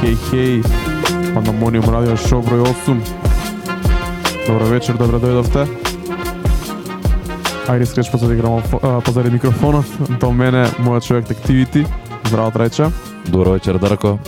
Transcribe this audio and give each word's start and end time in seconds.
хеј, 0.00 0.16
хеј. 0.28 1.34
Пандамониум 1.34 1.88
радио 1.90 2.16
шоу 2.16 2.42
број 2.42 2.64
8. 2.64 3.00
Добро 4.46 4.66
вечер, 4.66 4.96
добро 4.96 5.18
дојдовте. 5.18 5.66
Ајде 7.66 7.86
скреч 7.86 8.10
позади, 8.10 8.36
грамофо, 8.36 8.80
а, 8.82 9.00
позади 9.00 9.30
микрофонот. 9.30 9.86
До 10.20 10.32
мене, 10.32 10.66
мојот 10.78 11.06
човек 11.06 11.30
Activity. 11.30 11.86
Здраво, 12.24 12.50
Трајче. 12.50 12.90
Добро 13.28 13.52
вечер, 13.52 13.78
Дарко. 13.78 14.18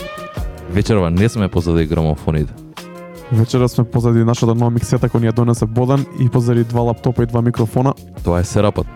Вечерва 0.70 1.10
не 1.10 1.28
сме 1.28 1.48
позади 1.48 1.86
грамофоните. 1.86 2.52
Вечера 3.32 3.68
сме 3.68 3.84
позади 3.84 4.24
нашата 4.24 4.54
нова 4.54 4.70
миксета 4.70 5.08
кој 5.08 5.20
ни 5.20 5.28
ја 5.28 5.34
донесе 5.36 5.66
Бодан 5.66 6.06
и 6.20 6.28
позади 6.28 6.64
два 6.64 6.80
лаптопа 6.88 7.22
и 7.22 7.26
два 7.26 7.42
микрофона. 7.42 7.94
Тоа 8.24 8.40
е 8.40 8.44
серапот. 8.44 8.86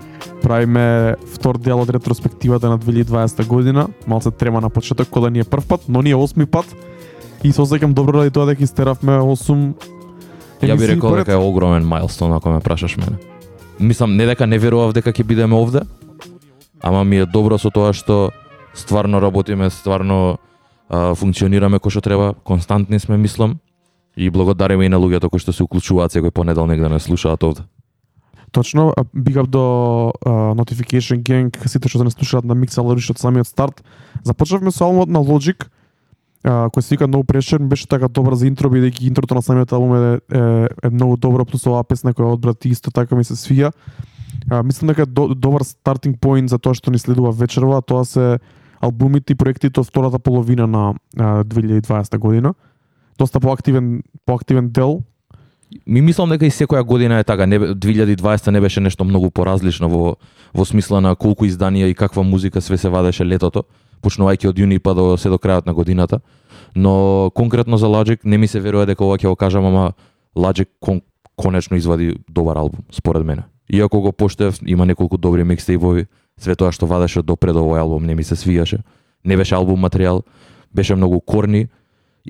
Правиме 0.43 1.15
втор 1.35 1.59
дел 1.59 1.81
од 1.81 1.91
ретроспективата 1.91 2.69
на 2.69 2.79
2020 2.79 3.47
година. 3.47 3.89
Малце 4.07 4.31
трема 4.31 4.61
на 4.61 4.71
почеток, 4.71 5.09
кога 5.09 5.31
ни 5.31 5.39
е 5.39 5.45
прв 5.45 5.67
пат, 5.67 5.81
но 5.89 6.03
ние 6.03 6.15
осми 6.15 6.47
пат. 6.47 6.67
И 7.45 7.53
се 7.53 7.63
осеќам 7.63 7.95
добро 7.95 8.23
ради 8.23 8.31
тоа 8.31 8.47
дека 8.47 8.63
истеравме 8.63 9.19
8 9.19 9.75
Ја 10.63 10.79
би 10.79 10.87
рекол 10.87 11.11
поред. 11.11 11.27
дека 11.27 11.33
е 11.39 11.43
огромен 11.43 11.83
мајлстон 11.83 12.37
ако 12.37 12.51
ме 12.51 12.61
прашаш 12.61 12.97
мене. 12.97 13.19
Мислам 13.81 14.17
не 14.17 14.27
дека 14.27 14.47
не 14.47 14.59
верував 14.59 14.93
дека 14.95 15.13
ќе 15.13 15.25
бидеме 15.27 15.57
овде, 15.59 15.83
ама 16.83 17.05
ми 17.05 17.17
е 17.17 17.27
добро 17.27 17.59
со 17.59 17.71
тоа 17.71 17.93
што 17.93 18.31
стварно 18.75 19.21
работиме, 19.21 19.71
стварно 19.71 20.39
а, 20.89 21.15
функционираме 21.15 21.79
кој 21.79 21.91
што 21.91 22.01
треба, 22.01 22.35
константни 22.45 22.99
сме 22.99 23.17
мислам 23.17 23.59
и 24.17 24.31
благодариме 24.31 24.87
и 24.87 24.89
на 24.89 24.99
луѓето 25.03 25.31
кои 25.31 25.43
што 25.43 25.53
се 25.53 25.63
уклучуваат 25.67 26.15
секој 26.15 26.31
понеделник 26.31 26.81
да 26.81 26.89
не 26.89 27.01
слушаат 27.01 27.43
овде. 27.43 27.63
Точно, 28.53 28.93
big 29.17 29.37
up 29.41 29.47
до 29.47 30.13
uh, 30.27 30.53
Notification 30.53 31.23
Gang, 31.25 31.49
сите 31.69 31.89
што 31.89 32.05
не 32.05 32.13
слушаат 32.13 32.45
на 32.45 32.53
Mix 32.53 32.77
Alert 32.77 33.09
од 33.09 33.19
самиот 33.19 33.49
старт. 33.49 33.81
Започнавме 34.29 34.71
со 34.71 34.85
албумот 34.85 35.09
на 35.09 35.25
Logic, 35.25 35.65
uh, 36.45 36.69
кој 36.69 36.85
се 36.85 36.95
вика 36.95 37.09
No 37.09 37.25
Pressure, 37.25 37.65
беше 37.65 37.89
така 37.89 38.13
добра 38.13 38.37
за 38.37 38.47
интро, 38.47 38.69
бидејќи 38.69 39.09
интрото 39.09 39.35
на 39.35 39.43
самиот 39.43 39.73
албум 39.73 39.97
е, 39.97 40.21
е, 40.29 40.69
е 40.69 40.91
многу 40.93 41.17
добро, 41.17 41.49
плюс 41.49 41.65
оваа 41.65 41.81
песна 41.81 42.13
која 42.13 42.37
одбрати 42.37 42.69
исто 42.69 42.93
така 42.93 43.17
ми 43.17 43.25
се 43.25 43.41
свија. 43.41 43.73
Uh, 44.53 44.61
мислам 44.61 44.93
дека 44.93 45.03
е 45.03 45.07
до, 45.07 45.33
добар 45.33 45.65
стартинг 45.65 46.21
поинт 46.21 46.53
за 46.53 46.61
тоа 46.61 46.77
што 46.77 46.93
ни 46.93 47.01
следува 47.01 47.33
вечерва, 47.33 47.81
тоа 47.81 48.05
се 48.05 48.37
албумите 48.85 49.33
и 49.33 49.37
проектите 49.37 49.81
од 49.81 49.89
втората 49.89 50.21
половина 50.21 50.69
на 50.69 50.93
uh, 51.17 51.41
2020 51.49 52.19
година. 52.19 52.53
Доста 53.17 53.41
поактивен 53.41 54.03
поактивен 54.27 54.69
дел, 54.69 55.01
Ми 55.87 56.01
мислам 56.03 56.31
дека 56.31 56.47
и 56.47 56.51
секоја 56.51 56.83
година 56.83 57.19
е 57.19 57.25
така, 57.25 57.47
не, 57.47 57.59
2020 57.59 58.51
не 58.51 58.61
беше 58.61 58.81
нешто 58.81 59.05
многу 59.05 59.31
поразлично 59.31 59.89
во 59.89 60.17
во 60.55 60.65
смисла 60.65 61.01
на 61.01 61.15
колку 61.17 61.47
изданија 61.47 61.89
и 61.89 61.95
каква 61.95 62.23
музика 62.23 62.61
све 62.61 62.77
се 62.77 62.89
вадеше 62.89 63.25
летото, 63.25 63.65
почнувајќи 64.03 64.49
од 64.49 64.59
јуни 64.59 64.79
па 64.79 64.95
до 64.95 65.17
се 65.17 65.29
до 65.29 65.39
крајот 65.39 65.67
на 65.67 65.75
годината. 65.75 66.21
Но 66.77 67.31
конкретно 67.35 67.77
за 67.77 67.87
Logic 67.87 68.21
не 68.25 68.39
ми 68.39 68.47
се 68.47 68.61
верува 68.61 68.87
дека 68.87 69.05
ова 69.05 69.19
ќе 69.19 69.29
го 69.29 69.37
кажам, 69.37 69.67
ама 69.67 69.93
Logic 70.37 70.69
кон, 70.81 71.01
конечно 71.37 71.77
извади 71.77 72.17
добар 72.29 72.57
албум 72.57 72.85
според 72.91 73.25
мене. 73.25 73.43
Иако 73.73 74.01
го 74.01 74.13
поштев, 74.13 74.59
има 74.67 74.87
неколку 74.87 75.17
добри 75.17 75.45
микстейпови, 75.45 76.07
све 76.41 76.57
тоа 76.57 76.73
што 76.73 76.87
вадеше 76.87 77.23
до 77.23 77.37
пред 77.37 77.57
овој 77.57 77.81
албум 77.81 78.05
не 78.05 78.15
ми 78.15 78.25
се 78.25 78.35
свијаше. 78.35 78.83
Не 79.25 79.37
беше 79.37 79.55
албум 79.55 79.81
материјал, 79.81 80.23
беше 80.75 80.95
многу 80.95 81.21
корни, 81.21 81.69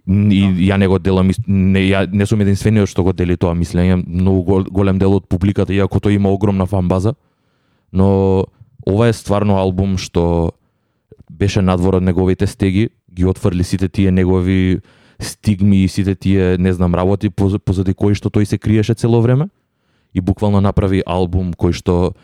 и 0.06 0.42
ја 0.68 0.78
не 0.78 0.88
го 0.88 0.98
делам 0.98 1.30
не 1.46 1.80
ја 1.90 2.06
не 2.12 2.26
сум 2.26 2.40
единствениот 2.40 2.88
што 2.88 3.04
го 3.04 3.12
дели 3.12 3.36
тоа 3.36 3.54
мислење. 3.54 4.02
Многу 4.06 4.42
гол, 4.42 4.64
голем 4.64 4.98
дел 4.98 5.14
од 5.16 5.28
публиката 5.28 5.74
иако 5.74 6.00
тој 6.00 6.16
има 6.16 6.32
огромна 6.32 6.66
фан 6.66 6.88
база 6.88 7.14
но 7.92 8.46
ова 8.86 9.08
е 9.08 9.12
стварно 9.12 9.60
албум 9.60 9.98
што 9.98 10.52
беше 11.30 11.62
надвор 11.62 12.00
од 12.00 12.02
неговите 12.02 12.46
стеги 12.46 12.88
ги 13.12 13.24
отфрли 13.24 13.64
сите 13.64 13.88
тие 13.88 14.10
негови 14.10 14.80
стигми 15.20 15.84
и 15.84 15.88
сите 15.88 16.14
тие 16.14 16.58
не 16.58 16.72
знам 16.72 16.94
работи 16.94 17.30
поз- 17.30 17.58
позади 17.58 17.94
кои 17.94 18.14
што 18.14 18.30
тој 18.30 18.44
се 18.44 18.58
криеше 18.58 18.94
цело 18.94 19.20
време 19.20 19.48
и 20.14 20.20
буквално 20.20 20.60
направи 20.60 21.02
албум 21.06 21.52
кој 21.52 21.72
што 21.72 22.14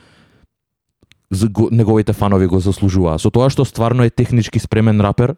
неговите 1.70 2.12
фанови 2.12 2.46
го 2.46 2.60
заслужуваа. 2.60 3.18
Со 3.18 3.30
тоа 3.30 3.50
што 3.52 3.64
стварно 3.64 4.04
е 4.04 4.10
технички 4.10 4.58
спремен 4.58 5.00
рапер 5.00 5.36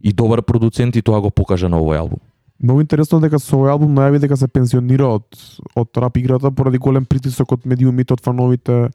и 0.00 0.12
добар 0.12 0.42
продуцент 0.42 0.96
и 0.96 1.02
тоа 1.02 1.20
го 1.20 1.30
покажа 1.30 1.68
на 1.68 1.80
овој 1.80 1.98
албум. 1.98 2.20
Многу 2.60 2.82
интересно 2.82 3.20
дека 3.20 3.38
со 3.38 3.56
овој 3.56 3.72
албум 3.72 3.94
најави 3.96 4.20
дека 4.20 4.36
се 4.36 4.48
пензионира 4.48 5.08
од 5.08 5.24
од 5.74 5.88
рап 5.96 6.16
играта 6.16 6.50
поради 6.50 6.78
голем 6.78 7.04
притисок 7.04 7.52
од 7.52 7.64
медиумите 7.64 8.14
од 8.14 8.20
фановите. 8.20 8.90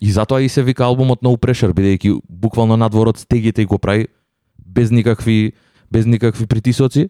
И 0.00 0.12
затоа 0.12 0.40
и 0.40 0.48
се 0.48 0.62
вика 0.62 0.84
албумот 0.84 1.22
No 1.22 1.36
Pressure, 1.36 1.72
бидејќи 1.72 2.20
буквално 2.28 2.76
надвор 2.76 3.08
од 3.08 3.18
стегите 3.18 3.64
го 3.64 3.78
прави 3.78 4.08
без 4.58 4.90
никакви 4.90 5.52
без 5.90 6.06
никакви 6.06 6.46
притисоци 6.46 7.08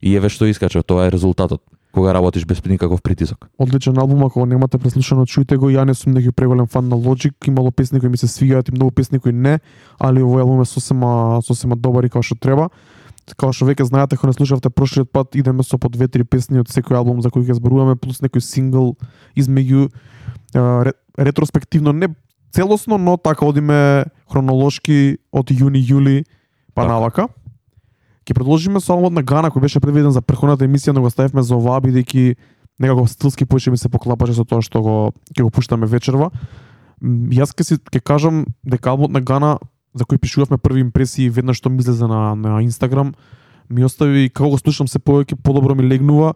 и 0.00 0.14
еве 0.16 0.28
што 0.28 0.46
искача, 0.46 0.82
тоа 0.82 1.06
е 1.06 1.10
резултатот 1.10 1.62
кога 1.92 2.14
работиш 2.14 2.46
без 2.46 2.64
никаков 2.64 3.02
притисок. 3.02 3.48
Одличен 3.58 3.98
албум, 3.98 4.24
ако 4.24 4.40
го 4.40 4.46
немате 4.46 4.78
преслушано, 4.78 5.26
чујте 5.26 5.56
го. 5.56 5.70
Ја 5.70 5.84
не 5.84 5.94
сум 5.94 6.12
неки 6.12 6.32
преголем 6.32 6.66
фан 6.66 6.88
на 6.88 6.96
Logic, 6.96 7.34
имало 7.46 7.70
песни 7.70 8.00
кои 8.00 8.08
ми 8.08 8.16
се 8.16 8.28
свигаат 8.28 8.68
и 8.68 8.72
многу 8.72 8.90
песни 8.90 9.18
кои 9.18 9.32
не, 9.32 9.58
али 9.98 10.20
овој 10.20 10.40
албум 10.42 10.62
е 10.62 10.64
сосема 10.66 11.40
сосема 11.42 11.76
добар 11.76 12.04
и 12.04 12.10
како 12.10 12.22
што 12.22 12.36
треба. 12.36 12.68
Како 13.36 13.52
што 13.52 13.66
веќе 13.68 13.88
знаете, 13.88 14.16
ако 14.16 14.26
не 14.26 14.32
слушавте 14.32 14.70
прошлиот 14.70 15.12
пат, 15.12 15.34
идеме 15.34 15.62
со 15.62 15.78
по 15.78 15.88
две-три 15.88 16.24
песни 16.24 16.60
од 16.60 16.68
секој 16.68 16.96
албум 16.96 17.22
за 17.22 17.28
кој 17.28 17.48
ќе 17.48 17.58
зборуваме, 17.58 17.96
плюс 17.96 18.20
некој 18.20 18.40
сингл 18.40 18.96
измеѓу 19.36 19.88
ре, 20.54 20.92
ретроспективно, 21.18 21.92
не 21.92 22.08
целосно, 22.52 22.98
но 22.98 23.16
така 23.16 23.46
одиме 23.46 24.04
хронолошки 24.30 25.18
од 25.32 25.50
јуни, 25.50 25.82
јули, 25.82 26.24
па 26.74 26.86
навака. 26.88 27.28
Ќе 28.28 28.34
продолжиме 28.36 28.80
со 28.84 28.92
албумот 28.92 29.14
на 29.16 29.22
Гана 29.24 29.48
кој 29.48 29.62
беше 29.64 29.80
предвиден 29.80 30.12
за 30.12 30.20
претходната 30.20 30.66
емисија, 30.66 30.92
но 30.92 31.00
го 31.00 31.08
ставивме 31.08 31.40
за 31.40 31.56
оваа 31.56 31.80
бидејќи 31.80 32.34
некако 32.76 33.06
стилски 33.08 33.46
поише 33.48 33.72
ми 33.72 33.80
се 33.80 33.88
поклапаше 33.88 34.34
со 34.36 34.44
тоа 34.44 34.60
што 34.60 34.82
го 34.84 34.96
ќе 35.32 35.46
го 35.46 35.48
пуштаме 35.48 35.88
вечерва. 35.88 36.28
Јас 37.00 37.56
ќе 37.56 37.64
си 37.64 37.78
ќе 37.80 38.04
кажам 38.04 38.44
дека 38.68 38.92
албумот 38.92 39.16
на 39.16 39.24
Гана 39.24 39.56
за 39.96 40.04
кој 40.04 40.20
пишувавме 40.20 40.60
први 40.60 40.84
импресии 40.84 41.30
веднаш 41.32 41.62
што 41.62 41.72
ми 41.72 41.80
излезе 41.80 42.04
на 42.04 42.36
на 42.36 42.60
Инстаграм 42.60 43.14
ми 43.70 43.84
остави 43.84 44.28
како 44.28 44.52
го 44.52 44.60
слушам 44.60 44.88
се 44.88 45.00
повеќе 45.00 45.40
подобро 45.40 45.74
ми 45.74 45.88
легнува 45.88 46.34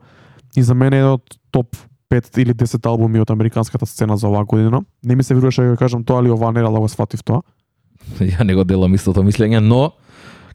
и 0.56 0.62
за 0.62 0.74
мене 0.74 1.04
е 1.04 1.12
од 1.12 1.36
топ 1.50 1.76
5 2.08 2.40
или 2.40 2.56
10 2.56 2.88
албуми 2.88 3.20
од 3.20 3.30
американската 3.30 3.86
сцена 3.86 4.16
за 4.16 4.28
оваа 4.28 4.44
година. 4.44 4.82
Не 5.04 5.16
ми 5.16 5.22
се 5.22 5.34
веруваше 5.34 5.62
да 5.62 5.70
го 5.70 5.76
кажам 5.76 6.04
тоа, 6.04 6.20
али 6.20 6.30
оваа 6.30 6.52
недела 6.52 6.72
да 6.72 6.80
го 6.80 6.88
сфатив 6.88 7.20
тоа. 7.24 7.42
Ја 8.20 8.44
не 8.44 8.54
го 8.54 8.64
делам 8.64 8.94
истото 8.94 9.20
мислење, 9.20 9.60
но 9.60 9.92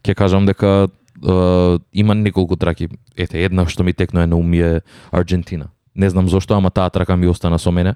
ќе 0.02 0.14
кажам 0.14 0.46
дека 0.46 0.88
е, 1.24 1.78
има 1.92 2.14
неколку 2.14 2.56
траки. 2.56 2.88
Ете, 3.16 3.44
една 3.44 3.66
што 3.66 3.84
ми 3.84 3.92
текнува 3.92 4.26
на 4.26 4.36
ум 4.36 4.52
е 4.54 4.80
Аргентина. 5.12 5.68
Не 5.94 6.10
знам 6.10 6.28
зошто, 6.28 6.54
ама 6.54 6.70
таа 6.70 6.90
трака 6.90 7.16
ми 7.16 7.26
остана 7.26 7.58
со 7.58 7.72
мене. 7.72 7.94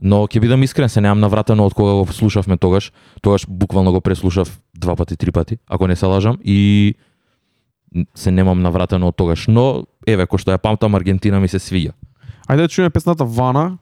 Но 0.00 0.26
ќе 0.26 0.40
бидам 0.40 0.62
искрен, 0.62 0.88
се 0.88 1.00
немам 1.00 1.20
навратено 1.20 1.66
од 1.66 1.74
кога 1.74 1.92
го 1.92 2.06
слушавме 2.12 2.56
тогаш. 2.56 2.92
Тогаш 3.22 3.46
буквално 3.48 3.92
го 3.92 4.00
преслушав 4.00 4.60
два 4.74 4.96
пати, 4.96 5.16
три 5.16 5.32
пати, 5.32 5.58
ако 5.68 5.86
не 5.86 5.96
се 5.96 6.06
лажам 6.06 6.38
и 6.44 6.94
се 8.14 8.30
немам 8.30 8.62
навратено 8.62 9.08
од 9.08 9.16
тогаш. 9.16 9.46
Но 9.48 9.86
еве 10.06 10.26
кој 10.26 10.42
што 10.42 10.50
ја 10.50 10.58
памтам 10.58 10.94
Аргентина 10.94 11.40
ми 11.40 11.48
се 11.48 11.62
свиѓа. 11.62 11.94
Ајде 12.50 12.66
да 12.66 12.68
чуеме 12.68 12.90
песната 12.90 13.24
Вана, 13.24 13.78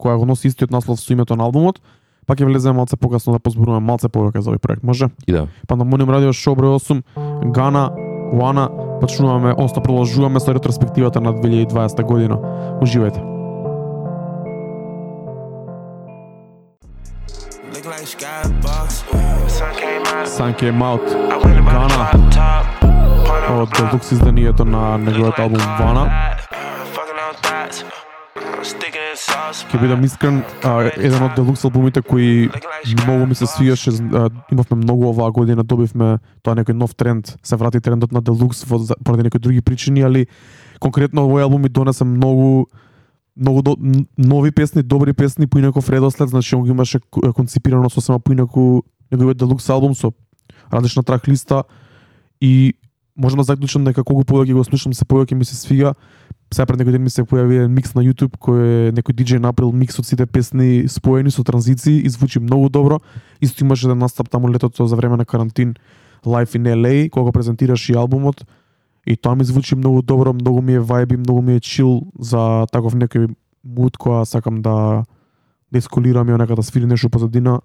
која 0.00 0.18
го 0.18 0.26
носи 0.26 0.48
истиот 0.48 0.70
наслов 0.70 1.00
со 1.00 1.12
името 1.12 1.36
на 1.36 1.46
албумот, 1.46 1.78
па 2.26 2.34
ќе 2.34 2.46
влеземе 2.46 2.76
малце 2.76 2.96
покасно 2.96 3.32
да 3.32 3.38
позборуваме 3.38 3.86
малце 3.86 4.08
повеќе 4.08 4.40
за 4.40 4.50
овој 4.50 4.58
проект. 4.58 4.82
Може? 4.82 5.10
И 5.26 5.32
да. 5.32 5.46
Пандамониум 5.68 6.10
радио 6.10 6.32
шоу 6.32 6.56
број 6.56 6.78
8, 6.78 7.02
Гана, 7.52 7.90
Вана, 8.32 8.70
почнуваме, 9.00 9.52
одnosno 9.52 9.82
продолжуваме 9.82 10.40
со 10.40 10.54
ретроспективата 10.54 11.20
на 11.20 11.32
2020 11.32 12.02
година. 12.02 12.38
Уживајте. 12.80 13.20
Sun 20.26 20.54
came 20.54 20.82
out. 20.82 21.02
Гана. 21.64 22.10
Point 22.80 23.62
од 23.62 23.68
Deluxe 23.68 24.12
изданието 24.12 24.64
на 24.64 24.98
неговиот 24.98 25.38
албум 25.38 25.60
Вана. 25.78 26.36
Ќе 29.50 29.80
бидам 29.82 30.04
искрен, 30.06 30.42
а, 30.62 30.90
еден 30.94 31.24
од 31.26 31.34
делукс 31.34 31.64
албумите 31.66 32.02
кои 32.06 32.48
многу 33.02 33.26
ми 33.26 33.34
се 33.34 33.46
свиеше, 33.50 33.90
а, 33.90 34.28
имавме 34.52 34.76
многу 34.78 35.08
оваа 35.10 35.32
година, 35.34 35.64
добивме 35.64 36.18
тоа 36.42 36.54
некој 36.54 36.78
нов 36.78 36.94
тренд, 36.94 37.34
се 37.42 37.56
врати 37.56 37.80
трендот 37.80 38.12
на 38.12 38.22
делукс 38.22 38.62
во, 38.64 38.78
поради 39.04 39.26
некои 39.26 39.40
други 39.40 39.60
причини, 39.60 40.04
али 40.06 40.26
конкретно 40.78 41.26
овој 41.26 41.42
албум 41.48 41.66
ми 41.66 41.68
донесе 41.68 42.04
многу 42.04 42.68
многу 43.36 43.62
до, 43.62 43.76
нови 44.18 44.50
песни, 44.50 44.82
добри 44.82 45.12
песни, 45.12 45.46
поинаков 45.46 45.88
редослед, 45.88 46.28
значи 46.28 46.54
он 46.54 46.64
ги 46.64 46.70
имаше 46.70 47.00
концепирано 47.00 47.34
конципирано 47.34 47.90
сосема 47.90 48.20
поинаку 48.20 48.82
неговиот 49.10 49.36
делукс 49.36 49.68
албум 49.70 49.94
со 49.94 50.12
различна 50.70 51.02
трак 51.02 51.28
листа 51.28 51.64
и 52.40 52.74
можам 53.16 53.38
да 53.38 53.44
заклучам 53.44 53.84
дека 53.84 54.04
колку 54.04 54.24
повеќе 54.24 54.54
го 54.54 54.64
слушам, 54.64 54.94
се 54.94 55.04
повеќе 55.04 55.34
ми 55.34 55.44
се 55.44 55.56
свига. 55.56 55.94
Сега 56.50 56.66
пред 56.66 56.80
некој 56.82 56.96
ден 56.96 57.04
ми 57.06 57.10
се 57.10 57.22
појави 57.22 57.60
еден 57.62 57.74
микс 57.74 57.94
на 57.94 58.02
YouTube 58.02 58.34
кој 58.42 58.90
е 58.90 58.92
некој 58.96 59.14
диџеј 59.14 59.38
направил 59.38 59.70
микс 59.70 60.00
од 60.02 60.06
сите 60.06 60.26
песни 60.26 60.88
споени 60.90 61.30
со 61.30 61.44
транзиции 61.46 62.00
и 62.02 62.08
звучи 62.10 62.42
многу 62.42 62.68
добро. 62.68 62.98
Исто 63.40 63.64
имаше 63.64 63.86
да 63.86 63.94
настап 63.94 64.28
таму 64.28 64.50
летото 64.50 64.86
за 64.86 64.96
време 64.96 65.16
на 65.16 65.24
карантин 65.24 65.74
Life 66.26 66.58
in 66.58 66.66
LA, 66.66 67.10
кога 67.10 67.32
презентираш 67.32 67.88
и 67.88 67.94
албумот. 67.94 68.44
И 69.06 69.16
тоа 69.16 69.34
ми 69.34 69.44
звучи 69.44 69.76
многу 69.76 70.02
добро, 70.02 70.32
многу 70.32 70.60
ми 70.62 70.74
е 70.74 70.80
вајби, 70.80 71.16
многу 71.16 71.42
ми 71.42 71.54
е 71.54 71.60
чил 71.60 72.02
за 72.18 72.66
таков 72.72 72.94
некој 72.94 73.30
муд 73.64 73.96
која 73.96 74.24
сакам 74.24 74.62
да 74.62 75.04
да 75.70 75.78
исколирам 75.78 76.28
и 76.28 76.32
онека 76.32 76.56
да 76.56 76.62
свири 76.62 76.86
нешто 76.86 77.10
позадина. 77.10 77.60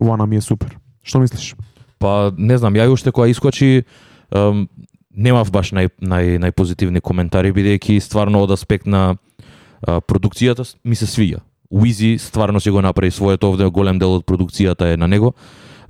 Вана 0.00 0.26
ми 0.26 0.36
е 0.36 0.40
супер. 0.40 0.78
Што 1.02 1.20
мислиш? 1.20 1.54
Па 1.98 2.32
не 2.36 2.58
знам, 2.58 2.74
ја 2.74 2.88
уште 2.88 3.12
кога 3.12 3.28
искочи 3.28 3.84
ем, 4.32 4.68
немав 5.16 5.50
баш 5.50 5.72
нај, 5.72 5.90
нај, 6.00 6.36
најпозитивни 6.44 7.00
коментари 7.00 7.52
бидејќи 7.56 8.00
стварно 8.04 8.44
од 8.44 8.52
аспект 8.54 8.86
на 8.86 9.16
а, 9.16 10.00
продукцијата 10.00 10.66
ми 10.84 10.96
се 10.96 11.08
свија. 11.08 11.40
Уизи 11.70 12.16
стварно 12.18 12.60
си 12.60 12.70
го 12.70 12.82
направи 12.82 13.10
своето 13.10 13.50
овде 13.50 13.66
голем 13.66 13.98
дел 13.98 14.20
од 14.20 14.26
продукцијата 14.26 14.92
е 14.92 14.96
на 14.96 15.08
него. 15.08 15.34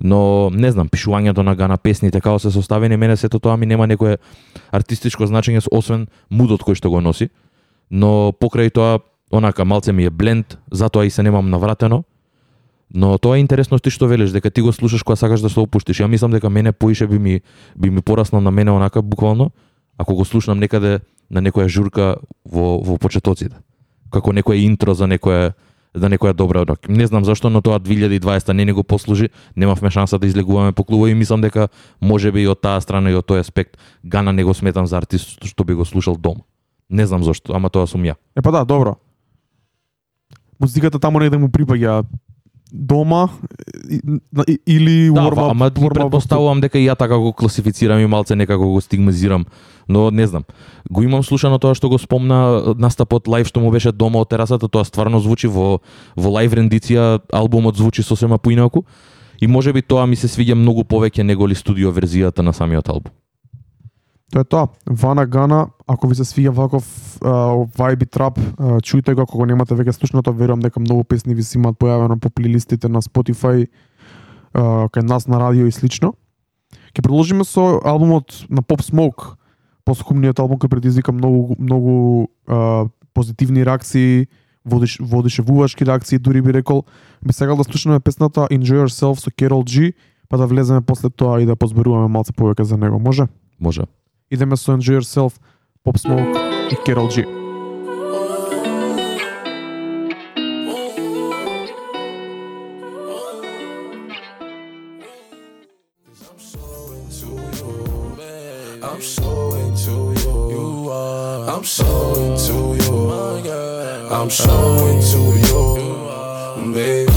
Но 0.01 0.51
не 0.53 0.71
знам, 0.73 0.89
пишувањето 0.89 1.43
на 1.43 1.55
гана 1.57 1.77
песните 1.77 2.21
како 2.21 2.39
се 2.39 2.51
составени 2.51 2.97
мене 2.97 3.17
сето 3.17 3.39
тоа 3.39 3.57
ми 3.57 3.67
нема 3.67 3.87
некое 3.87 4.19
артистичко 4.73 5.27
значење 5.27 5.65
освен 5.73 6.07
мудот 6.31 6.63
кој 6.63 6.77
што 6.77 6.91
го 6.91 7.01
носи. 7.01 7.29
Но 7.91 8.33
покрај 8.33 8.71
тоа 8.73 9.01
онака 9.33 9.65
малце 9.65 9.93
ми 9.93 10.05
е 10.05 10.11
бленд, 10.11 10.59
затоа 10.71 11.07
и 11.07 11.11
се 11.11 11.23
немам 11.23 11.51
навратено. 11.51 12.05
Но 12.95 13.19
тоа 13.19 13.37
е 13.37 13.41
интересно 13.43 13.79
ти 13.79 13.91
што 13.91 14.07
велиш 14.07 14.31
дека 14.31 14.51
ти 14.51 14.63
го 14.63 14.73
слушаш 14.73 15.03
кога 15.03 15.17
сакаш 15.17 15.41
да 15.41 15.51
се 15.51 15.61
опуштиш. 15.61 16.01
Ја 16.01 16.07
мислам 16.07 16.31
дека 16.31 16.51
мене 16.51 16.73
поише 16.73 17.07
би 17.07 17.19
ми 17.19 17.41
би 17.77 17.91
ми 17.91 18.03
пораснал 18.03 18.41
на 18.41 18.51
мене 18.51 18.71
онака 18.71 19.03
буквално 19.03 19.51
ако 19.99 20.15
го 20.15 20.25
слушнам 20.25 20.59
некаде 20.59 21.01
на 21.31 21.43
некоја 21.43 21.69
журка 21.69 22.17
во 22.45 22.79
во 22.79 22.99
почетоците. 22.99 23.57
Како 24.11 24.33
некое 24.33 24.63
интро 24.63 24.95
за 24.95 25.07
некоја 25.11 25.55
за 25.97 26.09
некоја 26.13 26.35
добра 26.37 26.65
рок. 26.69 26.89
Не 26.89 27.07
знам 27.07 27.25
зашто, 27.25 27.51
но 27.51 27.63
тоа 27.63 27.81
2020 27.81 28.53
не 28.53 28.65
ни 28.65 28.73
го 28.73 28.85
послужи. 28.85 29.31
Немавме 29.57 29.91
шанса 29.91 30.19
да 30.19 30.27
излегуваме 30.27 30.73
по 30.73 30.85
клубови 30.85 31.11
и 31.11 31.15
мислам 31.15 31.41
дека 31.41 31.69
можеби 32.01 32.43
и 32.43 32.49
од 32.49 32.61
таа 32.61 32.81
страна 32.81 33.11
и 33.11 33.17
од 33.17 33.27
тој 33.27 33.41
аспект 33.41 33.81
Гана 34.05 34.33
не 34.33 34.45
го 34.45 34.55
сметам 34.55 34.87
за 34.87 34.99
артист 34.99 35.45
што 35.45 35.65
би 35.65 35.75
го 35.75 35.85
слушал 35.85 36.17
дома. 36.17 36.45
Не 36.91 37.07
знам 37.07 37.25
зашто, 37.25 37.55
ама 37.57 37.71
тоа 37.71 37.87
сум 37.87 38.05
ја. 38.05 38.15
Е 38.37 38.43
па 38.43 38.53
да, 38.53 38.65
добро. 38.65 38.97
Музиката 40.61 40.99
таму 40.99 41.19
негде 41.19 41.39
му 41.39 41.49
припаѓа 41.49 42.05
дома 42.73 43.29
или 44.67 45.11
Да, 45.15 45.31
ама 45.51 45.71
ти 45.71 45.81
предпоставувам 45.89 46.61
дека 46.61 46.79
и 46.79 46.89
ја 46.89 46.97
така 46.99 47.19
го 47.19 47.33
класифицирам 47.33 48.01
и 48.01 48.07
малце 48.07 48.37
некако 48.37 48.67
го 48.73 48.81
стигмазирам. 48.81 49.47
Но 49.89 50.11
не 50.11 50.27
знам. 50.27 50.45
Го 50.91 51.03
имам 51.03 51.23
слушано 51.23 51.59
тоа 51.59 51.75
што 51.75 51.89
го 51.89 51.99
спомна 51.99 52.75
настапот 52.79 53.29
лайв 53.29 53.47
што 53.47 53.61
му 53.61 53.71
беше 53.71 53.93
дома 53.93 54.21
од 54.21 54.29
терасата, 54.29 54.69
тоа 54.69 54.85
стварно 54.85 55.21
звучи 55.21 55.47
во 55.47 55.81
во 56.17 56.31
лайв 56.31 56.55
рендиција, 56.55 57.21
албумот 57.33 57.77
звучи 57.77 58.03
сосема 58.03 58.39
поинаку. 58.39 58.85
И 59.41 59.47
можеби 59.47 59.83
тоа 59.83 60.07
ми 60.07 60.17
се 60.17 60.27
свиѓа 60.27 60.55
многу 60.55 60.83
повеќе 60.83 61.23
него 61.23 61.47
ли 61.47 61.55
студио 61.55 61.93
верзијата 61.93 62.43
на 62.43 62.53
самиот 62.53 62.89
албум. 62.89 63.13
Тоа 64.33 64.41
е 64.41 64.45
тоа. 64.45 64.69
Вана 64.87 65.27
Гана, 65.27 65.69
ако 65.87 66.09
ви 66.09 66.17
се 66.19 66.25
свиѓа 66.27 66.51
ваков 66.51 66.85
вајби 67.23 68.09
трап, 68.11 68.41
чујте 68.83 69.15
го, 69.15 69.23
ако 69.23 69.39
го 69.39 69.47
немате 69.47 69.75
веќе 69.79 69.95
слушното, 69.95 70.33
верувам 70.35 70.61
дека 70.61 70.81
многу 70.81 71.05
песни 71.05 71.35
ви 71.35 71.43
се 71.47 71.59
имаат 71.59 71.79
појавено 71.79 72.19
по 72.19 72.31
плейлистите 72.31 72.89
на 72.89 73.03
Spotify, 73.03 73.69
а, 74.53 74.89
кај 74.91 75.07
нас 75.07 75.29
на 75.29 75.39
радио 75.39 75.67
и 75.67 75.73
слично. 75.73 76.15
Ке 76.93 77.03
продолжиме 77.03 77.45
со 77.45 77.79
албумот 77.85 78.47
на 78.51 78.63
Pop 78.63 78.83
Smoke, 78.83 79.39
посхумниот 79.87 80.43
албум 80.43 80.59
кој 80.59 80.75
предизвика 80.75 81.13
многу 81.13 81.55
многу 81.59 82.27
а, 82.49 82.91
позитивни 83.15 83.63
реакции, 83.63 84.27
водиш 84.65 84.99
водишевувачки 85.01 85.87
реакции, 85.87 86.19
дури 86.19 86.43
би 86.43 86.53
рекол. 86.53 86.85
Би 87.23 87.33
сакал 87.33 87.57
да 87.57 87.65
слушаме 87.65 88.01
песната 88.01 88.49
Enjoy 88.51 88.83
Yourself 88.85 89.23
со 89.23 89.31
Carol 89.31 89.63
G, 89.63 89.95
па 90.29 90.37
да 90.39 90.47
влеземе 90.47 90.81
после 90.81 91.11
тоа 91.11 91.41
и 91.41 91.47
да 91.47 91.55
позборуваме 91.55 92.09
малце 92.09 92.35
повеќе 92.35 92.63
за 92.63 92.77
него. 92.77 92.99
Може? 92.99 93.31
Може. 93.61 93.87
idemo 94.31 94.57
sa 94.57 94.75
Enjoy 94.75 94.95
Yourself, 94.95 95.39
Pop 95.85 95.99
Smoke 95.99 96.39
i 96.71 96.77
Carol 96.85 97.09
G. 97.09 97.23
I'm 108.83 109.03
so 109.03 109.55
into 109.55 110.15
you. 110.21 110.51
you. 110.51 110.91
I'm 110.91 111.65
so 111.65 111.85
into 112.19 112.77
you. 112.83 113.11
I'm 114.11 114.31
so 114.31 114.87
into 114.89 115.21
you, 115.47 116.73
baby. 116.73 117.13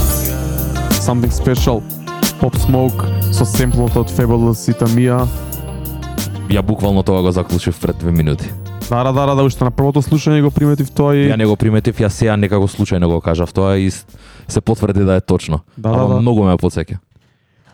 Something 0.94 1.30
special. 1.30 1.82
Pop 2.38 2.56
Smoke, 2.56 3.04
so 3.32 3.44
simple, 3.44 3.88
tot 3.88 4.10
fabulous, 4.10 4.68
Itamia. 4.68 5.26
Ја 6.50 6.64
буквално 6.66 7.02
тоа 7.06 7.22
го 7.22 7.30
заклучив 7.30 7.78
пред 7.80 7.98
две 7.98 8.10
минути. 8.10 8.50
Дара, 8.88 9.12
дара, 9.12 9.36
да, 9.38 9.44
уште 9.46 9.62
на 9.62 9.70
првото 9.70 10.02
слушање 10.02 10.42
го 10.42 10.50
приметив 10.50 10.90
тоа 10.90 11.14
и... 11.14 11.28
Ја 11.30 11.36
не 11.38 11.46
го 11.46 11.54
приметив, 11.54 11.94
ја 12.02 12.10
сега 12.10 12.34
некако 12.34 12.66
случајно 12.66 13.06
го 13.06 13.20
кажав 13.22 13.52
тоа 13.54 13.76
и 13.78 13.86
се 13.90 14.60
потврди 14.60 15.06
да 15.06 15.14
е 15.14 15.20
точно. 15.20 15.60
Да, 15.78 15.94
да, 15.94 16.02
Ама 16.02 16.14
да. 16.14 16.20
многу 16.26 16.42
ме 16.42 16.58
подсеќа. 16.58 16.98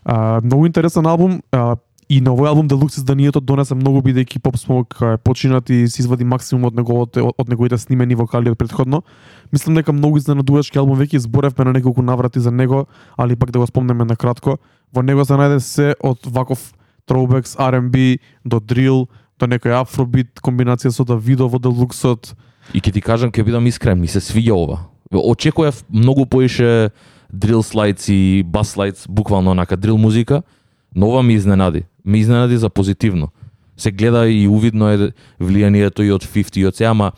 А, 0.04 0.40
многу 0.44 0.66
интересен 0.68 1.08
албум 1.08 1.40
а, 1.56 1.80
и 2.12 2.20
на 2.20 2.36
овој 2.36 2.52
албум 2.52 2.68
Deluxe 2.68 3.00
изданието 3.00 3.40
донесе 3.40 3.74
многу 3.74 4.04
бидејќи 4.04 4.44
Pop 4.44 4.60
Smoke 4.60 5.16
починат 5.24 5.72
и 5.72 5.88
се 5.88 6.04
извади 6.04 6.28
максимум 6.28 6.68
од 6.68 6.76
неговите 6.76 7.24
од, 7.24 7.32
од 7.32 7.48
неговите 7.48 7.80
снимени 7.80 8.14
вокали 8.14 8.52
од 8.52 8.60
претходно. 8.60 9.02
Мислам 9.56 9.80
дека 9.80 9.96
многу 9.96 10.20
изненадувачки 10.20 10.76
албум 10.76 11.00
веќе 11.00 11.16
изборевме 11.16 11.64
на 11.64 11.72
неколку 11.72 12.04
наврати 12.04 12.44
за 12.44 12.52
него, 12.52 12.84
али 13.16 13.40
пак 13.40 13.56
да 13.56 13.58
го 13.58 13.66
спомнеме 13.66 14.04
на 14.04 14.20
кратко. 14.20 14.58
Во 14.92 15.00
него 15.00 15.24
се 15.24 15.40
најде 15.40 15.64
се 15.64 15.94
од 16.04 16.28
ваков 16.28 16.75
throwbacks, 17.06 17.56
R&B 17.58 18.18
до 18.44 18.60
drill, 18.60 19.06
до 19.38 19.46
некој 19.46 19.80
афробит 19.80 20.40
комбинација 20.40 20.90
со 20.90 21.04
Давидо 21.04 21.48
во 21.48 21.58
Deluxe-от. 21.58 22.34
И 22.74 22.80
ќе 22.80 22.92
ти 22.92 23.00
кажам, 23.00 23.30
ќе 23.30 23.44
бидам 23.44 23.66
искрен, 23.66 24.00
ми 24.00 24.06
се 24.08 24.20
свиѓа 24.20 24.52
ова. 24.52 24.78
Очекував 25.12 25.84
многу 25.90 26.26
поише 26.26 26.90
дрил 27.32 27.62
слайдс 27.62 28.08
и 28.08 28.42
бас 28.42 28.68
слайдс, 28.70 29.06
буквално 29.08 29.50
онака 29.50 29.76
дрил 29.76 29.98
музика, 29.98 30.42
но 30.94 31.08
ова 31.08 31.22
ми 31.22 31.34
изненади. 31.34 31.84
Ми 32.04 32.18
изненади 32.18 32.56
за 32.56 32.70
позитивно. 32.70 33.28
Се 33.76 33.90
гледа 33.90 34.26
и 34.28 34.48
увидно 34.48 34.88
е 34.88 35.12
влијанието 35.40 36.00
и 36.02 36.10
од 36.10 36.24
50 36.24 36.58
и 36.58 36.66
од 36.66 36.76
се, 36.76 36.84
ама 36.84 37.12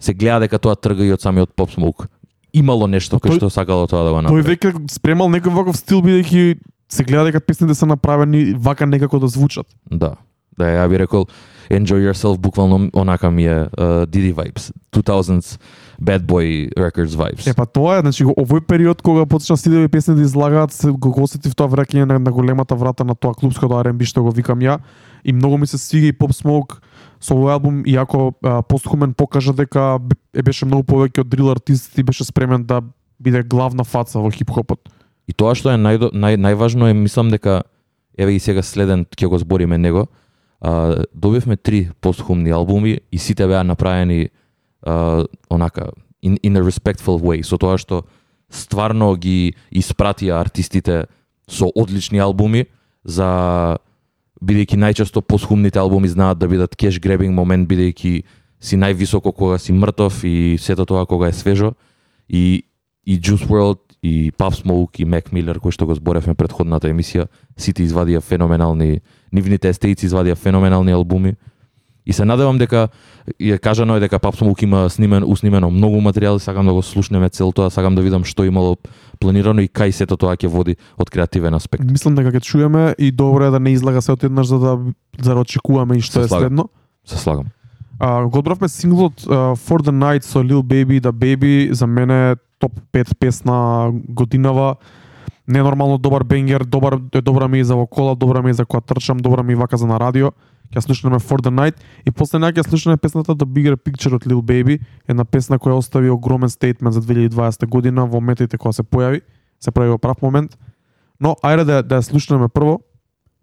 се 0.00 0.14
гледа 0.14 0.40
дека 0.40 0.58
тоа 0.58 0.74
трга 0.74 1.04
и 1.06 1.12
од 1.12 1.20
самиот 1.20 1.54
Pop 1.56 1.70
Smoke. 1.70 2.08
Имало 2.52 2.86
нешто 2.86 3.16
кој 3.16 3.30
тој- 3.30 3.36
што 3.38 3.50
сакало 3.50 3.86
тоа 3.86 4.02
да 4.04 4.10
го 4.10 4.18
Тој 4.18 4.22
направи. 4.22 4.42
веќе 4.44 4.90
спремал 4.90 5.28
некој 5.30 5.54
ваков 5.54 5.76
стил 5.76 6.02
бидејќи 6.02 6.58
се 6.92 7.04
гледа 7.04 7.24
дека 7.24 7.40
песните 7.40 7.74
се 7.74 7.86
направени 7.86 8.54
вака 8.58 8.86
некако 8.86 9.18
да 9.18 9.28
звучат. 9.28 9.66
Да. 9.90 10.14
Да, 10.58 10.68
ја 10.68 10.88
би 10.88 10.98
рекол 11.00 11.26
Enjoy 11.72 12.04
Yourself 12.04 12.38
буквално 12.38 12.90
онака 12.92 13.30
ми 13.30 13.44
е 13.44 13.64
uh, 13.64 14.06
Diddy 14.06 14.34
vibes. 14.34 14.72
2000s 14.92 15.60
Bad 16.02 16.26
Boy 16.26 16.68
Records 16.74 17.16
vibes. 17.16 17.50
Е 17.50 17.54
па 17.54 17.64
тоа 17.66 17.96
е, 17.98 18.02
значи 18.04 18.24
овој 18.24 18.60
период 18.60 19.02
кога 19.02 19.24
почна 19.26 19.56
стилови 19.56 19.88
песни 19.88 20.14
да 20.14 20.22
излагаат, 20.22 20.72
се 20.72 20.90
го 20.90 21.14
осетив 21.22 21.54
тоа 21.56 21.70
враќање 21.72 22.04
на, 22.04 22.18
на 22.18 22.32
големата 22.32 22.76
врата 22.76 23.04
на 23.04 23.14
тоа 23.14 23.32
клубското 23.34 23.80
R&B 23.80 24.04
што 24.04 24.22
го 24.22 24.30
викам 24.30 24.60
ја 24.60 24.80
и 25.24 25.32
многу 25.32 25.58
ми 25.58 25.66
се 25.66 25.78
свига 25.78 26.12
и 26.12 26.12
Pop 26.12 26.36
Smoke 26.36 26.82
со 27.20 27.32
овој 27.32 27.56
албум 27.56 27.82
иако 27.86 28.34
постхумен 28.68 29.14
покажа 29.14 29.54
дека 29.56 30.02
е 30.34 30.42
беше 30.42 30.66
многу 30.68 30.84
повеќе 30.84 31.24
од 31.24 31.32
дрил 31.32 31.48
артист 31.54 31.96
и 31.98 32.02
беше 32.02 32.28
спремен 32.28 32.66
да 32.66 32.82
биде 33.22 33.42
главна 33.42 33.84
фаца 33.84 34.18
во 34.18 34.28
хип-хопот. 34.30 34.90
И 35.32 35.36
тоа 35.36 35.54
што 35.56 35.72
е 35.72 35.80
нај, 35.80 36.12
нај, 36.12 36.36
најважно 36.36 36.90
е, 36.92 36.96
мислам 36.96 37.30
дека, 37.32 37.62
еве 38.20 38.36
и 38.36 38.40
сега 38.42 38.60
следен 38.60 39.06
ќе 39.08 39.30
го 39.32 39.40
збориме 39.40 39.78
него, 39.80 40.10
а, 40.60 41.04
добивме 41.16 41.56
три 41.56 41.88
постхумни 42.04 42.52
албуми 42.52 42.98
и 43.08 43.18
сите 43.18 43.46
беа 43.48 43.64
направени 43.64 44.28
а, 44.84 45.24
онака, 45.48 45.88
in, 46.20 46.36
in 46.44 46.60
a 46.60 46.60
respectful 46.60 47.16
way, 47.16 47.40
со 47.40 47.56
тоа 47.56 47.80
што 47.80 48.04
стварно 48.52 49.14
ги 49.16 49.54
испратија 49.72 50.36
артистите 50.36 51.06
со 51.48 51.72
одлични 51.72 52.20
албуми 52.20 52.66
за 53.08 53.78
бидејќи 54.44 54.76
најчесто 54.76 55.24
посхумните 55.24 55.80
албуми 55.80 56.12
знаат 56.12 56.38
да 56.38 56.48
бидат 56.50 56.76
кеш 56.76 57.00
гребинг 57.00 57.32
момент 57.32 57.70
бидејќи 57.70 58.12
си 58.60 58.76
највисоко 58.76 59.32
кога 59.32 59.56
си 59.58 59.72
мртов 59.72 60.20
и 60.28 60.60
сето 60.60 60.84
тоа 60.84 61.06
кога 61.08 61.32
е 61.32 61.32
свежо. 61.32 61.72
И 62.28 62.68
и 63.02 63.18
Juice 63.18 63.48
World 63.48 63.91
и 64.02 64.32
Pop 64.32 64.54
Smoke 64.54 65.00
и 65.00 65.06
Mac 65.06 65.30
Miller 65.32 65.58
кои 65.58 65.72
што 65.72 65.86
го 65.86 65.94
зборевме 65.94 66.34
предходната 66.34 66.90
емисија, 66.90 67.28
сите 67.56 67.84
извадија 67.86 68.20
феноменални, 68.20 69.00
нивните 69.32 69.70
естеици 69.70 70.08
извадија 70.08 70.34
феноменални 70.34 70.92
албуми. 70.92 71.36
И 72.06 72.12
се 72.12 72.24
надевам 72.24 72.58
дека 72.58 72.88
е 73.38 73.58
кажано 73.58 73.96
е 73.96 74.00
дека 74.00 74.18
Smoke 74.18 74.62
има 74.62 74.90
снимен 74.90 75.22
уснимено 75.22 75.70
многу 75.70 76.00
материјал, 76.02 76.38
сакам 76.38 76.66
да 76.66 76.72
го 76.72 76.82
слушнеме 76.82 77.28
цел 77.28 77.52
тоа, 77.52 77.70
сакам 77.70 77.94
да 77.94 78.02
видам 78.02 78.24
што 78.24 78.44
имало 78.44 78.76
планирано 79.20 79.62
и 79.62 79.68
кај 79.68 79.90
сето 79.90 80.16
тоа 80.16 80.34
ќе 80.34 80.48
води 80.48 80.76
од 80.98 81.10
креативен 81.10 81.54
аспект. 81.54 81.84
Мислам 81.86 82.18
дека 82.18 82.34
ќе 82.34 82.42
чуеме 82.42 82.94
и 82.98 83.12
добро 83.12 83.46
е 83.46 83.50
да 83.50 83.60
не 83.60 83.70
излага 83.70 84.02
се 84.02 84.12
одеднаш 84.12 84.46
за 84.46 84.58
да 84.58 84.78
за 85.22 85.34
да 85.34 85.40
очекуваме 85.40 85.96
и 85.96 86.00
што 86.00 86.12
Се 86.12 86.20
е 86.24 86.28
слагам. 86.28 86.42
следно. 86.42 86.68
Се 87.06 87.18
слагам. 87.18 87.46
А, 88.04 88.26
го 88.26 88.38
одбравме 88.38 88.68
синглот 88.68 89.20
uh, 89.20 89.54
For 89.54 89.78
the 89.78 89.94
Night 89.94 90.24
со 90.24 90.42
Lil 90.42 90.62
Baby 90.62 91.00
да 91.00 91.12
Baby, 91.12 91.72
за 91.72 91.86
мене 91.86 92.30
е 92.30 92.36
топ 92.58 92.72
5 92.92 93.14
песна 93.18 93.90
годинава. 94.08 94.76
Ненормално 95.48 95.98
добар 95.98 96.24
бенгер, 96.24 96.64
добар 96.64 96.98
е 97.14 97.20
добра 97.20 97.48
ми 97.48 97.58
и 97.58 97.64
за 97.64 97.76
во 97.76 97.86
кола, 97.86 98.14
добра 98.14 98.42
ми 98.42 98.50
и 98.50 98.52
за 98.52 98.66
кога 98.66 98.80
трчам, 98.80 99.16
добра 99.16 99.42
ми 99.42 99.52
и 99.52 99.54
вака 99.54 99.76
за 99.76 99.86
на 99.86 100.00
радио. 100.00 100.32
Ќе 100.74 100.80
слушнеме 100.80 101.22
For 101.22 101.38
the 101.38 101.54
Night 101.54 101.78
и 102.02 102.10
после 102.10 102.42
неа 102.42 102.50
ќе 102.50 102.66
слушнеме 102.66 102.98
песната 102.98 103.38
The 103.38 103.46
Bigger 103.46 103.78
Picture 103.78 104.18
од 104.18 104.26
Lil 104.26 104.42
Baby, 104.42 104.80
една 105.06 105.24
песна 105.24 105.58
која 105.62 105.78
остави 105.78 106.10
огромен 106.10 106.50
стейтмент 106.50 106.98
за 106.98 107.02
2020 107.06 107.66
година 107.66 108.06
во 108.06 108.18
моменти 108.18 108.58
кога 108.58 108.72
се 108.72 108.82
појави, 108.82 109.22
се 109.62 109.70
прави 109.70 109.94
во 109.94 109.98
прав 109.98 110.18
момент. 110.22 110.58
Но 111.20 111.36
ајде 111.38 111.64
да, 111.64 111.82
да 111.86 112.02
ја 112.02 112.10
слушнеме 112.10 112.50
прво, 112.50 112.80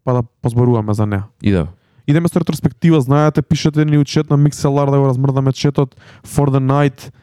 па 0.04 0.20
да 0.20 0.24
позборуваме 0.44 0.94
за 0.94 1.06
неа. 1.08 1.32
Иде. 1.39 1.63
Да. 1.63 1.78
Идеме 2.10 2.28
со 2.28 2.39
ретроспектива, 2.39 3.01
знаете, 3.01 3.42
пишете 3.44 3.86
ни 3.86 3.98
у 3.98 4.04
чет 4.04 4.30
на 4.30 4.38
Mixelar 4.38 4.92
да 4.92 4.98
го 4.98 5.06
размрдаме 5.06 5.54
четот 5.54 5.96
For 6.25 6.50
the 6.50 6.60
Night. 6.60 7.13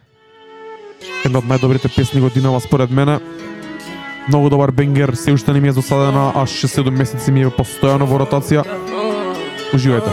Една 1.24 1.38
од 1.38 1.44
најдобрите 1.44 1.90
песни 1.90 2.20
годинава 2.20 2.60
според 2.60 2.90
мене. 2.90 3.18
Многу 4.28 4.48
добар 4.48 4.70
бенгер, 4.70 5.14
се 5.14 5.32
уште 5.32 5.52
не 5.52 5.60
ми 5.60 5.68
е 5.68 5.72
досадена, 5.72 6.32
а 6.34 6.46
6-7 6.46 6.90
месеци 6.90 7.32
ми 7.32 7.42
е 7.42 7.50
постојано 7.50 8.06
во 8.06 8.22
ротација. 8.22 8.62
Уживајте. 9.74 10.10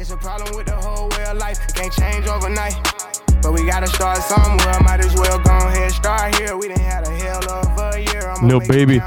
It's 0.00 0.10
a 0.10 0.16
problem 0.16 0.50
with 0.56 0.66
the 0.66 0.78
whole 0.82 1.08
way 1.14 1.30
of 1.30 1.38
life. 1.38 1.58
It 1.62 1.74
can't 1.78 1.92
change 1.92 2.26
overnight. 2.26 2.97
But 3.42 3.52
we 3.52 3.64
gotta 3.64 3.86
start 3.86 4.18
somewhere. 4.18 4.78
Might 4.82 5.00
as 5.06 5.14
well 5.14 5.38
go 5.38 5.56
ahead, 5.68 5.92
start 5.92 6.34
here. 6.38 6.56
We 6.56 6.68
didn't 6.68 6.88
have 6.94 7.06
a 7.06 7.14
hell 7.22 7.44
of 7.50 7.68
a 7.78 8.00
year. 8.00 8.24
I'ma 8.30 8.48
Lil 8.48 8.60
Baby, 8.60 8.98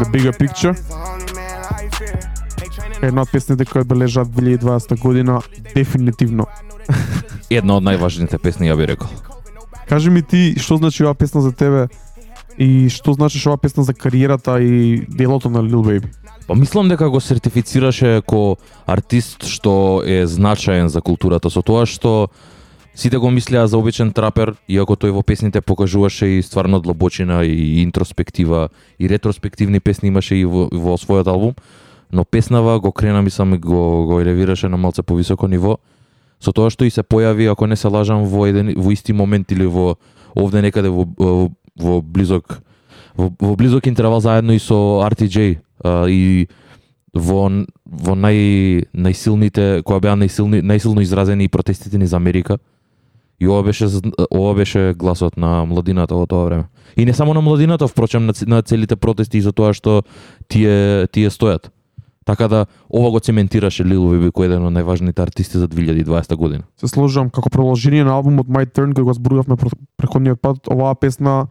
The 0.00 0.06
Bigger. 0.12 0.32
Picture. 0.32 0.74
Една 3.02 3.22
од 3.22 3.30
песните 3.32 3.64
кои 3.64 3.80
одбележаат 3.80 4.28
2020 4.28 5.00
година, 5.00 5.40
дефинитивно. 5.74 6.46
Една 7.50 7.76
од 7.76 7.84
најважните 7.84 8.38
песни, 8.38 8.70
ја 8.70 8.76
би 8.76 8.86
рекол. 8.88 9.08
Кажи 9.88 10.10
ми 10.10 10.22
ти, 10.22 10.54
што 10.58 10.76
значи 10.80 11.04
оваа 11.04 11.14
песна 11.14 11.42
за 11.44 11.52
тебе 11.52 11.88
и 12.58 12.88
што 12.88 13.12
значи 13.12 13.38
оваа 13.44 13.60
песна 13.60 13.84
за 13.84 13.94
кариерата 13.94 14.58
и 14.60 15.04
делото 15.08 15.50
на 15.50 15.62
Lil 15.62 15.84
Baby? 15.84 16.08
Па 16.46 16.54
мислам 16.54 16.88
дека 16.88 17.10
го 17.10 17.20
сертифицираше 17.20 18.22
ко 18.26 18.56
артист 18.86 19.44
што 19.44 20.02
е 20.06 20.26
значаен 20.26 20.88
за 20.88 21.00
културата 21.02 21.50
со 21.50 21.62
тоа 21.62 21.86
што 21.86 22.30
сите 22.96 23.18
го 23.18 23.30
мислеа 23.30 23.66
за 23.68 23.78
обичен 23.78 24.12
трапер, 24.12 24.54
иако 24.68 24.96
тој 24.96 25.12
во 25.12 25.22
песните 25.22 25.60
покажуваше 25.60 26.38
и 26.38 26.42
стварно 26.42 26.80
длабочина 26.80 27.44
и 27.44 27.82
интроспектива 27.82 28.68
и 28.98 29.08
ретроспективни 29.08 29.80
песни 29.80 30.08
имаше 30.08 30.36
и 30.36 30.44
во, 30.44 30.68
во 30.72 30.96
својот 30.96 31.28
албум, 31.28 31.54
но 32.12 32.24
песнава 32.24 32.80
го 32.80 32.92
крена 32.92 33.22
мислам 33.22 33.54
и 33.54 33.58
го 33.58 34.06
го 34.06 34.20
елевираше 34.20 34.68
на 34.68 34.76
малце 34.76 35.02
повисоко 35.02 35.48
ниво 35.48 35.78
со 36.40 36.52
тоа 36.52 36.70
што 36.70 36.84
и 36.84 36.90
се 36.90 37.02
појави, 37.02 37.50
ако 37.50 37.66
не 37.66 37.76
се 37.76 37.88
лажам, 37.88 38.24
во 38.24 38.46
еден 38.46 38.74
во 38.76 38.92
исти 38.92 39.12
момент 39.12 39.52
или 39.52 39.66
во 39.66 39.96
овде 40.34 40.62
некаде 40.62 40.88
во 40.88 41.04
во, 41.04 41.50
во 41.76 42.00
близок 42.02 42.62
во, 43.16 43.32
во 43.40 43.56
близок 43.56 43.88
интервал 43.88 44.20
заедно 44.20 44.52
и 44.52 44.58
со 44.58 45.04
RTJ 45.08 45.58
а, 45.84 46.06
и 46.08 46.48
во 47.14 47.48
во 47.84 48.14
нај 48.14 48.88
најсилните 48.92 49.82
која 49.82 50.00
беа 50.00 50.16
најсилни 50.16 50.62
најсилно 50.62 51.02
изразени 51.02 51.44
и 51.44 51.52
протестите 51.52 51.98
низ 51.98 52.12
Америка. 52.12 52.58
И 53.40 53.48
ова 53.48 53.62
беше 53.62 53.86
ова 54.30 54.54
беше 54.54 54.94
гласот 54.96 55.36
на 55.36 55.64
младината 55.64 56.14
во 56.14 56.26
тоа 56.26 56.44
време. 56.44 56.64
И 56.96 57.04
не 57.04 57.12
само 57.12 57.34
на 57.34 57.40
младината, 57.40 57.88
впрочем 57.88 58.26
на, 58.26 58.32
на 58.46 58.62
целите 58.62 58.96
протести 58.96 59.38
и 59.38 59.44
за 59.44 59.52
тоа 59.52 59.74
што 59.74 60.02
тие 60.48 61.06
тие 61.12 61.30
стојат. 61.30 61.68
Така 62.26 62.48
да 62.48 62.66
ова 62.90 63.10
го 63.10 63.20
цементираше 63.20 63.84
Lil 63.84 64.02
Baby 64.02 64.32
кој 64.34 64.48
е 64.48 64.48
еден 64.50 64.64
од 64.66 64.74
најважните 64.74 65.22
артисти 65.22 65.58
за 65.58 65.68
2020 65.68 66.34
година. 66.36 66.64
се 66.76 66.88
сложувам 66.88 67.30
како 67.30 67.50
продолжение 67.50 68.04
на 68.04 68.16
албумот 68.16 68.48
My 68.48 68.66
Turn 68.66 68.94
кој 68.94 69.04
го 69.04 69.12
зборувавме 69.12 69.56
претходниот 69.96 70.40
пат, 70.40 70.66
оваа 70.66 70.94
песна 70.94 71.46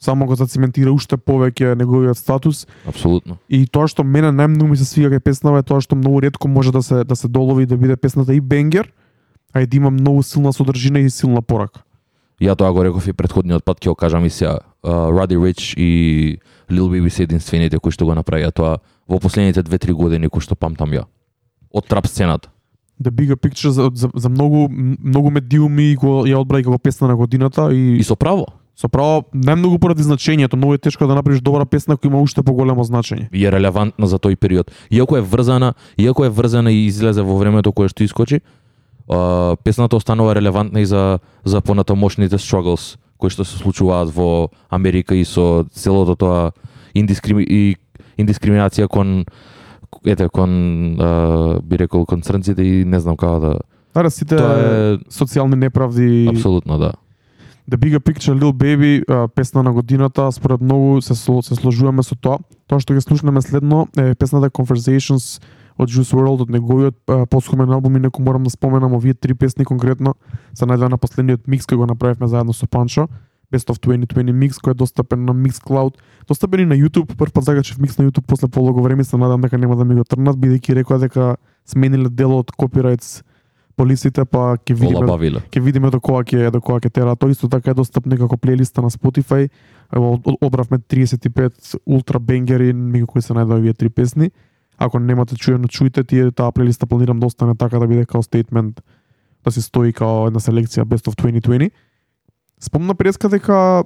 само 0.00 0.26
го 0.26 0.34
зацементира 0.34 0.92
уште 0.92 1.16
повеќе 1.16 1.74
неговиот 1.76 2.16
статус 2.16 2.66
Апсолутно. 2.86 3.36
и 3.48 3.66
тоа 3.66 3.88
што 3.88 4.04
мене 4.04 4.30
најмногу 4.30 4.70
ми 4.70 4.76
се 4.76 4.84
свига 4.84 5.10
кај 5.16 5.20
песнава 5.20 5.58
е 5.60 5.62
тоа 5.62 5.80
што 5.80 5.96
многу 5.96 6.20
ретко 6.20 6.48
може 6.48 6.72
да 6.72 6.82
се 6.82 7.04
да 7.04 7.16
се 7.16 7.28
долови 7.28 7.66
да 7.66 7.76
биде 7.76 7.96
песната 7.96 8.34
и 8.34 8.40
бенгер, 8.40 8.92
а 9.54 9.62
и 9.62 9.66
да 9.66 9.76
има 9.76 9.90
многу 9.90 10.22
силна 10.22 10.52
содржина 10.52 10.98
и 10.98 11.10
силна 11.10 11.42
порака. 11.42 11.82
Ја 12.40 12.56
тоа 12.56 12.72
го 12.72 12.84
реков 12.84 13.06
и 13.08 13.12
претходниот 13.12 13.64
пат, 13.64 13.80
ќе 13.80 13.88
го 13.88 13.94
кажам 13.94 14.24
и 14.24 14.30
сега. 14.30 14.58
Uh, 14.82 15.12
Roddy 15.12 15.36
Rich 15.36 15.74
и 15.76 16.38
Lil 16.70 16.88
Baby 16.88 17.08
се 17.10 17.22
единствените 17.28 17.78
кои 17.78 17.92
што 17.92 18.06
го 18.06 18.14
направија 18.16 18.48
тоа 18.52 18.78
во 19.08 19.18
последните 19.20 19.62
2-3 19.62 19.92
години 19.92 20.28
кои 20.28 20.40
што 20.40 20.56
памтам 20.56 20.90
ја. 20.96 21.04
Од 21.72 21.86
трап 21.86 22.06
сцената. 22.06 22.48
The 23.00 23.10
Bigger 23.10 23.36
Picture 23.36 23.68
за, 23.68 23.90
за, 23.94 24.08
за 24.14 24.28
многу 24.28 24.68
многу 24.70 25.30
медиуми 25.30 25.94
го 25.96 26.24
ја 26.24 26.40
одбраја 26.40 26.64
како 26.64 26.78
песна 26.78 27.08
на 27.08 27.16
годината 27.16 27.68
и, 27.72 27.98
И 28.00 28.04
со 28.04 28.16
право. 28.16 28.46
со 28.76 28.88
право 28.88 29.24
најмногу 29.34 29.78
поради 29.78 30.02
значењето, 30.02 30.56
многу 30.56 30.74
е 30.74 30.78
тешко 30.78 31.06
да 31.06 31.14
направиш 31.14 31.40
добра 31.40 31.64
песна 31.66 31.96
која 31.96 32.06
има 32.06 32.20
уште 32.20 32.42
поголемо 32.42 32.84
значење. 32.84 33.28
И 33.32 33.44
е 33.44 33.50
релевантна 33.52 34.06
за 34.06 34.16
тој 34.16 34.36
период. 34.36 34.70
Иако 34.90 35.16
е 35.16 35.20
врзана, 35.20 35.74
иако 35.98 36.24
е 36.24 36.30
врзана 36.30 36.72
и 36.72 36.86
излезе 36.86 37.20
во 37.22 37.36
времето 37.36 37.72
кое 37.72 37.88
што 37.88 38.04
искочи, 38.04 38.40
песната 39.64 39.96
останува 39.96 40.34
релевантна 40.34 40.80
и 40.80 40.86
за 40.86 41.18
за 41.44 41.60
понатамошните 41.60 42.38
struggles 42.38 42.96
кои 43.18 43.30
што 43.30 43.44
се 43.44 43.58
случуваат 43.58 44.08
во 44.14 44.48
Америка 44.70 45.14
и 45.14 45.24
со 45.24 45.66
целото 45.72 46.16
тоа 46.16 46.52
индискрими 46.94 47.44
и 47.44 47.76
индискриминација 48.18 48.88
кон 48.88 49.24
ете 50.06 50.28
кон 50.28 50.50
uh, 50.96 51.60
би 51.62 51.78
рекол 51.78 52.06
кон 52.06 52.22
црнците 52.22 52.62
и 52.62 52.84
не 52.84 53.00
знам 53.00 53.16
како 53.16 53.40
да 53.40 53.52
Аре 53.94 54.10
сите 54.10 54.36
тоа 54.38 54.56
е 54.56 54.98
социјални 55.10 55.58
неправди 55.58 56.28
апсолутно 56.30 56.78
да. 56.78 56.92
The 57.70 57.78
Bigger 57.78 57.98
Picture 58.02 58.34
Lil 58.34 58.52
Baby 58.52 59.02
а, 59.08 59.28
песна 59.28 59.62
на 59.62 59.72
годината 59.72 60.32
според 60.32 60.60
многу 60.60 61.02
се 61.02 61.14
се 61.14 61.54
сложуваме 61.54 62.02
со 62.02 62.14
тоа. 62.14 62.38
Тоа 62.66 62.80
што 62.82 62.94
ќе 62.94 63.02
слушнеме 63.02 63.42
следно 63.42 63.86
е 63.98 64.14
песната 64.14 64.50
Conversations 64.50 65.38
од 65.80 65.88
Juice 65.88 66.12
WRLD 66.12 66.44
од 66.44 66.52
неговиот 66.52 66.96
а, 67.08 67.24
посхумен 67.30 67.72
албум 67.72 67.96
и 67.96 68.04
некој 68.04 68.24
морам 68.26 68.44
да 68.44 68.52
споменам 68.52 68.94
овие 68.98 69.14
три 69.14 69.34
песни 69.34 69.64
конкретно 69.64 70.14
се 70.52 70.68
најдоа 70.68 70.92
на 70.92 70.98
последниот 71.00 71.48
микс 71.48 71.66
кој 71.66 71.80
го 71.80 71.88
направивме 71.88 72.28
заедно 72.28 72.52
со 72.52 72.66
Панчо. 72.66 73.08
Best 73.50 73.72
of 73.72 73.80
2020 73.82 74.30
микс 74.30 74.60
кој 74.62 74.76
е 74.76 74.78
достапен 74.78 75.24
на 75.24 75.34
Mixcloud, 75.34 75.96
достапен 76.28 76.60
и 76.60 76.66
на 76.70 76.76
YouTube, 76.78 77.16
прв 77.16 77.32
пат 77.32 77.44
закачив 77.44 77.78
микс 77.78 77.98
на 77.98 78.04
YouTube 78.06 78.26
после 78.26 78.48
полого 78.48 78.82
време, 78.82 79.04
се 79.04 79.16
надам 79.16 79.40
дека 79.40 79.58
нема 79.58 79.76
да 79.76 79.84
ми 79.84 79.94
го 79.94 80.04
трнат 80.04 80.36
бидејќи 80.36 80.74
рекоа 80.74 80.98
дека 80.98 81.34
смениле 81.66 82.08
дел 82.10 82.36
од 82.38 82.52
копирајтс 82.54 83.22
полисите, 83.74 84.24
па 84.24 84.54
ќе 84.54 84.76
видиме 84.76 85.40
ќе 85.50 85.62
видиме 85.64 85.90
до 85.90 86.00
кога 86.00 86.22
ќе 86.22 86.50
до 86.52 86.60
кога 86.60 86.78
ќе 86.78 86.92
тера. 86.92 87.16
Тоа 87.16 87.32
исто 87.32 87.48
така 87.48 87.72
е 87.72 87.74
достапно 87.74 88.16
како 88.20 88.36
плейлиста 88.36 88.82
на 88.82 88.90
Spotify. 88.90 89.48
Одбравме 89.90 90.78
35 90.78 91.80
ултра 91.86 92.20
бенгери 92.20 92.70
меѓу 92.72 93.06
кои 93.06 93.22
се 93.22 93.34
најдоа 93.34 93.58
овие 93.58 93.74
три 93.74 93.88
песни. 93.88 94.30
Ако 94.80 94.98
немате 94.98 95.36
чуено, 95.36 95.68
чујте 95.68 96.06
тие 96.08 96.30
таа 96.32 96.52
плейлиста 96.52 96.86
планирам 96.86 97.20
да 97.20 97.26
остане 97.26 97.54
така 97.54 97.78
да 97.78 97.86
биде 97.86 98.06
као 98.06 98.22
стейтмент 98.22 98.80
да 99.44 99.52
се 99.52 99.62
стои 99.62 99.92
као 99.92 100.26
една 100.26 100.40
селекција 100.40 100.88
Best 100.88 101.08
of 101.08 101.16
2020. 101.20 101.70
Спомна 102.60 102.94
преска 102.94 103.28
дека 103.28 103.84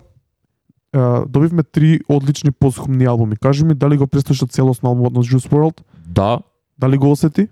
е, 0.94 0.98
добивме 1.28 1.62
три 1.62 2.00
одлични 2.08 2.50
посхумни 2.50 3.04
албуми. 3.04 3.36
Кажи 3.36 3.64
ми 3.64 3.74
дали 3.74 3.98
го 3.98 4.06
преслуша 4.06 4.46
целосно 4.46 4.88
албумот 4.88 5.12
на 5.12 5.22
Juice 5.22 5.50
WRLD? 5.50 5.82
Да, 6.06 6.38
Дали 6.78 6.98
го 6.98 7.10
осети? 7.10 7.48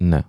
Не. 0.00 0.24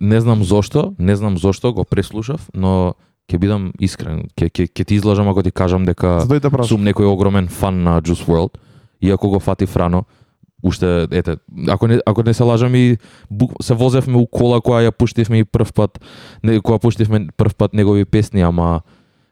Не 0.00 0.20
знам 0.20 0.44
зошто, 0.44 0.94
не 0.98 1.16
знам 1.16 1.38
зошто 1.38 1.72
го 1.72 1.84
преслушав, 1.84 2.50
но 2.54 2.94
ќе 3.30 3.38
бидам 3.38 3.70
искрен. 3.80 4.28
Ќе 4.36 4.50
ќе 4.50 4.68
ќе 4.68 4.84
ти 4.84 4.94
излажам 5.00 5.28
ако 5.28 5.42
ти 5.42 5.50
кажам 5.50 5.86
дека 5.88 6.20
сум 6.68 6.84
некој 6.84 7.08
огромен 7.08 7.48
фан 7.48 7.82
на 7.82 8.00
Juice 8.02 8.26
WRLD, 8.28 8.60
иако 9.00 9.30
го 9.30 9.40
фати 9.40 9.66
франо, 9.66 10.04
уште 10.62 11.08
ете, 11.10 11.36
ако 11.68 11.88
не 11.88 12.00
ако 12.06 12.22
не 12.22 12.34
се 12.34 12.42
лажам 12.42 12.74
и 12.74 12.96
бук, 13.30 13.52
се 13.62 13.74
возевме 13.74 14.16
у 14.16 14.26
кола 14.26 14.60
која 14.60 14.88
ја 14.88 14.92
пуштивме 14.92 15.40
и 15.40 15.44
прв 15.44 15.72
пат, 15.72 16.00
не 16.42 16.60
која 16.60 16.80
пуштивме 16.80 17.28
прв 17.36 17.54
пат 17.54 17.74
негови 17.74 18.04
песни, 18.04 18.40
ама 18.40 18.82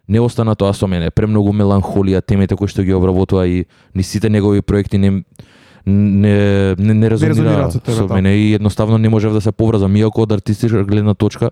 не 0.08 0.20
остана 0.20 0.54
тоа 0.56 0.72
со 0.72 0.86
мене. 0.88 1.10
Премногу 1.10 1.52
меланхолија, 1.52 2.22
темите 2.24 2.56
кои 2.56 2.68
што 2.68 2.82
ги 2.82 2.94
обработува 2.96 3.46
и 3.46 3.66
ни 3.94 4.02
сите 4.02 4.30
негови 4.30 4.62
проекти 4.62 4.98
не 4.98 5.24
не 5.86 6.74
не, 6.78 6.94
не 6.94 7.08
резонира 7.08 7.70
со 7.70 7.80
тебе, 7.80 7.96
со 7.96 8.06
да. 8.06 8.14
мене 8.14 8.36
и 8.36 8.54
едноставно 8.54 8.98
не 8.98 9.08
можев 9.08 9.32
да 9.32 9.40
се 9.40 9.52
поврзам 9.52 9.96
иако 9.96 10.22
од 10.22 10.32
артистичка 10.32 10.84
гледна 10.84 11.14
точка 11.14 11.50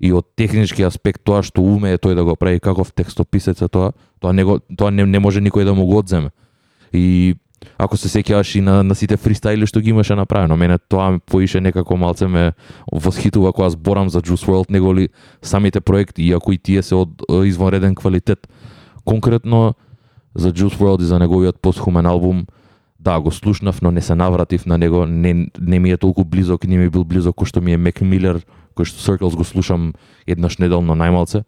и 0.00 0.12
од 0.12 0.26
технички 0.36 0.82
аспект 0.82 1.22
тоа 1.24 1.42
што 1.42 1.62
умее 1.62 1.98
тој 1.98 2.14
да 2.14 2.24
го 2.24 2.36
прави 2.36 2.60
каков 2.60 2.92
текстописец 2.92 3.62
е 3.62 3.68
тоа, 3.68 3.92
тоа 4.20 4.32
не 4.32 4.44
го, 4.44 4.60
тоа 4.76 4.90
не, 4.90 5.06
не 5.06 5.18
може 5.18 5.40
никој 5.40 5.64
да 5.64 5.74
му 5.74 5.86
го 5.86 5.98
одземе. 5.98 6.30
И 6.92 7.34
ако 7.78 7.96
се 7.96 8.08
сеќаваш 8.08 8.56
и 8.56 8.60
на, 8.60 8.82
на 8.82 8.94
сите 8.94 9.16
фристайли 9.16 9.66
што 9.66 9.80
ги 9.80 9.90
имаше 9.90 10.14
направено, 10.16 10.56
мене 10.56 10.78
тоа 10.78 11.18
поише 11.18 11.60
некако 11.60 11.96
малце 11.96 12.28
ме 12.28 12.52
восхитува 12.92 13.52
кога 13.52 13.70
зборам 13.70 14.08
за 14.08 14.22
Juice 14.22 14.46
WRLD, 14.46 14.70
неголи 14.70 15.08
самите 15.42 15.80
проекти, 15.80 16.22
иако 16.22 16.52
и 16.52 16.58
тие 16.58 16.82
се 16.82 16.94
од 16.94 17.22
извонреден 17.44 17.94
квалитет. 17.94 18.48
Конкретно 19.04 19.74
за 20.34 20.52
Juice 20.52 20.76
WRLD 20.76 21.02
и 21.02 21.04
за 21.04 21.18
неговиот 21.18 21.60
постхумен 21.60 22.06
албум, 22.06 22.46
да, 23.00 23.20
го 23.20 23.30
слушнав, 23.30 23.82
но 23.82 23.90
не 23.90 24.00
се 24.00 24.14
навратив 24.14 24.66
на 24.66 24.78
него, 24.78 25.06
не, 25.06 25.48
не 25.60 25.78
ми 25.78 25.90
е 25.90 25.96
толку 25.96 26.24
близок, 26.24 26.64
не 26.64 26.78
ми 26.78 26.84
е 26.84 26.90
бил 26.90 27.04
близок 27.04 27.36
кој 27.36 27.46
што 27.46 27.60
ми 27.60 27.72
е 27.72 27.78
Мек 27.78 28.00
Милер, 28.00 28.40
кој 28.76 28.88
што 28.88 29.00
Circles 29.00 29.36
го 29.36 29.44
слушам 29.44 29.92
еднаш 30.26 30.58
неделно 30.58 30.96
најмалце. 30.96 31.44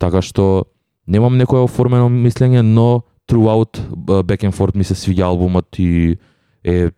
Така 0.00 0.22
што 0.24 0.66
немам 1.06 1.36
некое 1.36 1.62
оформено 1.62 2.08
мислење, 2.08 2.64
но 2.64 3.04
throughout 3.30 3.78
uh, 3.78 4.22
back 4.22 4.42
and 4.42 4.52
forth 4.52 4.74
ми 4.74 4.84
се 4.84 4.94
свиѓа 4.98 5.30
албумот 5.30 5.78
и 5.78 6.18
е 6.64 6.90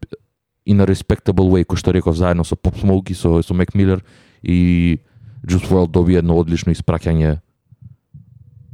in 0.66 0.80
a 0.80 0.86
respectable 0.86 1.50
way, 1.50 1.66
кој 1.66 1.76
што 1.76 1.92
реков 1.92 2.16
заедно 2.16 2.44
со 2.44 2.56
Pop 2.56 2.78
Smoke 2.78 3.10
и 3.10 3.14
со, 3.14 3.42
со 3.42 3.54
Mac 3.54 3.74
Miller 3.74 4.00
и 4.42 5.00
Juice 5.46 5.66
WRLD 5.66 5.90
доби 5.90 6.14
едно 6.14 6.38
одлично 6.38 6.72
испраќање 6.72 7.40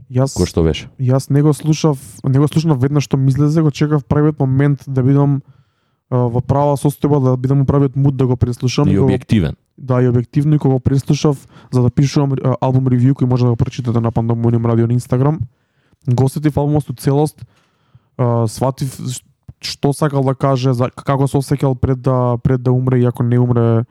Јас 0.08 0.32
кој 0.36 0.48
што 0.48 0.64
беше. 0.64 0.88
Јас 0.96 1.28
не 1.28 1.42
го 1.44 1.52
слушав, 1.52 2.00
не 2.24 2.38
го 2.40 2.48
слушнав 2.48 2.80
веднаш 2.80 3.04
што 3.04 3.20
ми 3.20 3.28
излезе, 3.28 3.62
го 3.62 3.70
чекав 3.70 4.04
правиот 4.08 4.40
момент 4.40 4.84
да 4.86 5.02
бидам 5.04 5.42
во 6.08 6.40
права 6.40 6.78
состојба, 6.80 7.20
да 7.20 7.36
бидам 7.36 7.66
правиот 7.68 7.96
муд 7.96 8.16
да 8.16 8.26
го 8.26 8.36
преслушам. 8.36 8.88
И 8.88 8.96
објективен. 8.96 9.58
Да, 9.76 10.00
и 10.00 10.08
објективно 10.08 10.56
и 10.56 10.58
кога 10.58 10.78
го 10.78 10.80
преслушав 10.80 11.36
за 11.72 11.82
да 11.82 11.90
пишувам 11.90 12.32
албум 12.60 12.88
ревју 12.88 13.12
кој 13.12 13.28
може 13.28 13.44
да 13.44 13.52
го 13.52 13.56
прочитате 13.60 14.00
на 14.00 14.12
Пандомониум 14.12 14.64
радио 14.66 14.86
на 14.86 14.96
Инстаграм. 14.96 15.40
Го 16.06 16.24
осетив 16.24 16.56
албумот 16.58 16.86
со 16.86 16.94
целост, 16.94 17.44
а, 18.16 18.46
сватив 18.46 18.98
што 19.60 19.92
сакал 19.92 20.22
да 20.22 20.34
каже, 20.34 20.72
за 20.72 20.90
како 20.90 21.26
се 21.26 21.38
осеќал 21.40 21.74
пред 21.74 22.02
да 22.02 22.38
пред 22.42 22.62
да 22.62 22.72
умре, 22.72 23.00
иако 23.02 23.22
не 23.22 23.38
умре 23.38 23.84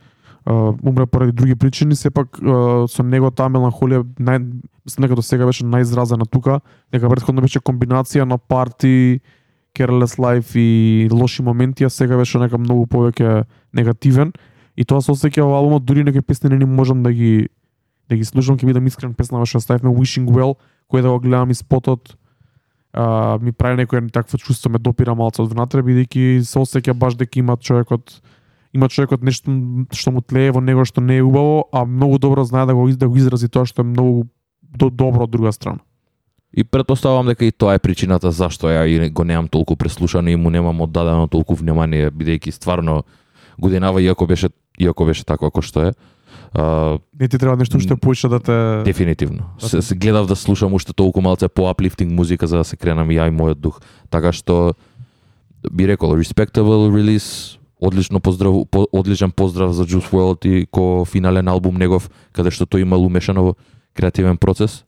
а, 0.46 0.54
умре 0.84 1.06
поради 1.06 1.32
други 1.32 1.56
причини, 1.56 1.96
сепак 1.96 2.40
а, 2.40 2.88
со 2.88 3.04
него 3.04 3.32
таа 3.32 3.52
меланхолија 3.52 4.06
нај 4.20 4.40
мислам 4.86 5.08
дека 5.08 5.16
до 5.16 5.22
сега 5.22 5.46
беше 5.46 5.66
најизразена 5.66 6.30
тука, 6.30 6.62
дека 6.92 7.10
претходно 7.10 7.44
беше 7.44 7.60
комбинација 7.60 8.24
на 8.24 8.38
парти, 8.38 9.20
careless 9.76 10.18
life 10.18 10.56
и 10.56 11.10
лоши 11.12 11.44
моменти, 11.44 11.84
а 11.84 11.90
сега 11.90 12.18
беше 12.18 12.40
нека 12.40 12.58
многу 12.58 12.88
повеќе 12.88 13.44
негативен. 13.74 14.32
И 14.78 14.86
тоа 14.86 15.02
се 15.02 15.12
осеќа 15.12 15.44
во 15.44 15.58
албумот, 15.58 15.86
дури 15.86 16.04
некои 16.04 16.22
песни 16.22 16.50
не 16.50 16.66
можам 16.66 17.04
да 17.04 17.12
ги 17.12 17.50
да 18.10 18.16
ги 18.16 18.24
слушам, 18.24 18.56
ќе 18.56 18.66
бидам 18.66 18.88
искрен 18.88 19.14
песна 19.14 19.44
што 19.46 19.60
да 19.60 19.66
ставивме 19.66 19.92
Wishing 19.92 20.32
Well, 20.32 20.56
кој 20.92 21.02
да 21.02 21.12
го 21.12 21.20
гледам 21.20 21.52
и 21.52 21.58
спотот, 21.58 22.16
а, 22.94 23.38
ми 23.42 23.52
прави 23.52 23.84
некој 23.84 24.12
такво 24.12 24.38
чувство, 24.38 24.72
ме 24.72 24.80
допира 24.80 25.16
малце 25.16 25.42
од 25.42 25.52
внатре, 25.52 25.84
бидејќи 25.84 26.44
се 26.48 26.60
осеќа 26.60 26.94
баш 26.94 27.20
дека 27.20 27.40
има 27.40 27.58
човекот 27.58 28.22
има 28.74 28.90
човекот 28.90 29.24
нешто 29.24 29.52
што 29.96 30.12
му 30.12 30.22
тлее 30.22 30.52
во 30.52 30.62
него 30.62 30.86
што 30.86 31.02
не 31.02 31.20
е 31.20 31.26
убаво, 31.26 31.68
а 31.72 31.86
многу 31.86 32.20
добро 32.20 32.44
знае 32.44 32.66
да 32.66 32.76
го 32.76 32.88
да 32.92 33.08
го 33.08 33.18
изрази 33.18 33.50
тоа 33.50 33.66
што 33.66 33.82
е 33.82 33.90
многу 33.90 34.28
до, 34.62 34.90
добро 34.90 35.24
од 35.24 35.32
друга 35.32 35.52
страна. 35.52 35.80
И 36.54 36.64
предпоставувам 36.64 37.28
дека 37.28 37.46
и 37.46 37.52
тоа 37.52 37.76
е 37.76 37.80
причината 37.80 38.32
зашто 38.32 38.70
ја 38.72 38.86
и 38.88 39.10
го 39.10 39.24
немам 39.24 39.48
толку 39.48 39.76
преслушано 39.76 40.30
и 40.30 40.36
му 40.36 40.50
немам 40.50 40.82
оддадено 40.82 41.28
толку 41.28 41.56
внимание 41.56 42.12
бидејќи 42.12 42.52
стварно 42.52 43.04
годинава 43.58 44.02
иако 44.02 44.28
беше 44.28 44.50
иако 44.80 45.06
беше 45.06 45.26
таква 45.26 45.52
како 45.52 45.62
што 45.62 45.90
е. 45.90 45.94
А, 46.54 46.98
Не 47.20 47.28
ти 47.28 47.38
треба 47.38 47.56
нешто 47.58 47.78
уште 47.78 47.96
повеќе 47.96 48.30
да 48.30 48.40
те 48.40 48.84
Дефинитивно. 48.86 49.50
Се, 49.60 49.82
се 49.82 49.96
гледав 49.96 50.28
да 50.28 50.36
слушам 50.36 50.74
уште 50.74 50.94
толку 50.94 51.22
малце 51.22 51.48
по 51.48 51.68
uplifting 51.68 52.14
музика 52.14 52.48
за 52.48 52.58
да 52.58 52.64
се 52.64 52.78
кренам 52.78 53.10
ја 53.10 53.28
и 53.28 53.34
мојот 53.34 53.60
дух. 53.60 53.82
Така 54.10 54.32
што 54.32 54.74
би 55.72 55.88
рекол 55.88 56.16
respectable 56.16 56.90
release, 56.90 57.60
одлично 57.82 58.20
поздрав, 58.20 58.66
по, 58.72 58.88
одличен 58.92 59.32
поздрав 59.32 59.74
за 59.74 59.86
Juice 59.86 60.10
WRLD 60.10 60.48
и 60.48 60.66
ко 60.66 61.06
финален 61.06 61.48
албум 61.48 61.78
негов 61.78 62.10
каде 62.32 62.52
што 62.52 62.66
тој 62.66 62.82
имал 62.88 63.04
умешано 63.04 63.44
во 63.44 63.56
креативен 63.94 64.38
процес. 64.38 64.87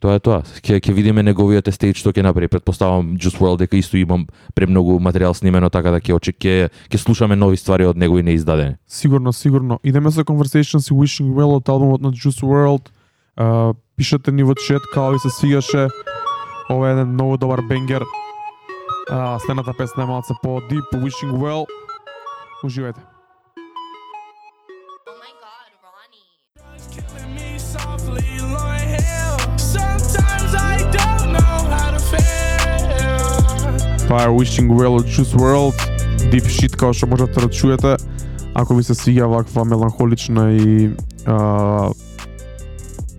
Тоа 0.00 0.18
е 0.18 0.20
тоа. 0.20 0.42
Ке 0.60 0.80
ќе 0.80 0.92
видиме 0.92 1.22
неговиот 1.24 1.70
стейдж 1.72 2.02
што 2.02 2.12
ќе 2.12 2.24
направи. 2.26 2.50
Предпоставам 2.52 3.14
Juice 3.16 3.38
WRLD 3.40 3.64
дека 3.64 3.78
исто 3.78 3.96
имам 3.96 4.26
премногу 4.54 4.98
материјал 5.00 5.34
снимено 5.34 5.70
така 5.70 5.94
да 5.94 6.00
ќе 6.00 6.16
очек 6.16 6.36
ќе 6.38 6.68
ќе 6.90 6.98
слушаме 7.00 7.36
нови 7.36 7.56
ствари 7.56 7.86
од 7.86 7.96
него 7.96 8.18
и 8.18 8.22
неиздадени. 8.22 8.76
Сигурно, 8.86 9.32
сигурно. 9.32 9.80
Идеме 9.82 10.10
со 10.10 10.24
Conversations 10.24 10.90
и 10.90 10.94
Wishing 10.94 11.32
Well 11.32 11.56
од 11.56 11.68
албумот 11.68 12.00
на 12.00 12.12
Juice 12.12 12.42
WRLD. 12.42 12.90
Uh, 13.36 13.74
пишете 13.96 14.32
ни 14.32 14.42
во 14.42 14.54
чет 14.54 14.82
како 14.92 15.14
ви 15.14 15.18
се 15.18 15.30
свигаше. 15.30 15.88
Ова 16.70 16.88
е 16.88 16.92
еден 16.92 17.14
многу 17.14 17.36
добар 17.36 17.60
бенгер. 17.68 18.04
А, 19.10 19.38
следната 19.38 19.74
песна 19.76 20.02
е 20.02 20.06
малце 20.06 20.32
по 20.42 20.60
deep, 20.60 20.88
Wishing 20.92 21.32
Well. 21.32 21.66
Уживајте. 22.64 23.13
Feel. 34.18 34.36
Wishing 34.38 34.70
Well 34.70 34.94
од 34.94 35.06
Juice 35.06 35.34
World, 35.36 35.74
Deep 36.30 36.46
shit 36.46 36.76
како 36.76 36.92
што 36.94 37.06
можете 37.06 37.40
да 37.40 37.48
чуете. 37.50 37.96
Ако 38.54 38.74
ви 38.74 38.84
се 38.86 38.94
свиѓа 38.94 39.26
ваква 39.26 39.64
меланхолична 39.64 40.52
и 40.54 40.90
а, 41.26 41.90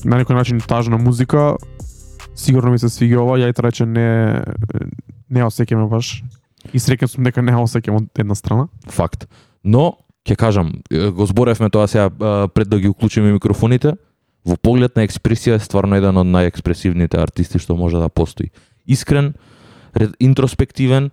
на 0.06 0.20
некој 0.20 0.36
начин 0.36 0.60
тажна 0.60 0.98
музика, 0.98 1.58
сигурно 2.36 2.72
ми 2.72 2.80
се 2.80 2.88
свиѓа 2.88 3.20
ова, 3.20 3.36
ја 3.40 3.52
и 3.52 3.56
рече 3.62 3.86
не 3.86 4.44
не 5.30 5.44
осекеме 5.44 5.88
баш. 5.88 6.24
И 6.74 6.80
среќен 6.80 7.08
сум 7.08 7.24
дека 7.24 7.42
не 7.42 7.52
ја 7.52 7.96
од 7.96 8.08
една 8.20 8.36
страна. 8.36 8.68
Факт. 8.88 9.28
Но, 9.64 9.98
ќе 10.26 10.36
кажам, 10.36 10.82
го 10.90 11.26
зборевме 11.26 11.70
тоа 11.70 11.88
сега 11.88 12.10
пред 12.48 12.70
да 12.70 12.80
ги 12.80 12.88
уклучиме 12.88 13.34
микрофоните, 13.34 13.98
во 14.46 14.56
поглед 14.56 14.96
на 14.96 15.04
експресија 15.04 15.56
е 15.56 15.60
стварно 15.60 15.96
еден 15.96 16.18
од 16.18 16.28
најекспресивните 16.28 17.20
артисти 17.20 17.60
што 17.60 17.76
може 17.76 18.00
да 18.00 18.10
постои. 18.10 18.52
Искрен, 18.88 19.34
интроспективен 20.20 21.12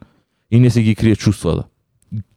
и 0.50 0.60
не 0.60 0.70
се 0.70 0.82
ги 0.82 0.94
крие 0.94 1.16
чувствата. 1.16 1.64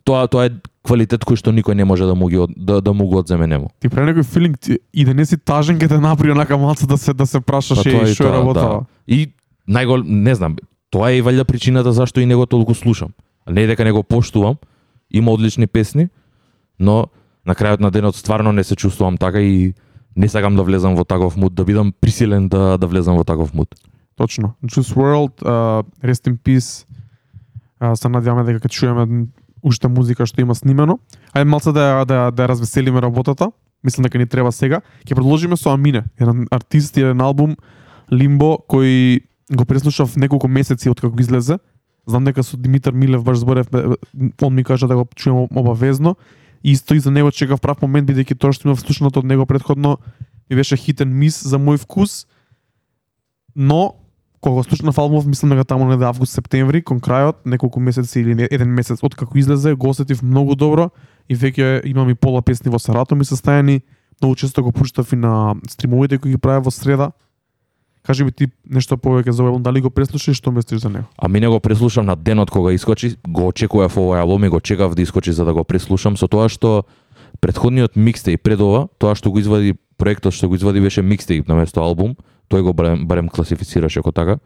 Тоа 0.04 0.28
тоа 0.28 0.46
е 0.46 0.50
квалитет 0.86 1.26
кој 1.26 1.36
што 1.36 1.50
никој 1.52 1.74
не 1.74 1.86
може 1.86 2.06
да 2.06 2.16
му 2.16 2.28
ги 2.28 2.38
да, 2.58 2.82
да 2.82 2.94
му 2.94 3.08
го 3.08 3.18
одземе 3.18 3.48
нему. 3.48 3.70
Ти 3.80 3.90
прави 3.90 4.14
некој 4.14 4.24
филинг 4.24 4.60
ти- 4.60 4.80
и 4.94 5.06
да 5.06 5.14
не 5.14 5.26
си 5.26 5.38
тажен 5.38 5.80
ке 5.80 5.88
те 5.88 5.98
направи 5.98 6.32
онака 6.32 6.58
малце 6.58 6.88
да 6.88 6.98
се 6.98 7.14
да 7.14 7.26
се 7.26 7.40
прашаш 7.40 7.84
Па 7.84 7.90
е 7.90 7.94
е 7.94 8.14
што 8.14 8.24
е 8.24 8.28
тоа, 8.28 8.38
работава. 8.38 8.86
И 9.08 9.34
најгол, 9.70 10.06
не 10.06 10.36
знам, 10.36 10.56
тоа 10.92 11.12
е 11.12 11.18
и 11.18 11.24
валја 11.24 11.44
причината 11.44 11.92
зашто 11.94 12.20
и 12.20 12.26
него 12.26 12.46
толку 12.46 12.74
слушам. 12.74 13.10
Не 13.50 13.66
дека 13.68 13.84
не 13.84 13.92
го 13.92 14.04
поштувам, 14.04 14.56
има 15.12 15.32
одлични 15.32 15.68
песни, 15.68 16.08
но 16.80 17.08
на 17.46 17.56
крајот 17.56 17.80
на 17.80 17.92
денот 17.92 18.16
стварно 18.16 18.52
не 18.52 18.64
се 18.64 18.76
чувствувам 18.76 19.18
така 19.18 19.42
и 19.42 19.74
не 20.16 20.30
сакам 20.30 20.56
да 20.56 20.64
влезам 20.64 20.96
во 20.96 21.04
таков 21.04 21.38
муд, 21.38 21.54
да 21.54 21.64
бидам 21.64 21.94
присилен 22.02 22.48
да 22.48 22.78
да 22.78 22.88
влезам 22.88 23.18
во 23.18 23.24
таков 23.24 23.54
муд. 23.54 23.76
Точно. 24.16 24.56
Juice 24.64 24.96
World, 24.96 25.42
uh, 25.44 25.84
Rest 26.04 26.28
in 26.28 26.38
Peace. 26.38 26.86
Uh, 27.82 27.94
се 27.96 28.10
надеваме 28.10 28.46
дека 28.48 28.68
ќе 28.68 28.72
чуеме 28.72 29.28
уште 29.66 29.88
музика 29.88 30.26
што 30.26 30.42
има 30.42 30.56
снимено. 30.56 31.00
Ајде 31.34 31.50
малце 31.50 31.74
да 31.76 32.06
да 32.06 32.32
да 32.32 32.48
развеселиме 32.48 33.02
работата. 33.02 33.52
Мислам 33.84 34.04
дека 34.08 34.18
ни 34.18 34.28
треба 34.28 34.52
сега. 34.52 34.82
Ќе 35.06 35.16
продолжиме 35.16 35.58
со 35.58 35.74
Амине, 35.74 36.06
еден 36.20 36.48
артист 36.52 36.98
и 36.98 37.02
еден 37.02 37.22
албум 37.22 37.58
Limbo 38.12 38.58
кој 38.70 39.22
го 39.52 39.66
преслушав 39.66 40.16
неколку 40.18 40.48
месеци 40.48 40.90
од 40.90 41.02
како 41.02 41.20
излезе. 41.20 41.60
Знам 42.08 42.26
дека 42.26 42.44
со 42.44 42.58
Димитар 42.58 42.94
Милев 42.94 43.24
баш 43.24 43.42
зборев, 43.42 43.68
он 44.42 44.54
ми 44.56 44.64
кажа 44.64 44.88
да 44.88 44.96
го 44.96 45.08
чуем 45.16 45.48
обавезно. 45.52 46.16
И 46.64 46.72
исто 46.72 46.96
и 46.96 47.00
за 47.00 47.12
него 47.12 47.32
чекав 47.32 47.62
прав 47.62 47.82
момент 47.82 48.10
бидејќи 48.10 48.38
тоа 48.38 48.54
што 48.54 48.70
имав 48.70 48.80
слушното 48.80 49.20
од 49.20 49.26
него 49.26 49.46
предходно 49.46 49.98
ми 50.50 50.56
беше 50.56 50.78
хитен 50.78 51.10
мис 51.14 51.44
за 51.44 51.58
мој 51.58 51.78
вкус. 51.78 52.26
Но 53.56 53.96
кога 54.46 54.62
го 54.62 54.64
слушнав 54.64 54.98
албумов, 54.98 55.26
мислам 55.26 55.50
дека 55.50 55.66
таму 55.66 55.88
неде 55.90 56.06
август 56.06 56.38
септември, 56.38 56.84
кон 56.86 57.00
крајот, 57.02 57.50
неколку 57.50 57.82
месеци 57.82 58.22
или 58.22 58.36
не- 58.38 58.48
еден 58.52 58.70
месец 58.70 59.02
од 59.02 59.16
како 59.18 59.38
излезе, 59.42 59.74
го 59.74 59.90
осетив 59.90 60.22
многу 60.22 60.54
добро 60.56 60.92
и 61.28 61.34
веќе 61.36 61.82
имам 61.90 62.10
и 62.10 62.16
пола 62.16 62.44
песни 62.46 62.70
во 62.70 62.78
Сарато 62.78 63.16
ми 63.16 63.26
се 63.26 63.34
стајани. 63.34 63.82
Многу 64.22 64.36
често 64.36 64.64
го 64.64 64.72
пуштав 64.72 65.14
и 65.14 65.16
на 65.16 65.56
стримовите 65.70 66.18
кои 66.18 66.32
ги 66.32 66.38
правев 66.38 66.66
во 66.66 66.72
среда. 66.72 67.12
Кажи 68.06 68.24
ми 68.24 68.32
ти 68.32 68.52
нешто 68.70 68.98
повеќе 69.02 69.34
за 69.34 69.44
албум, 69.44 69.64
дали 69.64 69.82
го 69.82 69.90
преслушаш 69.90 70.38
што 70.38 70.52
мислиш 70.52 70.82
за 70.82 70.90
него? 70.90 71.10
А 71.18 71.28
ми 71.28 71.40
не 71.40 71.48
го 71.48 71.60
преслушам 71.60 72.06
на 72.06 72.16
денот 72.16 72.52
кога 72.52 72.72
искочи, 72.72 73.16
го 73.28 73.48
очекував 73.50 73.98
овој 73.98 74.22
албум 74.22 74.46
и 74.46 74.50
го 74.50 74.62
чекав 74.62 74.94
да 74.94 75.02
искочи 75.02 75.34
за 75.34 75.46
да 75.46 75.54
го 75.54 75.64
преслушам 75.64 76.18
со 76.18 76.28
тоа 76.30 76.50
што 76.50 76.86
предходниот 77.42 77.98
микстејп 77.98 78.38
пред 78.38 78.62
ова, 78.62 78.88
тоа 79.02 79.16
што 79.16 79.32
го 79.34 79.42
извади 79.42 79.74
проектот 79.98 80.38
што 80.38 80.48
го 80.48 80.56
извади 80.56 80.86
беше 80.86 81.02
микстејп 81.02 81.50
наместо 81.50 81.82
албум, 81.82 82.14
тој 82.50 82.62
го 82.62 82.74
барем, 82.74 83.06
барем 83.08 83.30
класифицираше 83.30 84.00
како 84.00 84.12
така. 84.12 84.38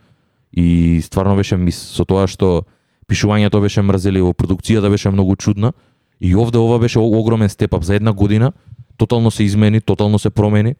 И 0.53 1.01
стварно 1.03 1.35
беше 1.35 1.57
мис 1.57 1.77
со 1.77 2.05
тоа 2.05 2.27
што 2.27 2.65
пишувањето 3.09 3.61
беше 3.61 3.81
мрзеливо, 3.81 4.33
продукцијата 4.33 4.89
беше 4.89 5.09
многу 5.09 5.35
чудна 5.35 5.73
и 6.19 6.35
овде 6.35 6.57
ова 6.57 6.79
беше 6.79 6.99
огромен 6.99 7.49
степап 7.49 7.83
за 7.83 7.95
една 7.95 8.13
година, 8.13 8.51
тотално 8.97 9.31
се 9.31 9.43
измени, 9.43 9.81
тотално 9.81 10.19
се 10.19 10.29
промени. 10.29 10.75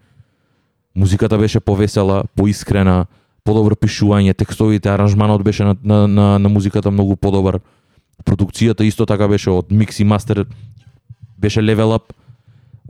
Музиката 0.96 1.38
беше 1.38 1.60
повесела, 1.60 2.24
поискрена, 2.36 3.06
подобро 3.44 3.76
пишување, 3.76 4.36
текстовите, 4.36 4.90
аранжманот 4.90 5.44
беше 5.44 5.64
на, 5.64 5.76
на, 5.84 6.08
на, 6.08 6.40
на 6.40 6.50
музиката 6.50 6.92
многу 6.92 7.16
подобар. 7.16 7.60
Продукцијата 8.26 8.84
исто 8.84 9.06
така 9.06 9.28
беше 9.28 9.50
од 9.50 9.72
микс 9.72 10.00
и 10.00 10.04
мастер 10.04 10.46
беше 11.40 11.62
level 11.62 11.96
up. 11.96 12.12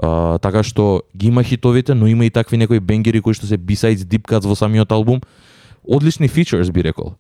А, 0.02 0.40
така 0.40 0.64
што 0.64 1.04
ги 1.16 1.28
има 1.28 1.44
хитовите, 1.44 1.94
но 1.94 2.08
има 2.08 2.26
и 2.26 2.30
такви 2.30 2.58
некои 2.58 2.80
бенгери 2.80 3.22
кои 3.22 3.34
што 3.34 3.48
се 3.48 3.58
бисајдс 3.58 4.08
deep 4.08 4.32
во 4.46 4.56
самиот 4.56 4.92
албум. 4.92 5.22
Одлични 5.84 6.28
фичерс 6.28 6.72
би 6.72 6.84
рекол. 6.84 7.16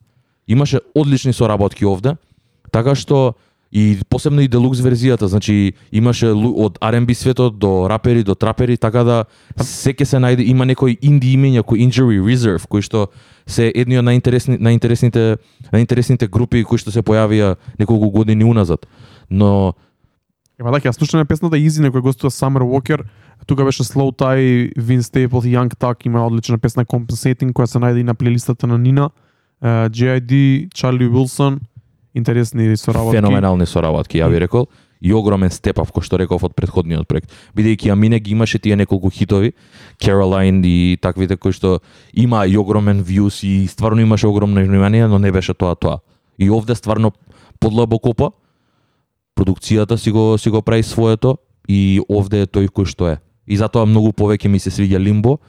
Имаше 0.47 0.79
одлични 0.95 1.33
соработки 1.33 1.85
овде, 1.85 2.15
така 2.71 2.95
што 2.95 3.35
И 3.71 3.99
посебно 4.09 4.41
и 4.41 4.47
делукс 4.49 4.79
верзијата, 4.81 5.27
значи 5.29 5.75
имаше 5.91 6.31
од 6.33 6.79
R&B 6.81 7.13
светот 7.13 7.59
до 7.61 7.85
рапери 7.89 8.23
до 8.23 8.33
трапери, 8.33 8.77
така 8.77 9.03
да 9.03 9.25
секе 9.61 10.05
се 10.05 10.17
најде 10.17 10.41
има 10.49 10.65
некои 10.65 10.97
инди 11.01 11.35
имења 11.37 11.61
кои 11.61 11.85
Injury 11.85 12.17
Reserve 12.17 12.65
кои 12.65 12.81
што 12.81 13.11
се 13.45 13.69
едни 13.69 13.99
од 14.01 14.05
најинтересни 14.09 14.57
најинтересните 14.57 15.37
најинтересните 15.69 16.25
групи 16.25 16.63
кои 16.65 16.81
што 16.81 16.89
се 16.89 17.05
појавија 17.05 17.57
неколку 17.77 18.09
години 18.09 18.43
уназад. 18.43 18.89
Но 19.29 19.75
Ема 20.59 20.73
да, 20.75 20.81
ќе 20.83 20.89
ја 20.89 20.91
слушаме 20.97 21.23
песната 21.23 21.55
Easy 21.55 21.79
на 21.79 21.87
која 21.87 22.09
гостува 22.09 22.33
Summer 22.35 22.65
Walker. 22.67 23.05
Тука 23.47 23.63
беше 23.63 23.85
Slow 23.87 24.11
Tie, 24.11 24.73
Vince 24.75 25.07
Staples 25.07 25.47
и 25.47 25.55
Young 25.55 25.71
Tuck 25.71 26.05
има 26.05 26.25
одлична 26.27 26.57
песна 26.59 26.83
Compensating 26.83 27.53
која 27.55 27.65
се 27.65 27.79
најде 27.79 28.03
и 28.03 28.03
на 28.03 28.13
плейлистата 28.13 28.67
на 28.67 28.77
Нина. 28.77 29.09
Uh, 29.63 29.87
G.I.D., 29.89 30.67
Charlie 30.75 31.07
Wilson, 31.07 31.59
интересни 32.13 32.77
соработки. 32.77 33.15
феноменални 33.15 33.65
соработки, 33.65 34.19
ја 34.19 34.27
ви 34.27 34.39
рекол, 34.39 34.67
и 35.01 35.13
огромен 35.13 35.49
степав, 35.49 35.93
кој 35.95 36.03
што 36.03 36.19
реков 36.19 36.43
од 36.43 36.55
предходниот 36.55 37.07
проект. 37.07 37.31
Бидејќи 37.55 37.91
Амине 37.91 38.19
ги 38.19 38.35
имаше 38.35 38.59
тие 38.59 38.75
неколку 38.75 39.09
хитови, 39.09 39.53
Caroline 39.95 40.59
и 40.65 40.97
таквите 41.01 41.37
кои 41.37 41.55
што 41.55 41.79
има 42.13 42.43
и 42.47 42.57
огромен 42.57 42.99
вјус 43.03 43.43
и 43.47 43.67
стварно 43.67 44.01
имаше 44.01 44.27
огромно 44.27 44.59
внимание, 44.59 45.07
но 45.07 45.19
не 45.19 45.31
беше 45.31 45.53
тоа 45.53 45.75
тоа. 45.75 45.99
И 46.37 46.49
овде 46.49 46.75
стварно 46.75 47.13
подлабо 47.59 47.99
копа, 47.99 48.31
продукцијата 49.39 49.97
си 49.97 50.11
го 50.11 50.37
си 50.37 50.49
го 50.49 50.61
прави 50.61 50.83
своето 50.83 51.37
и 51.67 52.01
овде 52.09 52.43
е 52.43 52.47
тој 52.47 52.67
кој 52.67 52.85
што 52.85 53.07
е. 53.07 53.17
И 53.47 53.57
затоа 53.57 53.85
многу 53.85 54.11
повеќе 54.11 54.47
ми 54.47 54.59
се 54.59 54.69
свиѓа 54.69 54.99
Лимбо 54.99 55.39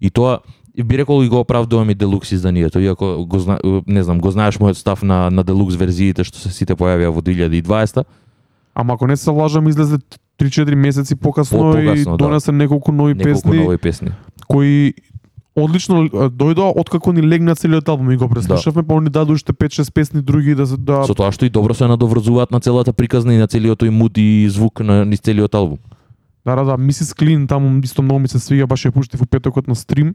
и 0.00 0.10
тоа 0.10 0.38
би 0.84 0.98
рекол 0.98 1.24
и 1.24 1.28
го 1.28 1.40
оправдувам 1.40 1.90
и 1.90 1.94
делукс 1.94 2.32
изданието, 2.32 2.80
иако 2.80 3.26
го 3.26 3.38
зна, 3.38 3.58
не 3.86 4.02
знам, 4.02 4.20
го 4.20 4.30
знаеш 4.30 4.56
мојот 4.56 4.80
став 4.80 5.02
на 5.02 5.30
на 5.30 5.44
делукс 5.44 5.74
верзиите 5.76 6.24
што 6.24 6.38
се 6.38 6.48
сите 6.48 6.74
појавија 6.74 7.12
во 7.12 7.20
2020 7.20 8.04
Ама 8.74 8.94
ако 8.94 9.06
не 9.06 9.16
се 9.16 9.30
лажам, 9.30 9.68
излезе 9.68 9.98
3-4 10.40 10.74
месеци 10.74 11.14
покасно, 11.14 11.58
По-покасно, 11.58 11.92
и 11.92 12.04
да. 12.04 12.16
донесе 12.16 12.52
неколку 12.52 12.92
нови 12.92 13.14
неколку 13.14 13.34
песни 13.34 13.64
нови 13.64 13.78
песни. 13.78 14.08
кои 14.48 14.94
одлично 15.56 16.04
дојдоа 16.32 16.72
откако 16.76 17.12
ни 17.12 17.22
легна 17.22 17.54
целиот 17.54 17.88
албум 17.88 18.10
и 18.10 18.16
го 18.16 18.28
преслушавме, 18.28 18.82
па 18.82 18.94
они 18.94 19.10
даде 19.10 19.32
уште 19.32 19.52
5-6 19.52 19.92
песни 19.92 20.22
други 20.22 20.54
да 20.54 20.66
се 20.66 20.76
да 20.76 21.04
Со 21.04 21.14
тоа 21.14 21.32
што 21.32 21.44
и 21.44 21.50
добро 21.50 21.74
се 21.74 21.86
надоврзуваат 21.86 22.50
на 22.50 22.60
целата 22.60 22.92
приказна 22.92 23.34
и 23.34 23.38
на 23.38 23.48
целиот 23.48 23.82
тој 23.82 23.90
муд 23.90 24.18
и 24.18 24.48
звук 24.48 24.80
на 24.80 25.04
низ 25.04 25.20
целиот 25.20 25.54
албум. 25.54 25.78
Да, 26.44 26.56
да, 26.56 26.64
да, 26.64 26.76
Мисис 26.76 27.14
Клин 27.14 27.46
таму 27.46 27.80
исто 27.84 28.02
многу 28.02 28.20
ми 28.20 28.28
се 28.28 28.38
свига, 28.38 28.66
баш 28.66 28.86
ја 28.86 28.90
пуштив 28.90 29.22
у 29.22 29.26
петокот 29.26 29.68
на 29.68 29.74
стрим. 29.74 30.14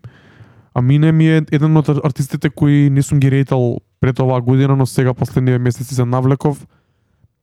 А 0.73 0.81
Мине 0.81 1.11
ми 1.11 1.27
е 1.27 1.41
еден 1.51 1.77
од 1.77 1.89
ар- 1.89 2.01
артистите 2.03 2.49
кои 2.49 2.89
не 2.89 3.01
сум 3.01 3.19
ги 3.19 3.31
рейтал 3.31 3.79
пред 3.99 4.19
оваа 4.19 4.41
година, 4.41 4.75
но 4.75 4.85
сега 4.85 5.13
последниве 5.13 5.59
месеци 5.59 5.95
се 5.95 6.05
навлеков. 6.05 6.67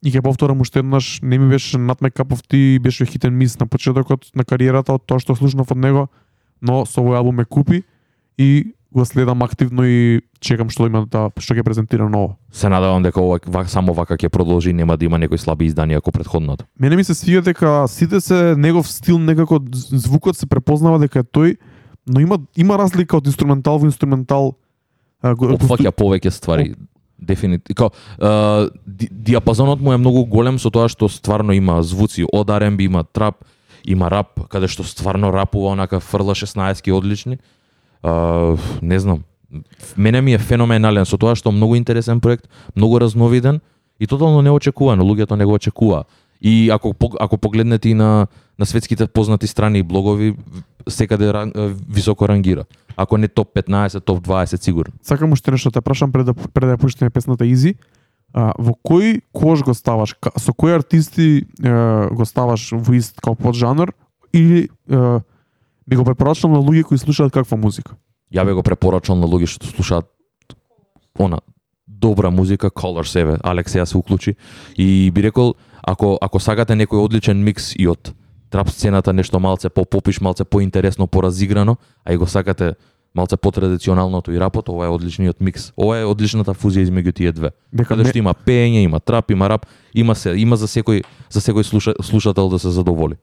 И 0.04 0.12
ќе 0.12 0.20
повторам 0.20 0.60
уште 0.60 0.84
еднаш, 0.84 1.20
не 1.22 1.38
ми 1.38 1.48
беше 1.48 1.78
над 1.78 2.02
ме 2.02 2.10
капов 2.10 2.42
ти, 2.44 2.78
беше 2.78 3.06
хитен 3.06 3.34
мис 3.34 3.58
на 3.58 3.66
почетокот 3.66 4.28
на 4.36 4.44
кариерата 4.44 4.92
од 4.92 5.06
тоа 5.06 5.18
што 5.18 5.32
слушнав 5.34 5.72
од 5.72 5.78
него, 5.80 6.08
но 6.64 6.84
со 6.88 7.04
овој 7.04 7.20
албум 7.20 7.36
ме 7.42 7.44
купи 7.44 7.84
и 8.38 8.74
го 8.94 9.04
следам 9.04 9.42
активно 9.42 9.84
и 9.84 10.22
чекам 10.40 10.70
што 10.70 10.86
има 10.86 11.02
да 11.10 11.26
што 11.42 11.56
ќе 11.56 11.64
презентира 11.66 12.06
ново. 12.08 12.36
Се 12.54 12.70
надевам 12.70 13.02
дека 13.02 13.20
ова 13.20 13.40
вак, 13.46 13.68
само 13.70 13.94
вака 13.94 14.16
ќе 14.16 14.30
продолжи, 14.30 14.72
нема 14.72 14.96
да 14.96 15.04
има 15.04 15.18
некои 15.18 15.38
слаби 15.38 15.66
изданија 15.66 15.98
како 15.98 16.14
претходното. 16.14 16.64
Мене 16.80 16.96
ми 16.96 17.04
се 17.04 17.14
свига 17.14 17.42
дека 17.42 17.88
сите 17.90 18.20
се 18.20 18.54
негов 18.56 18.88
стил 18.88 19.18
некако 19.18 19.58
звукот 19.74 20.38
се 20.38 20.46
препознава 20.46 21.02
дека 21.02 21.24
е 21.24 21.28
тој, 21.28 21.56
но 22.06 22.20
има 22.20 22.38
има 22.56 22.78
разлика 22.78 23.18
од 23.18 23.26
инструментал 23.26 23.82
во 23.82 23.90
инструментал. 23.90 24.54
Опфаќа 25.24 25.90
повеќе 26.00 26.30
ствари. 26.30 26.74
Дефинитивно. 27.18 27.74
Као, 27.74 27.90
диапазонот 28.90 29.80
му 29.80 29.92
е 29.92 29.98
многу 29.98 30.26
голем 30.26 30.58
со 30.58 30.70
тоа 30.70 30.88
што 30.92 31.08
стварно 31.08 31.54
има 31.56 31.80
звуци 31.82 32.26
од 32.30 32.50
R&B, 32.50 32.86
има 32.86 33.04
трап, 33.04 33.42
има 33.86 34.10
рап, 34.10 34.40
каде 34.48 34.68
што 34.68 34.84
стварно 34.84 35.32
рапува 35.32 35.72
онака 35.72 36.00
фрла 36.00 36.34
16 36.34 36.92
одлични. 36.92 37.38
А, 38.02 38.56
не 38.82 38.98
знам. 38.98 39.24
Мене 39.96 40.20
ми 40.20 40.34
е 40.34 40.38
феноменален 40.38 41.04
со 41.06 41.18
тоа 41.18 41.36
што 41.36 41.52
многу 41.52 41.76
интересен 41.76 42.20
проект, 42.20 42.48
многу 42.76 43.00
разновиден 43.00 43.60
и 44.00 44.06
тотално 44.06 44.42
неочекуван, 44.42 45.00
луѓето 45.00 45.36
не 45.36 45.44
го 45.44 45.52
очекува. 45.52 46.04
И 46.42 46.70
ако 46.70 46.94
ако 47.20 47.38
погледнете 47.38 47.88
и 47.88 47.94
на 47.94 48.26
на 48.58 48.66
светските 48.66 49.06
познати 49.06 49.46
страни 49.46 49.78
и 49.78 49.82
блогови, 49.82 50.36
секаде 50.88 51.32
ран- 51.32 51.52
високо 51.88 52.28
рангира. 52.28 52.64
Ако 52.96 53.18
не 53.18 53.28
топ 53.28 53.54
15, 53.54 54.04
топ 54.04 54.26
20 54.26 54.62
сигурно. 54.62 54.92
Сакам 55.02 55.32
уште 55.32 55.50
нешто 55.50 55.70
да 55.70 55.72
те 55.72 55.80
прашам 55.80 56.12
пред 56.12 56.26
да 56.26 56.34
пред 56.34 56.68
да 56.68 56.78
пуштиме 56.78 57.10
песната 57.10 57.46
Изи. 57.46 57.74
А, 58.34 58.50
во 58.58 58.74
кој 58.74 59.20
кош 59.30 59.62
го 59.62 59.74
ставаш? 59.74 60.16
Со 60.42 60.52
кои 60.52 60.74
артисти 60.74 61.46
е, 61.46 61.74
го 62.10 62.26
ставаш 62.26 62.72
во 62.74 62.96
ист 62.98 63.20
као 63.22 63.38
поджанр 63.38 63.94
или 64.34 64.66
е, 64.90 65.20
би 65.86 65.96
го 65.96 66.04
препорачал 66.04 66.50
на 66.50 66.58
луѓе 66.58 66.82
кои 66.82 66.98
слушаат 66.98 67.32
каква 67.32 67.56
музика? 67.56 67.94
Ја 68.34 68.42
би 68.42 68.52
го 68.52 68.66
препорачал 68.66 69.14
на 69.14 69.30
луѓе 69.30 69.46
што 69.46 69.70
слушаат 69.70 70.10
она 71.14 71.38
добра 71.86 72.30
музика, 72.30 72.70
Color 72.74 73.06
еве, 73.20 73.38
Алексеја 73.38 73.84
се 73.84 73.96
уклучи 73.96 74.34
и 74.76 75.10
би 75.14 75.22
рекол 75.22 75.54
ако 75.82 76.18
ако 76.20 76.40
сакате 76.40 76.74
некој 76.74 77.06
одличен 77.06 77.38
микс 77.44 77.76
и 77.78 77.86
од 77.88 78.10
трап 78.50 78.70
сцената 78.70 79.12
нешто 79.12 79.38
малце 79.40 79.68
по-попиш, 79.68 80.20
малце 80.20 80.44
поинтересно, 80.44 81.06
поразиграно, 81.06 81.76
а 82.04 82.12
и 82.12 82.16
го 82.16 82.26
сакате 82.26 82.74
малце 83.14 83.36
потрадиционалното 83.36 84.32
и 84.32 84.40
рапот, 84.40 84.68
ова 84.68 84.86
е 84.86 84.88
одличниот 84.88 85.40
микс. 85.40 85.72
Ова 85.76 85.98
е 85.98 86.04
одличната 86.04 86.54
фузија 86.54 86.88
измеѓу 86.88 87.14
тие 87.14 87.32
две. 87.32 87.50
Дека 87.72 87.94
Каде 87.94 88.02
не, 88.02 88.10
што 88.10 88.18
има 88.18 88.34
пеење, 88.34 88.82
има 88.82 89.00
трап, 89.00 89.30
има 89.30 89.48
рап, 89.48 89.66
има 89.94 90.14
се, 90.14 90.34
има 90.36 90.56
за 90.56 90.66
секој 90.66 91.04
за 91.30 91.40
секој 91.40 91.62
слуша, 91.62 91.94
слушател 92.02 92.48
да 92.48 92.58
се 92.58 92.70
задоволи. 92.70 93.14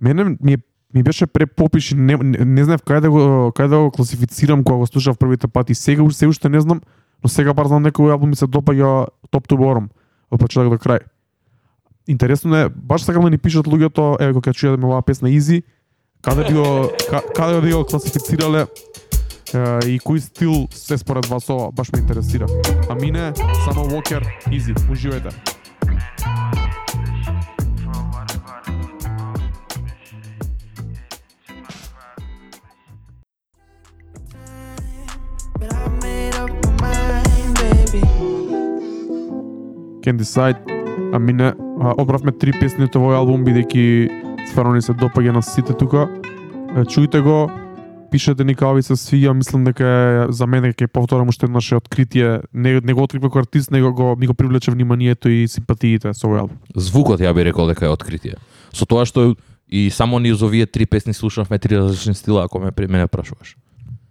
мене 0.00 0.36
ми 0.40 0.52
е 0.52 0.58
ми 0.94 1.02
беше 1.02 1.26
препопиш 1.26 1.92
не, 1.96 2.16
не, 2.16 2.44
не 2.44 2.64
знаев 2.64 2.82
кај 2.86 3.00
да 3.00 3.10
го 3.10 3.50
кај 3.50 3.68
да 3.68 3.78
го 3.78 3.90
класифицирам 3.90 4.64
кога 4.64 4.78
го 4.78 4.86
слушав 4.86 5.18
првите 5.18 5.48
пати. 5.48 5.74
Сега 5.74 6.02
уште 6.02 6.18
се 6.18 6.26
уште 6.26 6.48
не 6.48 6.60
знам, 6.60 6.80
но 7.22 7.28
сега 7.28 7.54
бар 7.54 7.66
знам 7.66 7.82
некој 7.82 8.14
албум 8.14 8.30
ми 8.30 8.36
се 8.36 8.46
допаѓа 8.46 9.08
топ 9.30 9.48
ту 9.48 9.58
бором 9.58 9.90
од 10.30 10.40
почеток 10.40 10.70
до 10.70 10.78
крај. 10.78 11.02
Интересно 12.06 12.56
е, 12.56 12.68
баш 12.68 13.02
сакам 13.02 13.24
да 13.24 13.30
ни 13.30 13.38
пишат 13.38 13.66
луѓето, 13.66 14.22
еве 14.22 14.32
кога 14.32 14.52
ќе 14.52 14.54
чујаме 14.54 14.86
оваа 14.86 15.02
песна 15.02 15.28
Easy, 15.28 15.64
каде 16.22 16.46
би 16.46 16.54
го 16.54 16.90
ка, 17.10 17.22
каде 17.34 17.60
би 17.60 17.72
го 17.72 17.84
класифицирале 17.84 18.66
и 19.86 19.98
кој 20.02 20.18
стил 20.18 20.66
се 20.74 20.98
според 20.98 21.26
вас 21.30 21.48
ова, 21.50 21.70
баш 21.72 21.92
ме 21.92 22.00
интересира. 22.02 22.46
А 22.90 22.94
мине, 22.94 23.32
само 23.64 23.86
Walker, 23.86 24.22
Easy, 24.50 24.74
уживајте. 24.90 25.30
Can 40.04 40.18
Decide. 40.18 40.60
А 41.12 41.18
мине, 41.18 41.54
обравме 41.96 42.32
три 42.32 42.52
песни 42.52 42.84
од 42.84 42.96
овој 42.98 43.16
албум, 43.16 43.44
бидејќи 43.46 44.46
стварно 44.50 44.74
ни 44.74 44.82
се 44.82 44.92
допаѓа 44.92 45.32
на 45.32 45.42
сите 45.42 45.72
тука. 45.78 46.08
Чујте 46.90 47.22
го, 47.22 47.48
пишете 48.14 48.44
ни 48.46 48.54
како 48.54 48.76
ви 48.78 48.82
се 48.86 48.94
свија, 48.94 49.32
мислам 49.34 49.64
дека 49.66 49.84
е, 49.84 50.26
за 50.32 50.46
мене 50.46 50.70
ќе 50.70 50.86
повторам 50.86 51.32
уште 51.32 51.48
еднаш 51.48 51.72
откритие, 51.74 52.44
не, 52.54 52.76
не 52.78 52.94
го 52.94 53.02
открива 53.02 53.26
како 53.26 53.42
артист, 53.42 53.72
него 53.74 53.90
го, 53.92 54.12
ми 54.16 54.30
го 54.30 54.36
привлече 54.38 54.70
вниманието 54.70 55.32
и 55.32 55.48
симпатиите 55.50 56.12
со 56.14 56.28
овој 56.28 56.44
албум. 56.44 56.60
Звукот 56.78 57.24
ја 57.24 57.34
би 57.34 57.42
рекол 57.48 57.66
дека 57.72 57.88
е 57.88 57.94
откритие. 57.94 58.38
Со 58.70 58.86
тоа 58.86 59.02
што 59.08 59.32
и 59.66 59.88
само 59.90 60.20
низ 60.22 60.42
овие 60.46 60.66
три 60.66 60.86
песни 60.86 61.14
слушавме 61.14 61.58
три 61.58 61.74
различни 61.78 62.14
стила, 62.14 62.44
ако 62.44 62.62
ме 62.62 62.70
при 62.70 62.86
мене 62.86 63.06
прашуваш. 63.10 63.56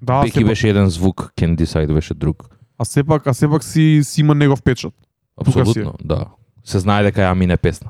Да, 0.01 0.21
Беки 0.21 0.43
сепак, 0.43 0.47
беше 0.47 0.69
еден 0.69 0.89
звук, 0.89 1.31
Can 1.39 1.55
Decide 1.55 1.93
беше 1.93 2.13
друг. 2.13 2.49
а 2.77 2.85
сепак, 2.85 3.27
а 3.27 3.33
сепак 3.33 3.63
си, 3.63 4.01
си 4.03 4.21
има 4.21 4.35
негов 4.35 4.61
печат. 4.63 4.93
Апсолутно, 5.37 5.93
да. 6.03 6.25
Се 6.63 6.79
знае 6.79 7.03
дека 7.03 7.21
ја 7.21 7.33
мине 7.35 7.57
песна. 7.57 7.89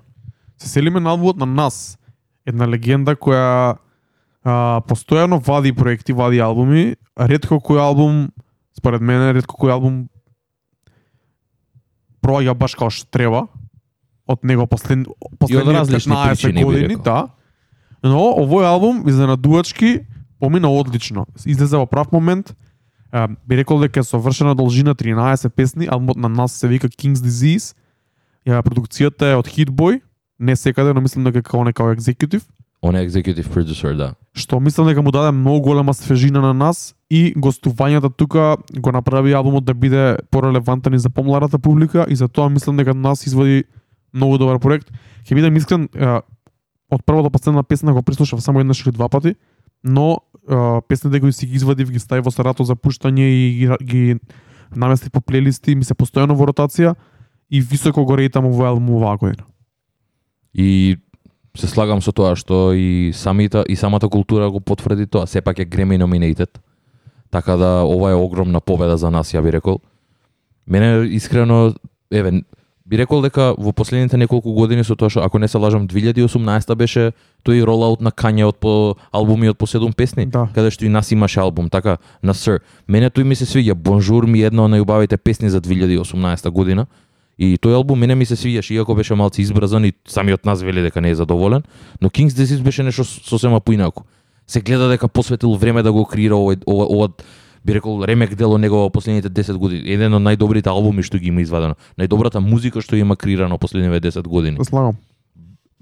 Се 0.58 0.70
селиме 0.70 1.00
на 1.00 1.10
албумот 1.10 1.38
на 1.38 1.46
нас. 1.46 1.98
Една 2.46 2.68
легенда 2.68 3.16
која 3.16 3.78
а, 4.44 4.82
постојано 4.88 5.40
вади 5.44 5.74
проекти, 5.74 6.14
вади 6.14 6.40
албуми. 6.44 6.96
Ретко 7.18 7.60
кој 7.64 7.80
албум, 7.80 8.32
според 8.78 9.02
мене, 9.02 9.34
ретко 9.34 9.58
кој 9.60 9.74
албум 9.76 10.08
проаѓа 12.24 12.56
баш 12.56 12.76
како 12.76 12.92
што 12.94 13.10
треба 13.12 13.48
од 14.28 14.44
него 14.48 14.66
послед, 14.68 15.08
последните 15.40 15.76
различни 15.76 16.14
15 16.14 16.30
причини, 16.30 16.60
би 16.60 16.64
години, 16.64 16.96
да. 17.04 17.28
Но 18.04 18.32
овој 18.40 18.68
албум 18.68 19.04
изненадувачки 19.08 20.06
помина 20.40 20.72
одлично. 20.72 21.26
Излезе 21.46 21.78
во 21.78 21.88
прав 21.88 22.12
момент. 22.12 22.56
Би 23.48 23.58
рекол 23.58 23.80
дека 23.84 24.00
е 24.00 24.04
совршена 24.04 24.56
должина 24.56 24.96
13 24.96 25.50
песни, 25.50 25.88
албумот 25.88 26.18
на 26.18 26.30
нас 26.30 26.52
се 26.52 26.68
вика 26.68 26.88
King's 26.88 27.24
Disease. 27.24 27.76
Ја 28.48 28.60
продукцијата 28.64 29.32
е 29.32 29.36
од 29.40 29.48
Hitboy, 29.48 30.02
не 30.40 30.56
секаде, 30.56 30.94
но 30.94 31.02
мислам 31.02 31.24
дека 31.24 31.44
како 31.44 31.64
некао 31.64 31.94
екзекутив, 31.94 32.44
Он 32.84 32.96
е 32.96 33.08
executive 33.08 33.48
producer, 33.48 33.96
да. 33.96 34.16
што 34.36 34.60
мислам 34.60 34.90
дека 34.90 35.02
му 35.02 35.12
даде 35.12 35.32
многу 35.32 35.62
голема 35.62 35.94
свежина 35.94 36.42
на 36.42 36.54
нас 36.54 36.96
и 37.10 37.32
гостувањата 37.32 38.10
тука 38.12 38.58
го 38.76 38.92
направи 38.92 39.32
албумот 39.32 39.64
да 39.64 39.74
биде 39.74 40.18
порелевантен 40.32 40.94
и 40.94 41.00
за 41.00 41.10
помладата 41.10 41.60
публика 41.60 42.06
и 42.10 42.16
за 42.16 42.28
тоа 42.28 42.50
мислам 42.50 42.78
дека 42.78 42.94
нас 42.94 43.24
извади 43.28 43.64
многу 44.14 44.38
добар 44.38 44.60
проект. 44.60 44.92
Ќе 45.24 45.36
бидам 45.36 45.56
искрен, 45.56 45.88
од 46.92 47.06
прва 47.06 47.24
до 47.24 47.32
последна 47.32 47.64
песна 47.64 47.94
го 47.94 48.04
преслушав 48.04 48.44
само 48.44 48.60
еднаш 48.60 48.84
или 48.84 48.92
два 48.92 49.08
пати, 49.08 49.36
но 49.84 50.20
песните 50.88 51.20
кои 51.20 51.32
си 51.32 51.48
ги 51.48 51.56
извадив, 51.56 51.88
ги 51.88 52.00
ставив 52.00 52.26
во 52.26 52.36
сарато 52.36 52.68
за 52.68 52.76
пуштање 52.76 53.24
и 53.24 53.56
ги, 53.56 53.70
ги 53.80 54.20
наместив 54.76 55.12
по 55.12 55.22
плейлисти, 55.22 55.76
ми 55.76 55.88
се 55.88 55.96
постојано 55.96 56.36
во 56.36 56.52
ротација 56.52 56.96
и 57.48 57.62
високо 57.62 58.04
го 58.04 58.20
рейтам 58.20 58.44
овој 58.52 58.76
албум 58.76 58.98
оваа 59.00 59.18
година. 59.18 59.48
И 60.54 60.98
се 61.58 61.68
слагам 61.68 62.02
со 62.02 62.12
тоа 62.12 62.34
што 62.36 62.74
и 62.74 63.12
самите 63.14 63.62
и 63.70 63.76
самата 63.76 64.10
култура 64.10 64.50
го 64.50 64.60
потврди 64.60 65.06
тоа, 65.06 65.28
сепак 65.28 65.60
е 65.60 65.66
Grammy 65.66 66.02
nominated. 66.02 66.50
Така 67.32 67.56
да 67.56 67.84
ова 67.86 68.12
е 68.12 68.16
огромна 68.16 68.62
победа 68.62 68.98
за 68.98 69.12
нас, 69.12 69.34
ја 69.34 69.42
би 69.42 69.52
рекол. 69.54 69.80
Мене 70.68 71.06
искрено 71.14 71.74
еве 72.12 72.42
би 72.86 72.98
рекол 72.98 73.22
дека 73.22 73.54
во 73.58 73.72
последните 73.72 74.18
неколку 74.18 74.52
години 74.54 74.84
со 74.84 74.96
тоа 74.96 75.10
што 75.10 75.22
ако 75.22 75.40
не 75.40 75.48
се 75.48 75.58
лажам 75.58 75.88
2018 75.88 76.76
беше 76.76 77.14
тој 77.46 77.64
ролаут 77.64 78.02
на 78.02 78.12
Kanye 78.12 78.46
од 78.50 78.58
по 78.58 78.96
албуми 79.14 79.50
од 79.50 79.58
по 79.58 79.66
7 79.68 79.94
песни, 79.94 80.26
Да. 80.26 80.50
каде 80.56 80.72
што 80.72 80.86
и 80.86 80.90
нас 80.90 81.12
имаше 81.12 81.40
албум, 81.40 81.70
така 81.70 81.98
на 82.24 82.34
Sir. 82.34 82.60
Мене 82.88 83.10
тој 83.10 83.24
ми 83.24 83.36
се 83.36 83.46
свиѓа. 83.46 83.74
Bonjour 83.74 84.26
ми 84.26 84.42
една 84.42 84.66
од 84.66 84.72
најубавите 84.72 85.18
песни 85.18 85.50
за 85.50 85.62
2018 85.62 86.50
година. 86.50 86.88
И 87.44 87.58
тој 87.60 87.76
албум 87.76 88.00
мене 88.00 88.16
ми 88.16 88.26
се 88.26 88.38
свиѓаше, 88.40 88.78
иако 88.78 88.96
беше 88.96 89.16
малце 89.20 89.42
избрзан 89.44 89.86
и 89.86 89.94
самиот 90.08 90.46
нас 90.46 90.62
вели 90.64 90.82
дека 90.82 91.02
не 91.02 91.12
е 91.12 91.16
задоволен, 91.16 91.64
но 92.02 92.10
King's 92.10 92.38
Disease 92.38 92.64
беше 92.64 92.84
нешто 92.84 93.04
сосема 93.04 93.60
поинаку. 93.60 94.04
Се 94.48 94.62
гледа 94.62 94.88
дека 94.90 95.08
посветил 95.08 95.56
време 95.56 95.84
да 95.84 95.92
го 95.92 96.06
креира 96.06 96.36
овој 96.40 96.64
ова, 96.68 96.86
ова 96.88 97.08
би 97.66 97.76
рекол 97.76 98.04
ремек 98.08 98.36
дел 98.36 98.54
од 98.54 98.62
него 98.62 98.84
во 98.84 98.90
последните 98.90 99.30
10 99.30 99.58
години. 99.58 99.84
Еден 99.88 100.14
од 100.14 100.24
најдобрите 100.24 100.72
албуми 100.72 101.04
што 101.04 101.20
ги 101.20 101.32
има 101.32 101.44
извадено. 101.44 101.76
Најдобрата 102.00 102.40
музика 102.40 102.82
што 102.82 102.96
има 102.96 103.16
креирано 103.16 103.58
последниве 103.58 104.00
10 104.00 104.28
години. 104.28 104.64
Слагам. 104.64 105.00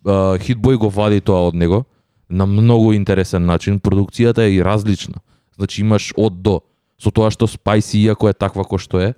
Hitboy 0.06 0.78
го 0.78 0.89
вади 0.89 1.21
тоа 1.21 1.50
од 1.50 1.56
него 1.56 1.86
на 2.30 2.45
многу 2.45 2.93
интересен 2.93 3.45
начин. 3.45 3.80
Продукцијата 3.80 4.45
е 4.45 4.58
и 4.58 4.63
различна. 4.63 5.21
Значи 5.58 5.82
имаш 5.82 6.13
од 6.17 6.41
до. 6.41 6.62
Со 6.97 7.12
тоа 7.12 7.30
што 7.30 7.45
Spicy 7.45 8.06
иако 8.06 8.30
е 8.30 8.34
таква 8.34 8.63
кој 8.63 8.82
што 8.82 9.02
е, 9.02 9.13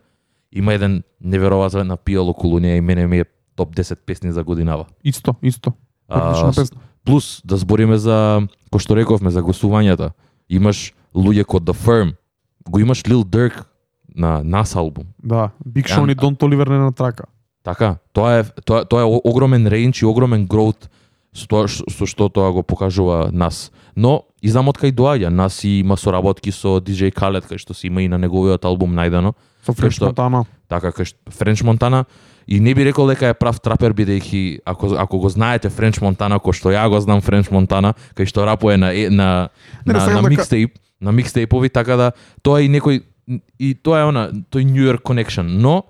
има 0.54 0.74
еден 0.74 1.02
неверојатен 1.24 1.94
апил 1.94 2.30
околу 2.30 2.60
неја 2.60 2.78
и 2.78 2.82
мене 2.82 3.08
ми 3.08 3.20
е 3.20 3.26
топ 3.56 3.76
10 3.76 4.06
песни 4.06 4.32
за 4.32 4.44
годинава. 4.44 4.86
Исто, 5.04 5.36
исто. 5.42 5.74
А. 6.08 6.54
Плюс 7.06 7.42
да 7.46 7.58
збориме 7.58 7.98
за 7.98 8.48
кој 8.72 8.80
што 8.80 8.96
рековме 8.96 9.32
за 9.32 9.44
гостувањата. 9.44 10.14
Имаш 10.50 10.94
луѓе 11.16 11.44
код 11.44 11.64
The 11.64 11.76
Firm, 11.76 12.16
го 12.70 12.80
имаш 12.80 13.04
Lil 13.04 13.24
Durk 13.24 13.66
на 14.16 14.44
нас 14.44 14.76
албум. 14.76 15.06
Да, 15.24 15.50
Big 15.68 15.90
Sean 15.90 16.12
и 16.12 16.16
Don 16.16 16.38
Toliver 16.38 16.70
не 16.70 16.78
на 16.78 16.94
трака. 16.94 17.26
Така, 17.64 17.98
тоа 18.14 18.40
е 18.40 18.44
тоа 18.66 18.86
тоа 18.86 19.02
е 19.02 19.20
огромен 19.24 19.68
рейндж 19.68 20.04
и 20.04 20.06
огромен 20.06 20.46
гроут 20.48 20.90
со 21.34 21.48
тоа 21.48 21.68
со 21.68 22.06
што 22.06 22.30
тоа 22.30 22.52
го 22.52 22.64
покажува 22.64 23.30
нас. 23.32 23.72
Но 23.96 24.24
и 24.42 24.50
знам 24.50 24.68
од 24.70 24.78
кај 24.78 24.92
доаѓа, 24.92 25.30
нас 25.30 25.64
и 25.64 25.80
има 25.80 25.98
соработки 25.98 26.52
со 26.52 26.80
DJ 26.80 27.12
Khaled 27.12 27.48
кај 27.48 27.58
што 27.58 27.74
си 27.74 27.88
има 27.88 28.04
и 28.04 28.08
на 28.08 28.18
неговиот 28.18 28.66
албум 28.66 28.94
најдено. 28.94 29.34
Со 29.66 29.74
Френч 29.74 29.96
што- 29.96 30.06
Монтана. 30.06 30.46
Така 30.68 30.92
кај 30.92 31.06
што 31.06 31.32
Френч 31.32 31.64
Монтана 31.64 32.06
и 32.48 32.60
не 32.60 32.74
би 32.76 32.84
рекол 32.84 33.08
дека 33.08 33.28
е 33.28 33.34
прав 33.34 33.62
трапер 33.62 33.94
бидејќи 33.94 34.60
ако 34.66 34.96
ако 34.96 35.20
го 35.20 35.30
знаете 35.30 35.70
Френч 35.70 36.02
Монтана 36.02 36.40
кој 36.40 36.54
што 36.54 36.70
ја 36.70 36.90
го 36.90 37.00
знам 37.00 37.22
Френч 37.22 37.50
Монтана 37.50 37.94
кај 38.16 38.26
што 38.26 38.46
рапува 38.46 38.78
на 38.78 38.92
е- 38.92 39.10
на 39.10 39.50
Не, 39.86 39.94
не, 39.94 40.00
на, 40.00 40.08
на 40.08 40.22
ка- 40.22 40.30
микстейп, 40.30 40.72
на 41.02 41.12
микстейпови 41.12 41.70
така 41.70 41.96
да 41.96 42.12
тоа 42.42 42.60
е 42.60 42.66
и 42.66 42.70
некој 42.70 43.04
и 43.60 43.74
тоа 43.76 44.00
е 44.00 44.04
она 44.04 44.28
тој 44.52 44.64
New 44.66 44.84
York 44.84 45.02
connection, 45.02 45.48
но 45.48 45.84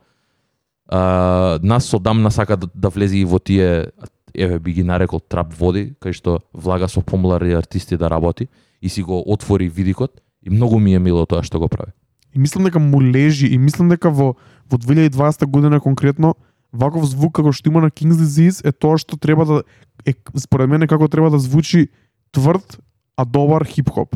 а, 0.88 1.60
нас 1.64 1.86
со 1.86 2.00
дамна 2.00 2.32
сака 2.32 2.58
да, 2.58 2.68
да 2.76 2.90
влезе 2.90 3.18
и 3.18 3.26
во 3.26 3.40
тие 3.40 3.88
еве 4.36 4.60
би 4.60 4.74
ги 4.74 4.84
нарекол 4.84 5.20
трап 5.20 5.54
води 5.54 5.94
кај 6.00 6.14
што 6.14 6.40
влага 6.54 6.88
со 6.88 7.02
помлади 7.02 7.54
артисти 7.54 7.98
да 7.98 8.10
работи 8.10 8.48
и 8.82 8.90
си 8.90 9.02
го 9.02 9.24
отвори 9.26 9.70
видикот 9.70 10.22
и 10.44 10.50
многу 10.50 10.80
ми 10.80 10.94
е 10.94 11.00
мило 11.00 11.26
тоа 11.26 11.42
што 11.42 11.60
го 11.60 11.68
прави. 11.68 11.92
И 12.34 12.40
мислам 12.40 12.64
дека 12.64 12.80
му 12.80 13.02
лежи 13.02 13.48
и 13.48 13.58
мислам 13.58 13.90
дека 13.90 14.10
во 14.10 14.36
во 14.72 14.78
2020 14.78 15.46
година 15.46 15.80
конкретно 15.80 16.36
ваков 16.74 17.06
звук 17.06 17.36
како 17.36 17.54
што 17.54 17.70
има 17.70 17.82
на 17.82 17.92
King's 17.94 18.18
Disease 18.18 18.66
е 18.66 18.72
тоа 18.72 18.98
што 18.98 19.18
треба 19.18 19.46
да 19.46 19.62
е 20.06 20.16
според 20.38 20.70
мене 20.70 20.88
како 20.88 21.08
треба 21.08 21.30
да 21.30 21.40
звучи 21.40 21.90
тврд 22.32 22.80
а 23.18 23.26
добар 23.26 23.66
хип-хоп. 23.66 24.16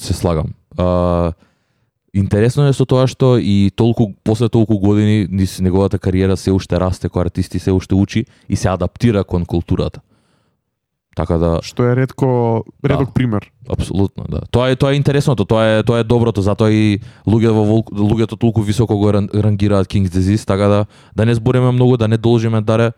се 0.00 0.12
слагам. 0.14 0.54
А, 0.76 1.32
интересно 2.14 2.66
е 2.66 2.72
со 2.72 2.84
тоа 2.84 3.06
што 3.06 3.38
и 3.38 3.70
толку 3.70 4.12
после 4.24 4.48
толку 4.48 4.78
години 4.78 5.28
низ 5.30 5.60
неговата 5.60 5.98
кариера 5.98 6.36
се 6.36 6.50
уште 6.50 6.78
расте 6.78 7.08
кој 7.08 7.30
артисти 7.30 7.58
се 7.58 7.70
уште 7.70 7.94
учи 7.94 8.26
и 8.48 8.56
се 8.56 8.68
адаптира 8.68 9.24
кон 9.24 9.46
културата. 9.46 10.00
Така 11.14 11.38
да 11.38 11.60
Што 11.62 11.84
е 11.84 11.96
ретко 11.96 12.64
редок 12.84 13.06
Да. 13.06 13.12
пример. 13.12 13.50
апсолутно 13.68 14.24
да. 14.28 14.40
Тоа 14.50 14.70
е 14.70 14.76
тоа 14.76 14.92
е 14.92 14.94
интересното, 14.94 15.44
тоа 15.44 15.64
е 15.68 15.82
тоа 15.82 15.98
е 15.98 16.04
доброто, 16.04 16.42
затоа 16.42 16.68
и 16.68 16.98
луѓе 17.24 17.48
во 17.48 17.64
луѓето 17.84 18.36
толку 18.36 18.62
високо 18.62 18.96
го 18.96 19.08
ран- 19.08 19.30
рангираат 19.30 19.86
King's 19.86 20.08
Disease, 20.08 20.44
така 20.44 20.66
да 20.66 20.86
да 21.16 21.26
не 21.26 21.34
збориме 21.34 21.70
многу, 21.70 21.96
да 21.96 22.08
не 22.08 22.16
должиме 22.16 22.60
даре. 22.60 22.92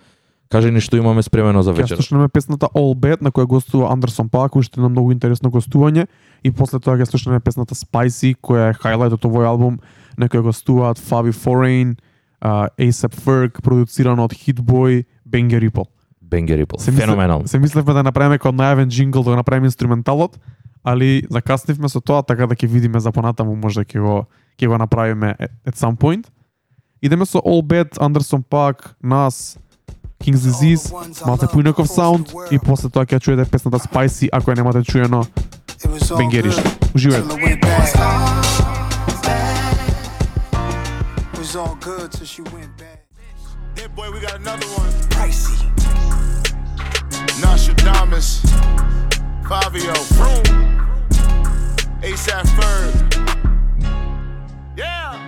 Кажи 0.49 0.71
ни 0.71 0.81
што 0.81 0.97
имаме 0.97 1.23
спремено 1.23 1.59
за 1.61 1.73
Ќе 1.73 1.77
вечер. 1.77 1.97
слушнеме 1.97 2.29
песната 2.29 2.67
All 2.69 2.95
Bad 2.95 3.21
на 3.21 3.31
која 3.31 3.47
гостува 3.47 3.93
Андерсон 3.93 4.29
Пак, 4.29 4.57
уште 4.57 4.81
на 4.81 4.89
многу 4.89 5.13
интересно 5.13 5.51
гостување 5.51 6.07
и 6.45 6.51
после 6.51 6.79
тоа 6.79 6.95
ќе 6.95 7.05
слушнеме 7.05 7.41
песната 7.41 7.75
Spicy 7.75 8.37
која 8.37 8.71
е 8.71 8.75
хайлайт 8.75 9.13
од 9.13 9.21
овој 9.21 9.45
албум 9.45 9.79
на 10.17 10.29
која 10.29 10.43
гостуваат 10.45 10.99
Fabi 10.99 11.33
Foreign, 11.35 11.97
uh, 12.41 12.69
A$AP 12.71 13.15
Ferg, 13.17 13.61
продуцирано 13.61 14.25
од 14.25 14.33
Hitboy, 14.33 15.03
Banger 15.27 15.61
Ripple. 15.61 15.85
Бенгер 16.31 16.59
Рипл. 16.59 16.77
Се 16.79 16.93
Феноменално. 16.93 17.49
Се 17.49 17.59
мислевме 17.59 17.93
да 17.93 18.03
направиме 18.03 18.39
како 18.39 18.55
најавен 18.55 18.89
джингл 18.89 19.23
да 19.23 19.31
го 19.31 19.37
направиме 19.37 19.67
инструменталот, 19.67 20.39
али 20.85 21.23
закаснивме 21.31 21.89
со 21.89 22.01
тоа, 22.01 22.23
така 22.23 22.47
да 22.47 22.55
ќе 22.55 22.67
видиме 22.69 23.01
за 23.01 23.13
понатаму 23.13 23.57
може 23.57 23.85
ќе 23.85 24.01
го 24.01 24.27
ќе 24.59 24.69
го 24.69 24.79
направиме 24.79 25.35
at 25.67 25.75
some 25.75 25.97
point. 25.97 26.27
Идеме 27.03 27.27
со 27.27 27.39
All 27.39 27.63
Bad, 27.63 27.99
Anderson 27.99 28.43
Paak, 28.43 28.97
Nas, 29.03 29.59
King's 30.19 30.43
Disease, 30.43 30.91
малце 31.27 31.47
поинаков 31.47 31.89
саунд 31.89 32.33
и 32.51 32.59
после 32.59 32.91
тоа 32.91 33.07
ќе 33.07 33.19
ја 33.19 33.21
чуете 33.21 33.51
песната 33.51 33.79
Spicy 33.79 34.29
ако 34.33 34.51
ја 34.51 34.57
немате 34.57 34.83
чуено 34.83 35.27
бенгериште. 36.19 36.65
Уживајте. 36.95 37.57
was 41.47 41.55
all 41.55 41.77
good 41.77 42.11
till 42.11 42.27
she 42.27 42.43
went 42.43 42.77
bad. 42.77 43.06
Hit 43.77 43.95
boy, 43.95 44.11
we 44.11 44.21
got 44.21 44.37
another 44.41 44.67
one. 44.81 44.91
Pricey. 45.13 45.57
Nostradamus, 47.43 48.41
Fabio, 49.47 49.93
Vroom, 50.17 50.47
ASAP 52.01 52.47
Ferg. 52.57 52.95
Yeah. 54.77 55.21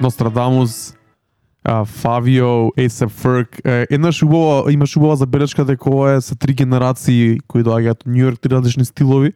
А, 1.65 1.85
Фавио, 1.85 2.71
A$AP 2.79 3.11
Ferg. 3.11 3.61
Е, 3.65 3.87
Еднаш 3.91 4.23
убава, 4.23 4.73
имаш 4.73 4.97
убава 4.97 5.17
забелешка 5.17 5.65
дека 5.65 5.91
ова 5.91 6.13
е 6.13 6.21
се 6.21 6.35
три 6.35 6.55
генерации 6.55 7.39
кои 7.49 7.63
доаѓаат 7.63 8.01
од 8.01 8.07
Нью 8.07 8.25
Йорк, 8.25 8.41
три 8.41 8.55
различни 8.55 8.85
стилови. 8.85 9.33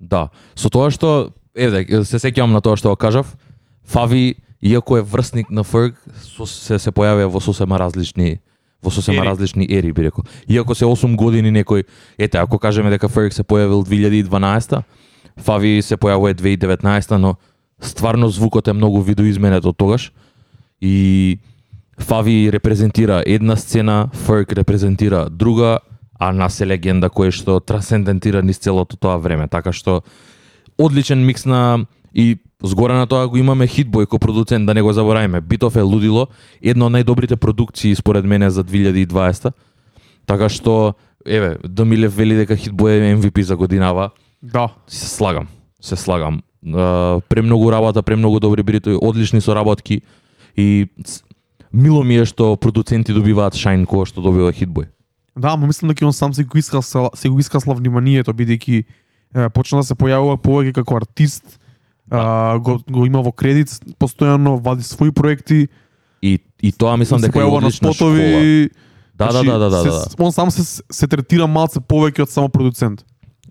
Да, 0.00 0.28
со 0.54 0.68
тоа 0.68 0.90
што 0.92 1.32
еве 1.56 2.04
се 2.04 2.20
сеќавам 2.20 2.52
на 2.52 2.60
тоа 2.60 2.76
што 2.76 2.92
го 2.92 2.96
кажав, 2.96 3.32
Фави 3.88 4.36
иако 4.62 4.96
е 4.96 5.02
врсник 5.02 5.50
на 5.50 5.64
Ферг, 5.64 5.94
се 6.46 6.78
се 6.78 6.90
појавија 6.90 7.26
во 7.26 7.40
сосема 7.40 7.78
различни 7.78 8.38
во 8.82 8.90
сосема 8.90 9.22
Ери. 9.22 9.28
различни 9.28 9.66
ери 9.70 9.92
би 9.92 10.02
рекол. 10.02 10.24
Иако 10.48 10.74
се 10.74 10.84
8 10.84 11.16
години 11.16 11.50
некој, 11.50 11.84
ете 12.18 12.38
ако 12.38 12.58
кажеме 12.58 12.90
дека 12.90 13.08
Ферг 13.08 13.32
се 13.32 13.42
појавил 13.42 13.84
2012 13.84 14.82
Фави 15.40 15.80
се 15.82 15.96
појавува 15.96 16.34
2019 16.34 17.16
но 17.16 17.36
стварно 17.80 18.28
звукот 18.28 18.68
е 18.68 18.72
многу 18.72 19.00
видоизменет 19.02 19.64
од 19.64 19.76
тогаш 19.76 20.12
и 20.80 21.38
Фави 21.98 22.50
репрезентира 22.52 23.22
една 23.26 23.56
сцена, 23.56 24.08
Ферк 24.12 24.52
репрезентира 24.52 25.30
друга, 25.30 25.78
а 26.18 26.32
нас 26.32 26.60
е 26.60 26.66
легенда 26.66 27.10
кој 27.10 27.30
што 27.30 27.60
трансцендентира 27.60 28.42
низ 28.42 28.58
целото 28.58 28.96
тоа 28.96 29.18
време, 29.18 29.48
така 29.48 29.72
што 29.72 30.02
одличен 30.78 31.24
микс 31.26 31.44
на 31.44 31.86
и 32.14 32.36
згоре 32.62 32.94
на 32.94 33.06
тоа 33.06 33.28
го 33.28 33.36
имаме 33.36 33.66
Hitboy 33.66 34.06
кој 34.06 34.18
продуцент, 34.18 34.66
да 34.66 34.74
не 34.74 34.82
го 34.82 34.92
забораваме. 34.92 35.40
Битов 35.40 35.76
е 35.76 35.82
лудило, 35.82 36.26
една 36.62 36.86
од 36.86 36.92
најдобрите 36.92 37.36
продукции 37.36 37.94
според 37.94 38.24
мене 38.24 38.50
за 38.50 38.64
2020. 38.64 39.52
Така 40.26 40.48
што 40.48 40.94
еве, 41.26 41.56
Домилев 41.64 42.14
вели 42.16 42.36
дека 42.36 42.56
Hitboy 42.56 43.00
е 43.00 43.16
MVP 43.16 43.42
за 43.42 43.56
годинава. 43.56 44.10
Да. 44.42 44.68
Се 44.86 45.08
слагам, 45.08 45.46
се 45.80 45.96
слагам. 45.96 46.42
Премногу 47.28 47.72
работа, 47.72 48.02
премногу 48.02 48.40
добри 48.40 48.62
битови, 48.62 48.98
одлични 49.02 49.40
соработки 49.40 50.00
и 50.56 50.86
ц- 51.04 51.22
мило 51.72 52.04
ми 52.04 52.16
е 52.16 52.24
што 52.24 52.56
продуценти 52.56 53.12
добиваат 53.12 53.54
шајн 53.54 53.86
кога 53.86 54.06
што 54.06 54.22
добива 54.22 54.52
Hitboy. 54.52 54.86
Да, 55.36 55.56
ама 55.56 55.66
мислам 55.66 55.88
дека 55.88 56.06
он 56.06 56.12
сам 56.12 56.34
се 56.34 56.44
го 56.44 56.58
искасла, 56.58 57.10
се 57.14 57.28
го 57.28 57.38
искасла 57.38 57.74
вниманието 57.74 58.32
бидејќи 58.34 58.84
почна 59.54 59.80
да 59.80 59.84
се 59.84 59.94
појавува 59.94 60.36
повеќе 60.36 60.72
како 60.72 60.96
артист, 60.96 61.58
а, 62.12 62.58
го, 62.60 62.78
го 62.90 63.06
има 63.08 63.22
во 63.24 63.32
кредит 63.32 63.72
постојано, 63.98 64.60
вади 64.60 64.84
своји 64.84 65.12
проекти, 65.12 65.68
И 66.22 66.38
и 66.62 66.70
тоа 66.72 66.96
мислам 66.96 67.20
дека 67.20 67.40
е 67.40 67.44
одлична 67.44 67.92
школа. 67.92 67.94
спотови, 68.14 68.70
Да, 69.18 69.28
да, 69.32 69.42
да, 69.42 69.58
да, 69.58 69.70
да, 69.70 69.84
да. 69.84 69.92
Се, 69.92 70.16
он 70.18 70.32
сам 70.32 70.50
се, 70.50 70.82
се 70.90 71.06
третира 71.06 71.46
малце 71.46 71.80
повеќе 71.80 72.22
од 72.22 72.30
само 72.30 72.48
продуцент. 72.48 73.04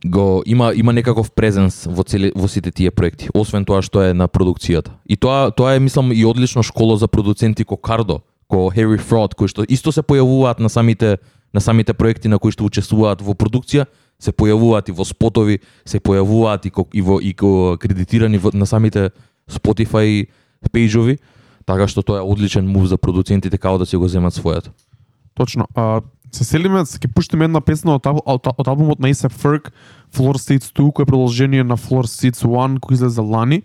го 0.06 0.42
има 0.46 0.72
има 0.76 0.94
некаков 0.94 1.32
презенс 1.32 1.86
во 1.86 2.04
цели 2.04 2.32
во 2.36 2.48
сите 2.48 2.72
тие 2.72 2.92
проекти, 2.92 3.30
освен 3.34 3.66
тоа 3.66 3.82
што 3.82 4.02
е 4.02 4.14
на 4.14 4.28
продукцијата. 4.28 4.90
И 5.06 5.16
тоа 5.18 5.52
тоа 5.52 5.76
е 5.76 5.80
мислам 5.80 6.12
и 6.12 6.26
одлично 6.26 6.64
школа 6.64 6.98
за 6.98 7.08
продуценти 7.08 7.64
ко 7.66 7.78
Кардо, 7.78 8.22
ко 8.48 8.72
Harry 8.72 8.98
Fraud, 8.98 9.36
кои 9.36 9.48
што 9.48 9.64
исто 9.70 9.92
се 9.92 10.02
појавуваат 10.02 10.60
на 10.60 10.70
самите 10.70 11.18
на 11.54 11.62
самите 11.62 11.94
проекти 11.94 12.28
на 12.28 12.40
кои 12.40 12.52
што 12.52 12.64
учествуваат 12.64 13.22
во 13.22 13.34
продукција, 13.34 13.86
се 14.22 14.32
појавуваат 14.32 14.92
и 14.92 14.96
во 14.96 15.06
спотови, 15.08 15.60
се 15.86 16.00
појавуваат 16.00 16.70
и 16.70 16.72
ко 16.72 16.86
и 16.94 17.02
во 17.02 17.18
и 17.20 17.34
ко 17.34 17.78
кредитирани 17.82 18.38
во, 18.38 18.54
на 18.54 18.70
самите 18.70 19.10
Spotify 19.50 20.28
пејџови, 20.70 21.18
така 21.66 21.88
што 21.90 22.06
тоа 22.06 22.22
е 22.22 22.28
одличен 22.28 22.70
мув 22.70 22.86
за 22.88 23.02
продуцентите 23.02 23.58
како 23.58 23.82
да 23.82 23.90
си 23.90 23.98
го 23.98 24.08
земат 24.08 24.38
својот. 24.38 24.70
Точно. 25.34 25.66
А, 25.76 26.02
се 26.32 26.46
селиме, 26.46 26.86
се 26.86 27.00
ќе 27.02 27.10
пуштиме 27.16 27.50
една 27.50 27.62
песна 27.66 27.98
од, 27.98 28.06
од, 28.06 28.48
од 28.54 28.68
албумот 28.68 29.02
на 29.02 29.10
A$AP 29.10 29.34
Ferg, 29.34 29.72
Floor 30.14 30.38
Seats 30.38 30.72
2, 30.72 30.92
кој 30.94 31.08
е 31.08 31.10
продолжение 31.10 31.64
на 31.64 31.78
Floor 31.80 32.06
Seats 32.06 32.46
1, 32.46 32.80
кој 32.84 33.00
излезе 33.00 33.26
лани. 33.26 33.62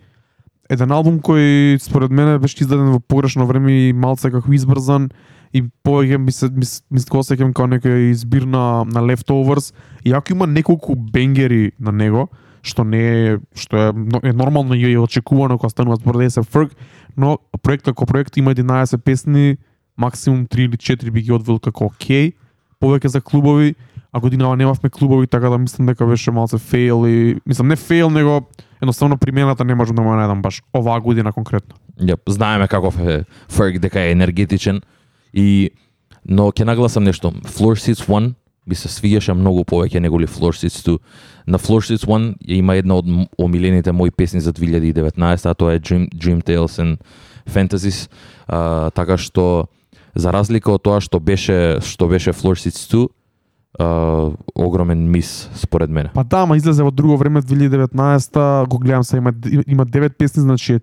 Еден 0.69 0.91
албум 0.91 1.21
кој 1.23 1.77
според 1.79 2.11
мене 2.11 2.39
беше 2.39 2.63
издаден 2.63 2.91
во 2.91 2.99
погрешно 2.99 3.45
време 3.47 3.87
и 3.87 3.93
малце 3.93 4.31
како 4.31 4.51
избрзан 4.51 5.11
и 5.57 5.63
повеќе 5.83 6.17
ми 6.17 6.31
се 6.31 6.49
ми, 6.49 6.65
се- 6.65 6.81
ми 6.91 6.99
го 7.09 7.17
сеќам 7.19 7.53
како 7.53 7.67
некој 7.67 8.11
избир 8.11 8.45
на, 8.45 8.83
на 8.85 9.01
Leftovers, 9.01 9.73
иако 10.05 10.31
има 10.31 10.47
неколку 10.47 10.95
бенгери 10.95 11.71
на 11.79 11.91
него, 11.91 12.27
што 12.61 12.83
не 12.83 12.99
е 12.99 13.37
што 13.55 13.77
е, 13.77 13.87
е 14.23 14.33
нормално 14.33 14.75
и 14.75 14.93
е 14.93 14.99
очекувано 14.99 15.57
кога 15.57 15.69
станува 15.69 15.95
заборави 15.95 16.29
се 16.29 16.41
Ferg, 16.41 16.71
но 17.17 17.37
проектот 17.61 17.95
како 17.95 18.05
проект 18.05 18.37
има 18.37 18.53
11 18.53 18.97
песни, 18.97 19.57
максимум 19.97 20.45
3 20.45 20.59
или 20.59 20.77
4 20.77 21.11
би 21.11 21.21
ги 21.21 21.31
одвел 21.31 21.59
како 21.59 21.85
окей, 21.85 22.33
повеќе 22.81 23.07
за 23.07 23.21
клубови, 23.21 23.75
а 24.13 24.19
годинава 24.19 24.57
немавме 24.57 24.89
клубови, 24.89 25.27
така 25.27 25.49
да 25.49 25.57
мислам 25.57 25.85
дека 25.87 26.05
беше 26.05 26.31
малце 26.31 26.57
фейл 26.57 27.07
и 27.07 27.35
мислам 27.45 27.67
не 27.67 27.75
фейл, 27.75 28.09
него 28.09 28.41
едноставно 28.81 29.17
примената 29.17 29.65
не 29.65 29.75
можам 29.75 29.95
да 29.95 30.01
му 30.01 30.09
најдам 30.11 30.41
баш 30.41 30.61
оваа 30.73 30.99
година 31.01 31.31
конкретно. 31.33 31.75
Ја, 31.99 32.17
знаеме 32.29 32.67
каков 32.67 32.99
е 32.99 33.23
Ферг 33.49 33.79
дека 33.79 33.99
е 33.99 34.11
енергетичен 34.11 34.81
и 35.33 35.69
но 36.27 36.51
ќе 36.51 36.67
нагласам 36.67 37.03
нешто. 37.07 37.31
Floor 37.47 37.79
Seats 37.79 38.03
1 38.03 38.33
би 38.67 38.75
се 38.75 38.91
свиѓаше 38.91 39.35
многу 39.37 39.63
повеќе 39.67 40.01
неголи 40.03 40.27
Floor 40.27 40.55
Seats 40.55 40.83
2. 40.83 40.97
На 41.47 41.57
Floor 41.57 41.85
Seats 41.87 42.03
1 42.03 42.35
има 42.59 42.75
една 42.75 42.99
од 42.99 43.07
омилените 43.39 43.91
мои 43.91 44.11
песни 44.11 44.41
за 44.41 44.53
2019, 44.53 45.45
а 45.45 45.53
тоа 45.53 45.77
е 45.77 45.79
Dream, 45.79 46.09
Dream 46.11 46.43
Tales 46.43 46.75
and 46.83 46.97
Fantasies, 47.47 48.09
а, 48.47 48.91
така 48.91 49.17
што 49.17 49.67
за 50.15 50.33
разлика 50.33 50.73
од 50.73 50.83
тоа 50.83 50.99
што 50.99 51.19
беше 51.19 51.79
што 51.81 52.07
беше 52.11 52.35
Floor 52.35 52.59
Seats 52.59 52.83
2, 52.91 53.07
а, 53.79 53.87
огромен 54.55 55.07
мис 55.11 55.49
според 55.55 55.89
мене. 55.89 56.11
Па 56.13 56.23
да, 56.23 56.45
ма 56.45 56.57
излезе 56.57 56.83
во 56.83 56.91
друго 56.91 57.17
време 57.17 57.41
2019-та, 57.41 58.65
го 58.67 58.79
гледам 58.79 59.03
се 59.03 59.17
има 59.17 59.31
има 59.67 59.85
9 59.85 60.17
песни, 60.17 60.41
значи 60.41 60.73
е, 60.73 60.79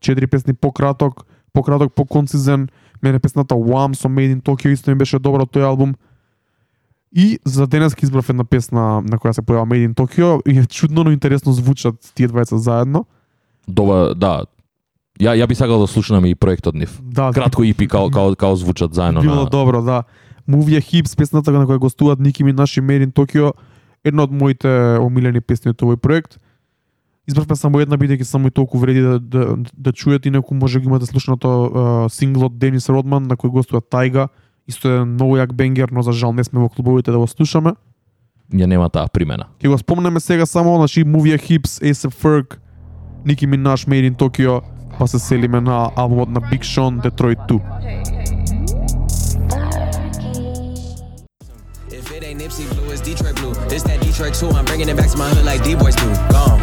4 0.00 0.26
песни 0.26 0.54
пократок, 0.54 1.26
пократок 1.52 1.92
поконцизен. 1.92 2.68
Мене 3.04 3.18
песната 3.18 3.54
Wham 3.54 3.94
со 3.94 4.08
Made 4.08 4.32
in 4.32 4.42
Tokyo 4.42 4.72
исто 4.72 4.90
ми 4.90 4.96
беше 4.96 5.18
добра 5.18 5.44
тој 5.44 5.64
албум. 5.68 5.94
И 7.12 7.38
за 7.44 7.66
денес 7.66 7.94
избрав 8.02 8.30
една 8.30 8.44
песна 8.44 9.02
на 9.04 9.18
која 9.20 9.36
се 9.36 9.42
појава 9.44 9.68
Made 9.68 9.92
in 9.92 9.94
Tokyo 9.94 10.40
и 10.48 10.58
е 10.58 10.66
чудно, 10.66 11.04
но 11.04 11.10
интересно 11.12 11.52
звучат 11.52 11.94
тие 12.14 12.28
двајца 12.28 12.56
заедно. 12.56 13.04
Доба, 13.68 14.14
да. 14.14 14.48
Ја 15.20 15.36
ја 15.36 15.46
би 15.46 15.54
сакал 15.54 15.80
да 15.80 15.86
слушнам 15.86 16.24
и 16.24 16.34
проектот 16.34 16.74
нив. 16.74 16.98
Да, 17.02 17.30
Кратко 17.34 17.62
EP 17.62 17.86
као 17.86 18.10
као 18.10 18.34
као 18.36 18.56
звучат 18.56 18.94
заедно 18.94 19.20
Било 19.20 19.34
на 19.34 19.46
добро, 19.46 19.82
да. 19.82 20.02
Movie 20.48 20.80
Hips, 20.80 21.16
песната 21.16 21.52
на 21.52 21.66
која 21.66 21.78
гостуваат 21.78 22.20
Ники 22.20 22.44
Минаш 22.44 22.76
и 22.76 22.80
Made 22.80 23.04
in 23.04 23.12
Tokyo, 23.12 23.52
една 24.04 24.24
од 24.24 24.32
моите 24.32 24.96
омилени 24.96 25.40
песни 25.40 25.70
од 25.70 25.80
овој 25.80 25.96
проект. 25.96 26.40
Избравме 27.26 27.56
само 27.56 27.80
една 27.80 27.96
бидејќи 27.96 28.26
само 28.28 28.48
и 28.48 28.52
толку 28.52 28.78
вреди 28.78 29.00
да, 29.00 29.18
да, 29.18 29.56
да 29.72 29.92
чуете, 29.92 30.28
инаку 30.28 30.54
може 30.54 30.80
ги 30.80 30.86
имате 30.86 31.06
слушнато 31.06 31.48
uh, 31.48 32.08
синглот 32.12 32.58
Денис 32.58 32.88
Родман 32.88 33.24
на 33.24 33.36
кој 33.36 33.48
гостува 33.48 33.80
Тайга, 33.80 34.28
исто 34.68 34.90
е 34.92 35.04
многу 35.08 35.38
јак 35.40 35.54
бенгер, 35.56 35.88
но 35.88 36.02
за 36.02 36.12
жал 36.12 36.32
не 36.32 36.44
сме 36.44 36.60
во 36.60 36.68
клубовите 36.68 37.10
да 37.10 37.18
го 37.18 37.26
слушаме. 37.26 37.72
ја 38.52 38.66
нема 38.66 38.90
таа 38.92 39.08
примена. 39.08 39.48
Ќе 39.58 39.68
го 39.68 39.78
спомнеме 39.78 40.20
сега 40.20 40.46
само, 40.46 40.76
значи 40.76 41.04
Movie 41.04 41.40
Hips, 41.40 41.80
A$AP 41.80 42.12
Ferg, 42.12 42.58
Ники 43.24 43.46
Минаш, 43.46 43.86
Made 43.86 44.04
in 44.04 44.16
Tokyo, 44.16 44.60
па 44.98 45.08
се 45.08 45.18
селиме 45.18 45.60
на 45.60 45.90
албумот 45.96 46.28
на 46.28 46.40
Big 46.40 46.60
Sean, 46.60 47.00
Detroit 47.00 47.48
2. 47.48 47.60
If 51.90 52.12
it 52.12 52.22
ain't 52.22 52.38
Nipsey 52.38 52.68
Blue, 52.68 52.92
it's 52.92 53.00
Detroit 53.00 53.36
Blue. 53.40 53.54
This 53.68 53.82
that 53.84 54.03
Detroit 54.14 54.34
too. 54.34 54.50
I'm 54.50 54.64
bringing 54.64 54.88
it 54.88 54.96
back 54.96 55.10
to 55.10 55.18
my 55.18 55.28
hood 55.28 55.44
like 55.44 55.60
D-boys 55.64 55.96
do. 55.96 56.06
Gone. 56.30 56.60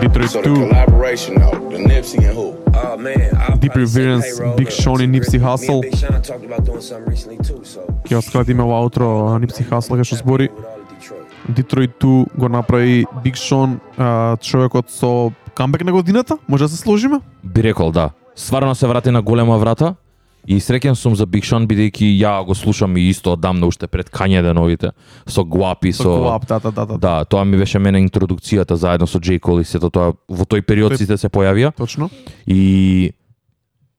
Detroit 0.00 0.30
So 0.30 0.40
the 0.40 0.54
2. 0.54 0.54
collaboration 0.54 1.34
though, 1.40 1.58
the 1.74 1.78
Nipsey 1.78 2.18
and 2.22 2.36
who? 2.38 2.54
Oh 2.72 2.96
man, 2.96 3.34
I'll 3.36 3.56
Deep 3.58 3.72
say 3.72 3.80
Reverence. 3.80 4.40
Big 4.56 4.70
Sean 4.70 5.00
и 5.00 5.06
Nipsey 5.08 5.40
Hussle. 5.40 5.82
and 5.82 5.90
Big 5.90 5.96
Sean 5.96 6.22
talked 6.22 6.44
about 6.44 6.64
doing 6.64 6.80
something 6.80 7.10
recently 7.10 7.38
too, 7.38 7.64
so. 7.64 7.80
Ќе 8.06 8.14
го 8.14 8.22
скратиме 8.22 8.62
во 8.62 8.78
аутро 8.78 9.08
Нипси 9.42 9.66
Хасл 9.66 9.98
ќе 9.98 10.04
што 10.06 10.16
збори. 10.22 10.48
Detroit. 10.94 11.26
Detroit 11.50 11.98
2 11.98 12.26
го 12.38 12.48
направи 12.48 13.04
Big 13.24 13.34
Sean, 13.34 13.80
човекот 14.38 14.86
со 14.90 15.32
камбек 15.54 15.82
на 15.84 15.92
годината, 15.92 16.38
може 16.48 16.64
да 16.64 16.68
се 16.68 16.76
сложиме? 16.76 17.20
Би 17.44 17.62
рекол 17.62 17.90
да. 17.90 18.10
Стварно 18.36 18.74
се 18.74 18.86
врати 18.86 19.10
на 19.10 19.22
голема 19.22 19.58
врата 19.58 19.94
и 20.46 20.58
среќен 20.58 20.96
сум 20.98 21.14
за 21.16 21.26
Big 21.26 21.46
Sean 21.46 21.66
бидејќи 21.70 22.08
ја 22.18 22.34
го 22.46 22.54
слушам 22.54 22.96
и 22.96 23.08
исто 23.10 23.36
одамна 23.36 23.66
уште 23.66 23.86
пред 23.86 24.10
Kanye 24.10 24.42
деновите 24.42 24.90
со 25.26 25.44
Guapi 25.46 25.92
со, 25.92 26.08
Guap, 26.08 26.46
да, 26.48 26.58
да, 26.58 26.70
да, 26.70 26.86
да, 26.86 26.98
Да, 26.98 27.24
тоа 27.24 27.44
ми 27.44 27.56
беше 27.56 27.78
мене 27.78 28.02
интродукцијата 28.02 28.74
заедно 28.74 29.06
со 29.06 29.18
J. 29.18 29.38
Cole 29.38 29.62
и 29.62 29.64
сето 29.64 29.90
тоа 29.90 30.14
во 30.28 30.44
тој 30.44 30.62
период 30.62 30.98
сите 30.98 31.16
се 31.16 31.28
појавија 31.28 31.72
Точно. 31.76 32.10
и 32.46 33.12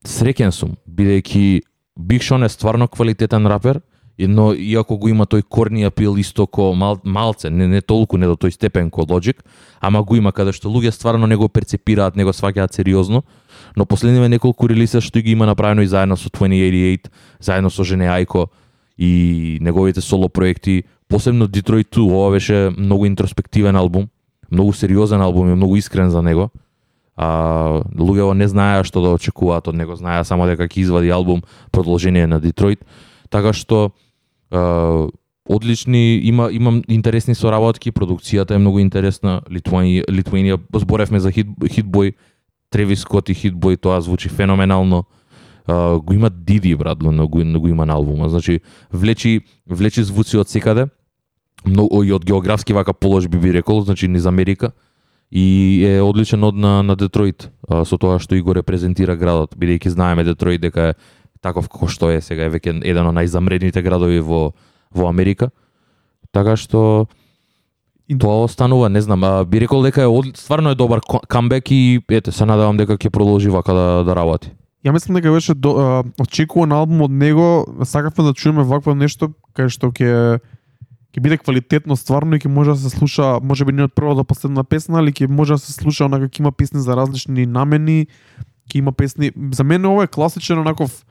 среќен 0.03 0.51
сум 0.51 0.75
бидејќи 0.87 1.61
Big 1.95 2.21
Sean 2.21 2.43
е 2.43 2.49
стварно 2.49 2.87
квалитетен 2.87 3.47
рапер, 3.47 3.81
но 4.19 4.53
иако 4.53 4.97
го 4.97 5.09
има 5.09 5.25
тој 5.25 5.43
корни 5.49 5.83
апил 5.83 6.17
исто 6.17 6.45
ко 6.47 6.73
мал, 6.73 6.99
малце, 7.03 7.49
не, 7.49 7.67
не 7.67 7.81
толку, 7.81 8.17
не 8.17 8.27
до 8.29 8.35
тој 8.37 8.53
степен 8.53 8.91
ко 8.91 9.01
Logic, 9.01 9.41
ама 9.81 10.03
го 10.03 10.15
има 10.15 10.31
каде 10.31 10.53
што 10.53 10.69
луѓе 10.69 10.91
стварно 10.91 11.27
не 11.27 11.35
го 11.35 11.49
перцепираат, 11.49 12.15
не 12.15 12.23
го 12.23 12.29
сваќаат 12.29 12.73
сериозно, 12.73 13.23
но 13.75 13.85
последниве 13.85 14.29
неколку 14.29 14.67
релиса 14.67 15.01
што 15.01 15.19
ги 15.19 15.31
има 15.31 15.45
направено 15.45 15.81
и 15.81 15.87
заедно 15.87 16.17
со 16.17 16.29
2088, 16.29 17.09
заедно 17.39 17.69
со 17.69 17.83
Жене 17.83 18.05
Ајко 18.05 18.47
и 18.97 19.57
неговите 19.61 20.01
соло 20.01 20.29
проекти, 20.29 20.83
посебно 21.07 21.47
Detroit 21.47 21.89
2, 21.89 22.11
ова 22.11 22.31
беше 22.31 22.71
многу 22.77 23.05
интроспективен 23.05 23.75
албум, 23.75 24.09
многу 24.51 24.73
сериозен 24.73 25.21
албум 25.21 25.49
и 25.49 25.55
многу 25.55 25.75
искрен 25.75 26.09
за 26.09 26.21
него. 26.21 26.51
А, 27.15 27.81
луѓето 27.97 28.33
не 28.33 28.47
знаеа 28.47 28.83
што 28.83 29.01
да 29.01 29.13
очекуваат 29.13 29.67
од 29.67 29.75
него, 29.75 29.95
знаеа 29.95 30.23
само 30.25 30.45
дека 30.49 30.65
ќе 30.65 30.81
извади 30.81 31.09
албум 31.09 31.43
продолжение 31.71 32.27
на 32.27 32.39
Детройт, 32.39 32.85
така 33.29 33.53
што 33.53 33.91
одлични 35.49 36.15
има 36.23 36.49
имам 36.51 36.81
интересни 36.87 37.35
соработки, 37.35 37.91
продукцијата 37.91 38.55
е 38.55 38.61
многу 38.61 38.79
интересна, 38.79 39.41
Литвани, 39.51 40.03
Литуанија 40.07 40.59
зборевме 40.79 41.19
за 41.19 41.31
хит 41.31 41.47
Хитбој, 41.47 42.13
Тревис 42.69 43.03
Скот 43.03 43.29
и 43.29 43.35
Хитбој, 43.35 43.77
тоа 43.77 44.01
звучи 44.01 44.29
феноменално. 44.29 45.03
А, 45.65 45.99
го 45.99 46.13
има 46.13 46.29
Диди 46.29 46.75
брат, 46.75 47.03
го, 47.03 47.27
го, 47.27 47.59
го 47.59 47.67
има 47.67 47.85
на 47.85 47.93
албума. 47.93 48.29
Значи 48.29 48.59
влечи 48.91 49.41
влечи 49.67 50.03
звуци 50.03 50.37
од 50.37 50.49
секаде. 50.49 50.87
Многу 51.65 52.03
и 52.03 52.11
од 52.11 52.25
географски 52.25 52.73
вака 52.73 52.93
положби 52.93 53.37
би 53.37 53.53
рекол, 53.53 53.81
значи 53.81 54.07
низ 54.07 54.25
Америка 54.25 54.71
и 55.33 55.81
е 55.87 56.01
одличен 56.01 56.43
од 56.43 56.55
на, 56.55 56.83
на 56.83 56.95
Детройт 56.95 57.49
а, 57.65 57.81
со 57.89 57.97
тоа 57.97 58.19
што 58.21 58.37
и 58.37 58.41
го 58.45 58.53
репрезентира 58.53 59.15
градот, 59.17 59.55
бидејќи 59.57 59.95
знаеме 59.95 60.23
Детройт 60.27 60.61
дека 60.61 60.91
е 60.91 60.95
таков 61.43 61.67
како 61.69 61.89
што 61.91 62.09
е 62.13 62.21
сега 62.23 62.47
е 62.47 62.53
веќе 62.53 62.79
еден 62.81 63.09
од 63.09 63.17
најзамредните 63.19 63.83
градови 63.83 64.23
во 64.23 64.53
во 64.93 65.09
Америка. 65.09 65.49
Така 66.31 66.55
што 66.57 67.07
И- 68.07 68.17
тоа 68.17 68.43
останува, 68.43 68.89
не 68.89 69.01
знам, 69.01 69.23
а, 69.23 69.45
би 69.45 69.59
рекол 69.59 69.83
дека 69.83 70.03
е 70.03 70.07
од, 70.07 70.35
стварно 70.37 70.73
е 70.73 70.75
добар 70.75 70.99
камбек 71.27 71.71
и 71.71 72.01
ете 72.09 72.31
се 72.31 72.45
надевам 72.45 72.77
дека 72.77 72.97
ќе 72.97 73.09
продолжи 73.09 73.49
вака 73.49 73.73
да, 73.73 74.03
да 74.03 74.15
работи. 74.15 74.51
Ја 74.83 74.91
мислам 74.91 75.15
дека 75.15 75.31
беше 75.31 75.53
до, 75.55 75.71
а, 75.79 76.03
очекуван 76.19 76.71
албум 76.71 77.01
од 77.01 77.11
него, 77.11 77.65
сакавме 77.83 78.27
да 78.27 78.33
чуеме 78.33 78.63
вакво 78.63 78.95
нешто 78.95 79.31
кај 79.55 79.69
што 79.71 79.91
ќе 79.91 80.39
ќе 81.13 81.21
биде 81.21 81.37
квалитетно 81.37 81.95
стварно 81.95 82.35
и 82.35 82.41
ќе 82.41 82.49
може 82.49 82.73
да 82.73 82.77
се 82.77 82.89
слуша, 82.89 83.37
може 83.41 83.65
би 83.65 83.71
не 83.71 83.85
од 83.85 83.93
прва 83.93 84.15
до 84.17 84.23
последна 84.25 84.63
песна, 84.63 84.99
али 84.99 85.13
ќе 85.13 85.29
може 85.29 85.53
да 85.53 85.61
се 85.61 85.73
слуша 85.73 86.05
онака 86.09 86.27
ќе 86.27 86.41
има 86.41 86.51
песни 86.51 86.81
за 86.81 86.97
различни 86.97 87.45
намени, 87.45 88.07
ќе 88.67 88.81
има 88.81 88.91
песни. 88.91 89.31
За 89.53 89.63
мене 89.63 89.87
ова 89.87 90.03
е 90.03 90.11
класичен 90.11 90.59
онаков 90.59 91.05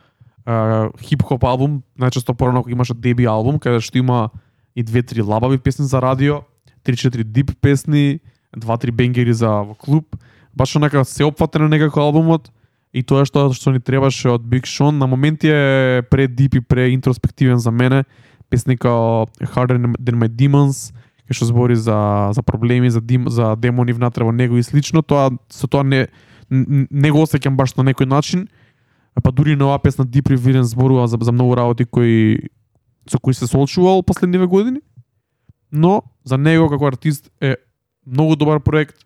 хип-хоп 0.47 1.45
албум, 1.45 1.83
најчесто 1.99 2.35
порано 2.35 2.63
кога 2.63 2.73
имаше 2.73 2.95
деби 2.95 3.25
албум, 3.25 3.59
каде 3.59 3.81
што 3.81 3.99
има 3.99 4.31
и 4.75 4.83
две-три 4.83 5.23
лабави 5.23 5.59
песни 5.59 5.87
за 5.87 6.01
радио, 6.01 6.43
три-четири 6.83 7.25
дип 7.25 7.53
песни, 7.61 8.21
два-три 8.57 8.91
бенгери 8.91 9.33
за 9.33 9.63
во 9.63 9.75
клуб. 9.75 10.17
Баш 10.55 10.77
онака 10.77 11.05
сеопфатен 11.05 11.67
е 11.67 11.69
некако 11.69 12.01
албумот 12.01 12.51
и 12.93 13.03
тоа 13.03 13.25
што 13.25 13.53
што 13.53 13.73
ни 13.73 13.81
требаше 13.81 14.29
од 14.35 14.43
Big 14.43 14.69
Sean 14.69 14.99
на 14.99 15.07
моменти 15.07 15.49
е 15.49 16.03
пре 16.11 16.27
дип 16.29 16.55
и 16.55 16.61
пре 16.61 16.91
интроспективен 16.93 17.59
за 17.59 17.71
мене. 17.71 18.05
Песни 18.51 18.77
као 18.77 19.27
Harder 19.41 19.79
Than 19.97 20.19
My 20.21 20.29
Demons, 20.29 20.93
кај 21.25 21.33
што 21.33 21.47
збори 21.47 21.77
за 21.77 22.33
за 22.35 22.43
проблеми, 22.43 22.91
за 22.91 23.01
дим, 23.01 23.31
за 23.31 23.57
демони 23.57 23.93
внатре 23.93 24.25
во 24.25 24.33
него 24.33 24.59
и 24.59 24.63
слично, 24.63 25.03
тоа 25.03 25.31
со 25.49 25.69
тоа 25.69 25.85
не 25.85 26.09
не 26.51 27.11
го 27.11 27.25
осеќам 27.25 27.57
баш 27.57 27.77
на 27.77 27.85
некој 27.85 28.05
начин. 28.05 28.49
Па 29.21 29.33
дури 29.33 29.57
на 29.57 29.69
оваа 29.69 29.79
песна 29.79 30.07
Deep 30.07 30.33
Revision 30.33 30.63
зборува 30.63 31.07
за, 31.09 31.19
за 31.21 31.33
многу 31.33 31.57
работи 31.57 31.85
кои 31.85 32.49
со 33.11 33.19
кои 33.19 33.35
се 33.35 33.47
соочувал 33.47 34.03
последниве 34.03 34.47
години. 34.47 34.81
Но 35.73 36.03
за 36.25 36.39
него 36.39 36.69
како 36.69 36.87
артист 36.87 37.31
е 37.41 37.57
многу 38.07 38.37
добар 38.37 38.61
проект. 38.61 38.97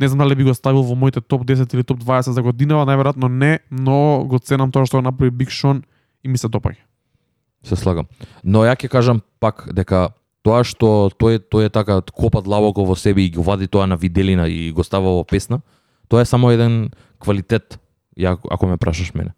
Не 0.00 0.08
знам 0.08 0.28
дали 0.28 0.34
би 0.34 0.44
го 0.44 0.54
ставил 0.54 0.82
во 0.82 0.94
моите 0.94 1.20
топ 1.20 1.46
10 1.46 1.74
или 1.74 1.84
топ 1.84 2.00
20 2.04 2.30
за 2.30 2.42
годинава, 2.42 2.84
најверојатно 2.84 3.28
не, 3.28 3.58
но 3.70 4.24
го 4.28 4.38
ценам 4.38 4.72
тоа 4.72 4.86
што 4.86 5.00
го 5.00 5.08
направи 5.08 5.32
Big 5.32 5.48
Sean 5.48 5.82
и 6.22 6.28
ми 6.28 6.38
се 6.38 6.48
допаѓа. 6.48 6.84
Се 7.64 7.76
слагам. 7.76 8.06
Но 8.44 8.66
ја 8.66 8.76
ќе 8.76 8.88
кажам 8.92 9.22
пак 9.40 9.72
дека 9.72 10.12
тоа 10.44 10.62
што 10.62 11.08
тој 11.10 11.40
тој 11.48 11.66
е 11.66 11.72
така 11.72 12.02
копа 12.12 12.42
длабоко 12.42 12.84
во 12.84 12.94
себе 12.94 13.24
и 13.24 13.30
го 13.30 13.42
вади 13.42 13.66
тоа 13.66 13.86
на 13.86 13.96
виделина 13.96 14.48
и 14.48 14.70
го 14.72 14.84
става 14.84 15.16
во 15.16 15.24
песна, 15.24 15.62
тоа 16.08 16.20
е 16.22 16.28
само 16.28 16.50
еден 16.50 16.90
квалитет, 17.18 17.80
ја, 18.16 18.36
ако 18.50 18.66
ме 18.66 18.76
прашаш 18.76 19.14
мене. 19.14 19.32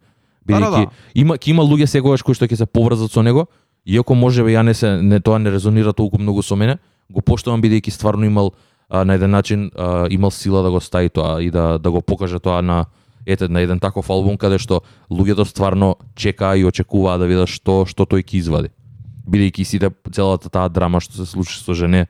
Да, 0.47 0.61
да, 0.61 0.67
Бидејќи 0.67 0.85
да. 0.87 0.93
има 1.15 1.37
ќе 1.37 1.51
има 1.51 1.63
луѓе 1.63 1.87
сегогаш 1.87 2.23
кои 2.23 2.35
што 2.35 2.47
ќе 2.49 2.57
се 2.57 2.67
поврзат 2.67 3.13
со 3.13 3.23
него, 3.23 3.49
иако 3.85 4.15
можеби 4.15 4.55
ја 4.55 4.65
не 4.65 4.75
се 4.75 5.03
не 5.03 5.21
тоа 5.21 5.39
не 5.39 5.51
резонира 5.51 5.93
толку 5.93 6.19
многу 6.19 6.43
со 6.43 6.57
мене, 6.57 6.79
го 7.11 7.21
поштувам 7.21 7.63
бидејќи 7.63 7.91
стварно 7.91 8.25
имал 8.27 8.55
а, 8.89 9.05
на 9.05 9.15
еден 9.15 9.31
начин 9.31 9.71
а, 9.77 10.07
имал 10.11 10.31
сила 10.31 10.63
да 10.63 10.71
го 10.71 10.81
стави 10.81 11.09
тоа 11.09 11.43
и 11.43 11.51
да 11.51 11.79
да 11.79 11.91
го 11.91 12.03
покаже 12.03 12.39
тоа 12.39 12.63
на 12.63 12.87
ете 13.27 13.49
на 13.49 13.61
еден 13.61 13.81
таков 13.81 14.11
албум 14.11 14.39
каде 14.39 14.59
што 14.59 14.83
луѓето 15.11 15.45
стварно 15.45 15.97
чекаа 16.17 16.57
и 16.57 16.65
очекуваа 16.65 17.19
да 17.19 17.27
видат 17.27 17.49
што 17.49 17.85
што 17.85 18.05
тој 18.05 18.25
ќе 18.25 18.41
извади. 18.41 18.73
Бидејќи 19.29 19.65
сите 19.65 19.91
целата 20.13 20.49
таа 20.49 20.69
драма 20.69 21.01
што 21.01 21.21
се 21.21 21.27
случи 21.27 21.61
со 21.61 21.75
жене 21.75 22.09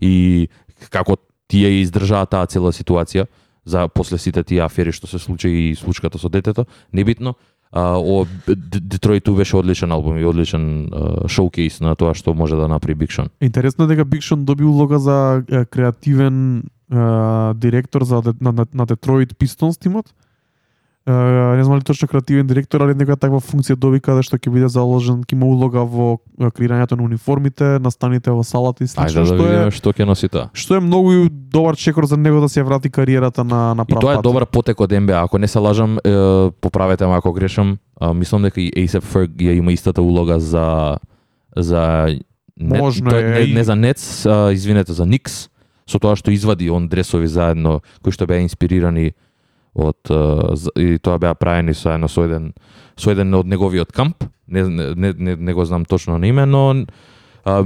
и 0.00 0.48
како 0.90 1.16
тие 1.50 1.82
издржаа 1.82 2.26
таа 2.26 2.46
цела 2.46 2.70
ситуација 2.70 3.26
за 3.64 3.88
после 3.88 4.18
сите 4.18 4.42
тие 4.42 4.64
афери 4.64 4.92
што 4.92 5.06
се 5.06 5.18
случи 5.18 5.48
и 5.48 5.76
случката 5.76 6.18
со 6.18 6.28
детето, 6.28 6.66
небитно. 6.92 7.34
А, 7.72 7.98
о 7.98 8.26
Детройт 8.46 9.30
беше 9.30 9.56
одличен 9.56 9.92
албум 9.92 10.18
и 10.18 10.24
одличен 10.24 10.90
шоукейс 11.28 11.80
на 11.80 11.94
тоа 11.94 12.14
што 12.14 12.34
може 12.34 12.56
да 12.56 12.68
направи 12.68 12.96
Big 13.06 13.14
Sean. 13.14 13.28
Интересно 13.40 13.84
е 13.84 13.86
дека 13.86 14.04
Big 14.04 14.26
Sean 14.26 14.44
доби 14.44 14.64
улога 14.64 14.98
за 14.98 15.42
креативен 15.70 16.64
директор 17.54 18.02
за 18.02 18.22
на, 18.40 18.52
на, 18.52 18.66
на 18.74 18.86
Detroit 18.86 19.34
Pistons 19.34 19.80
тимот. 19.80 20.14
Не 21.56 21.64
знам 21.64 21.76
ли 21.78 21.82
точно 21.82 22.08
креативен 22.08 22.46
директор, 22.46 22.82
али 22.82 22.94
некоја 22.94 23.16
таква 23.18 23.40
функција 23.40 23.76
доби 23.76 24.00
каде 24.00 24.22
што 24.22 24.38
ќе 24.38 24.50
биде 24.52 24.68
заложен, 24.68 25.24
ќе 25.24 25.32
има 25.34 25.46
улога 25.46 25.82
во 25.84 26.18
креирањето 26.38 26.96
на 26.96 27.02
униформите, 27.04 27.78
настаните 27.80 28.30
во 28.30 28.42
салата 28.42 28.84
и 28.84 28.86
Ајде 28.86 29.08
слично, 29.08 29.20
да 29.20 29.26
што 29.26 29.36
видиме 29.36 29.66
е 29.66 29.70
што 29.70 29.92
ќе 29.92 30.04
носи 30.06 30.28
тоа. 30.28 30.50
што 30.52 30.76
е 30.76 30.80
многу 30.80 31.28
добар 31.30 31.76
чекор 31.76 32.06
за 32.06 32.16
него 32.16 32.40
да 32.40 32.48
се 32.48 32.62
врати 32.62 32.90
кариерата 32.90 33.44
на 33.44 33.74
на 33.74 33.82
И 33.82 33.92
прав 33.92 34.00
тоа 34.00 34.14
е 34.14 34.22
добар 34.22 34.46
потек 34.46 34.80
од 34.80 34.90
НБА. 34.92 35.24
Ако 35.24 35.38
не 35.38 35.48
се 35.48 35.58
лажам, 35.58 35.98
е, 35.98 36.10
поправете 36.60 37.06
ме 37.06 37.16
ако 37.16 37.32
грешам, 37.32 37.78
а, 38.00 38.14
мислам 38.14 38.42
дека 38.42 38.60
и 38.60 38.70
ASAP 38.70 39.02
Ferg 39.02 39.28
ја 39.36 39.52
има 39.52 39.72
истата 39.72 40.02
улога 40.02 40.40
за 40.40 40.96
за 41.56 42.06
не, 42.56 42.78
Можно 42.78 43.10
тој- 43.10 43.26
е, 43.26 43.30
не, 43.30 43.40
и- 43.40 43.54
не 43.54 43.64
за 43.64 43.72
Nets, 43.72 44.26
а, 44.26 44.52
извинете, 44.52 44.92
за 44.92 45.06
Никс, 45.06 45.48
со 45.88 45.98
тоа 45.98 46.14
што 46.16 46.30
извади 46.30 46.70
он 46.70 46.88
дресови 46.88 47.26
заедно 47.26 47.80
кои 48.02 48.12
што 48.12 48.26
беа 48.26 48.38
инспирирани 48.40 49.12
од 49.74 50.10
и 50.76 50.98
тоа 50.98 51.18
беа 51.18 51.34
правени 51.34 51.72
заедно 51.72 52.08
со 52.08 52.24
еден 52.26 52.52
со 52.96 53.12
еден 53.14 53.34
од 53.34 53.46
неговиот 53.46 53.92
камп. 53.92 54.24
Не 54.46 54.64
не 54.68 54.94
не, 54.94 55.12
не, 55.12 55.36
не 55.36 55.54
го 55.54 55.64
знам 55.64 55.84
точно 55.84 56.18
на 56.18 56.26
име, 56.26 56.46
но 56.46 56.86
а, 57.44 57.64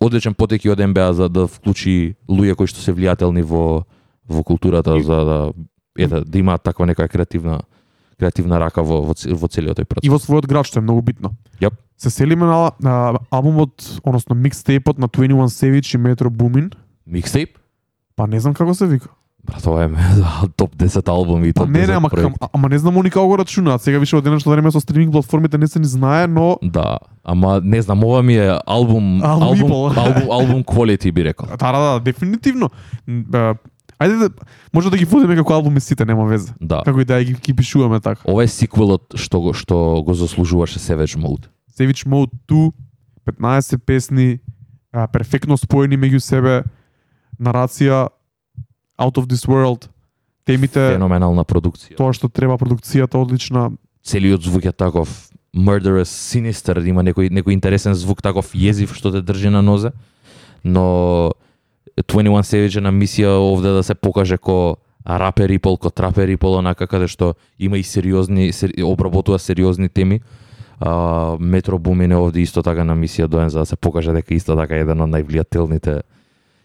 одличен 0.00 0.34
потек 0.34 0.64
и 0.64 0.70
од 0.70 0.78
НБА 0.78 1.12
за 1.14 1.28
да 1.28 1.46
вклучи 1.46 2.16
луѓе 2.28 2.56
кои 2.58 2.66
што 2.66 2.80
се 2.80 2.92
влијателни 2.92 3.42
во 3.42 3.84
во 4.28 4.42
културата 4.42 4.98
за 5.02 5.24
да 5.24 5.38
ете 5.98 6.24
да 6.24 6.38
имаат 6.38 6.62
таква 6.62 6.86
некоја 6.86 7.08
креативна 7.08 7.60
креативна 8.18 8.58
рака 8.58 8.82
во 8.82 9.02
во, 9.02 9.14
во 9.14 9.48
целиот 9.48 9.78
тој 9.78 9.84
процес. 9.86 10.06
И 10.06 10.10
во 10.10 10.18
својот 10.18 10.46
град 10.50 10.66
што 10.66 10.80
е 10.80 10.86
многу 10.86 11.02
битно. 11.02 11.34
Јап. 11.60 11.78
Се 11.96 12.10
селиме 12.10 12.46
на, 12.46 12.72
на 12.82 13.20
албумот, 13.30 13.82
односно 14.02 14.34
микстейпот 14.34 14.98
на 14.98 15.08
21 15.08 15.46
Savage 15.46 15.94
и 15.94 15.98
Metro 15.98 16.30
Boomin. 16.30 16.72
Микстейп? 17.06 17.58
Па 18.16 18.26
не 18.26 18.40
знам 18.40 18.54
како 18.54 18.74
се 18.74 18.86
вика. 18.86 19.10
Брат, 19.44 19.66
ова 19.66 19.84
е 19.84 19.88
топ 20.56 20.76
10 20.76 21.08
албум 21.08 21.44
и 21.44 21.52
Па 21.52 21.60
топ 21.60 21.70
не, 21.70 21.78
10 21.78 21.86
не, 21.86 21.92
ама, 21.94 22.08
проект. 22.08 22.38
кам, 22.38 22.48
ама 22.52 22.68
не 22.68 22.78
знам 22.78 22.96
они 22.96 23.10
како 23.10 23.26
го 23.28 23.38
рачунаат. 23.38 23.82
Сега 23.82 23.98
више 23.98 24.16
од 24.16 24.24
денешно 24.24 24.52
време 24.52 24.70
со 24.72 24.80
стриминг 24.80 25.12
платформите 25.12 25.58
не 25.58 25.66
се 25.68 25.78
ни 25.78 25.84
знае, 25.84 26.26
но 26.26 26.58
Да, 26.62 26.98
ама 27.24 27.60
не 27.64 27.82
знам, 27.82 28.04
ова 28.04 28.22
ми 28.22 28.36
е 28.36 28.56
албум 28.66 29.20
Албум 29.22 29.72
албум 29.72 29.98
албум, 29.98 30.30
албум 30.40 30.64
quality 30.64 31.12
би 31.12 31.24
рекол. 31.24 31.48
да, 31.48 31.72
да, 31.72 31.78
да, 31.78 32.00
дефинитивно. 32.00 32.70
Ајде 34.00 34.18
да 34.18 34.30
може 34.72 34.90
да 34.90 34.96
ги 34.96 35.04
водиме 35.04 35.36
како 35.36 35.52
албуми 35.54 35.80
сите, 35.80 36.04
нема 36.04 36.24
везе. 36.26 36.52
Да. 36.60 36.82
Како 36.84 37.00
и 37.00 37.04
да 37.04 37.20
ги, 37.24 37.34
ги 37.34 37.54
пишуваме 37.54 38.00
така. 38.00 38.20
Ова 38.24 38.42
е 38.42 38.48
сиквелот 38.48 39.14
што 39.14 39.40
го 39.40 39.52
што 39.54 40.02
го 40.02 40.14
заслужуваше 40.14 40.78
Savage 40.78 41.14
Mode. 41.20 41.46
Savage 41.78 42.02
Mode 42.06 42.32
2, 42.48 42.72
15 43.26 43.78
песни, 43.78 44.38
а, 44.92 45.06
перфектно 45.06 45.56
споени 45.56 45.96
меѓу 45.96 46.18
себе, 46.18 46.62
нарација, 47.40 48.08
Out 48.98 49.18
of 49.18 49.26
This 49.26 49.48
World, 49.48 49.88
темите, 50.44 50.78
Феноменална 50.94 51.44
продукција. 51.44 51.96
тоа 51.96 52.12
што 52.12 52.28
треба, 52.28 52.58
продукцијата 52.58 53.18
одлична, 53.18 53.72
Целиот 54.04 54.42
звук 54.42 54.64
е 54.64 54.72
таков 54.72 55.30
murderous, 55.56 56.10
sinister, 56.12 56.76
има 56.84 57.02
некој 57.02 57.30
некој 57.32 57.54
интересен 57.56 57.94
звук 57.94 58.20
таков 58.22 58.52
језив 58.52 58.92
што 58.92 59.10
те 59.14 59.22
држи 59.22 59.48
на 59.48 59.62
нозе. 59.62 59.92
Но 60.64 61.32
21 61.96 62.42
Savage 62.42 62.78
е 62.78 62.80
на 62.84 62.92
мисија 62.92 63.38
овде 63.38 63.72
да 63.72 63.82
се 63.82 63.94
покаже 63.94 64.36
ко 64.36 64.76
рапер 65.06 65.48
Рипол, 65.48 65.76
ко 65.76 65.90
трапер 65.90 66.28
Рипол, 66.28 66.58
онака 66.58 66.86
каде 66.86 67.08
што 67.08 67.34
има 67.58 67.78
и 67.78 67.82
сериозни, 67.82 68.52
сери, 68.52 68.82
обработува 68.82 69.38
сериозни 69.38 69.88
теми. 69.88 70.20
А, 70.80 71.36
Метро 71.40 71.78
Бумин 71.78 72.12
е 72.12 72.16
овде 72.16 72.40
исто 72.40 72.62
така 72.62 72.84
на 72.84 72.96
мисија 72.96 73.26
доен 73.26 73.48
за 73.48 73.58
да 73.58 73.66
се 73.66 73.76
покаже 73.76 74.12
дека 74.12 74.34
исто 74.34 74.56
така 74.56 74.76
е 74.76 74.84
еден 74.84 75.00
од 75.00 75.08
највлијателните 75.08 76.02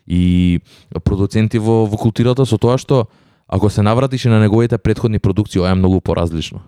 и 0.10 0.62
продуценти 1.04 1.60
во, 1.62 1.86
во 1.86 1.98
културата 1.98 2.46
со 2.46 2.58
тоа 2.58 2.78
што 2.82 3.08
ако 3.48 3.70
се 3.70 3.82
навратиш 3.82 4.26
на 4.26 4.40
неговите 4.40 4.78
предходни 4.78 5.20
продукции, 5.20 5.60
ова 5.60 5.70
е 5.70 5.76
многу 5.76 6.02
поразлично. 6.02 6.62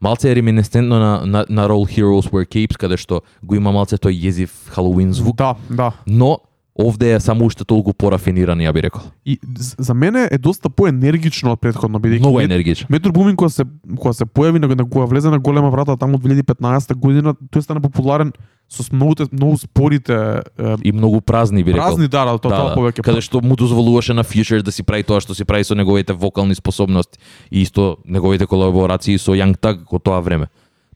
Малце 0.00 0.30
е 0.32 0.36
реминесцентно 0.36 0.98
на, 0.98 1.26
на, 1.26 1.46
на 1.48 1.68
Roll 1.68 1.84
Heroes 1.84 2.30
Wear 2.32 2.48
Capes, 2.48 2.76
каде 2.76 2.96
што 2.96 3.20
го 3.44 3.56
има 3.56 3.72
малце 3.72 3.96
тој 4.00 4.16
језив 4.16 4.48
Halloween 4.72 5.12
звук, 5.12 5.36
Да, 5.36 5.56
да. 5.68 5.92
но 6.06 6.38
овде 6.80 7.14
е 7.14 7.20
само 7.20 7.46
уште 7.46 7.64
толку 7.64 7.92
порафиниран, 7.92 8.58
ја 8.58 8.72
би 8.72 8.82
рекол. 8.82 9.02
И 9.24 9.38
за 9.78 9.94
мене 9.94 10.28
е 10.30 10.38
доста 10.38 10.70
поенергично 10.70 11.52
од 11.52 11.60
претходно 11.60 12.00
бидејќи 12.00 12.20
Многу 12.20 12.40
енергичен. 12.40 12.86
Метро 12.90 13.12
Бумин 13.12 13.36
кога 13.36 13.50
се 13.50 13.64
кога 13.96 14.12
се 14.12 14.24
појави 14.24 14.58
на, 14.58 14.88
кога 14.88 15.04
влезе 15.04 15.30
на 15.30 15.38
голема 15.38 15.70
врата 15.70 15.96
таму 15.96 16.16
од 16.16 16.24
2015 16.24 16.94
година, 16.94 17.34
тој 17.50 17.60
стана 17.60 17.80
популарен 17.80 18.32
со 18.70 18.84
многу 18.92 19.26
многу 19.32 19.58
спорите 19.58 20.42
е, 20.58 20.76
И 20.82 20.92
многу 20.92 21.20
празни 21.20 21.64
би 21.64 21.72
рекол. 21.72 21.86
празни 21.86 22.08
дара, 22.08 22.38
тоа 22.38 22.50
тоа 22.50 22.74
повеќе. 22.76 23.02
Каде 23.02 23.20
што 23.20 23.40
му 23.42 23.56
дозволуваше 23.56 24.14
на 24.14 24.24
Future 24.24 24.62
да 24.62 24.72
си 24.72 24.82
прави 24.82 25.02
тоа 25.02 25.20
што 25.20 25.34
си 25.34 25.44
прави 25.44 25.64
со 25.64 25.74
неговите 25.74 26.12
вокални 26.12 26.54
способности 26.54 27.18
и 27.50 27.62
исто 27.62 27.98
неговите 28.06 28.46
колаборации 28.46 29.18
со 29.18 29.32
Young 29.34 29.58
Thug 29.58 29.90
во 29.90 29.98
тоа 29.98 30.20
време. 30.20 30.46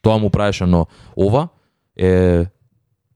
Тоа 0.03 0.19
му 0.19 0.31
правеше, 0.31 0.67
но 0.67 0.87
ова 1.17 1.49
е 1.97 2.47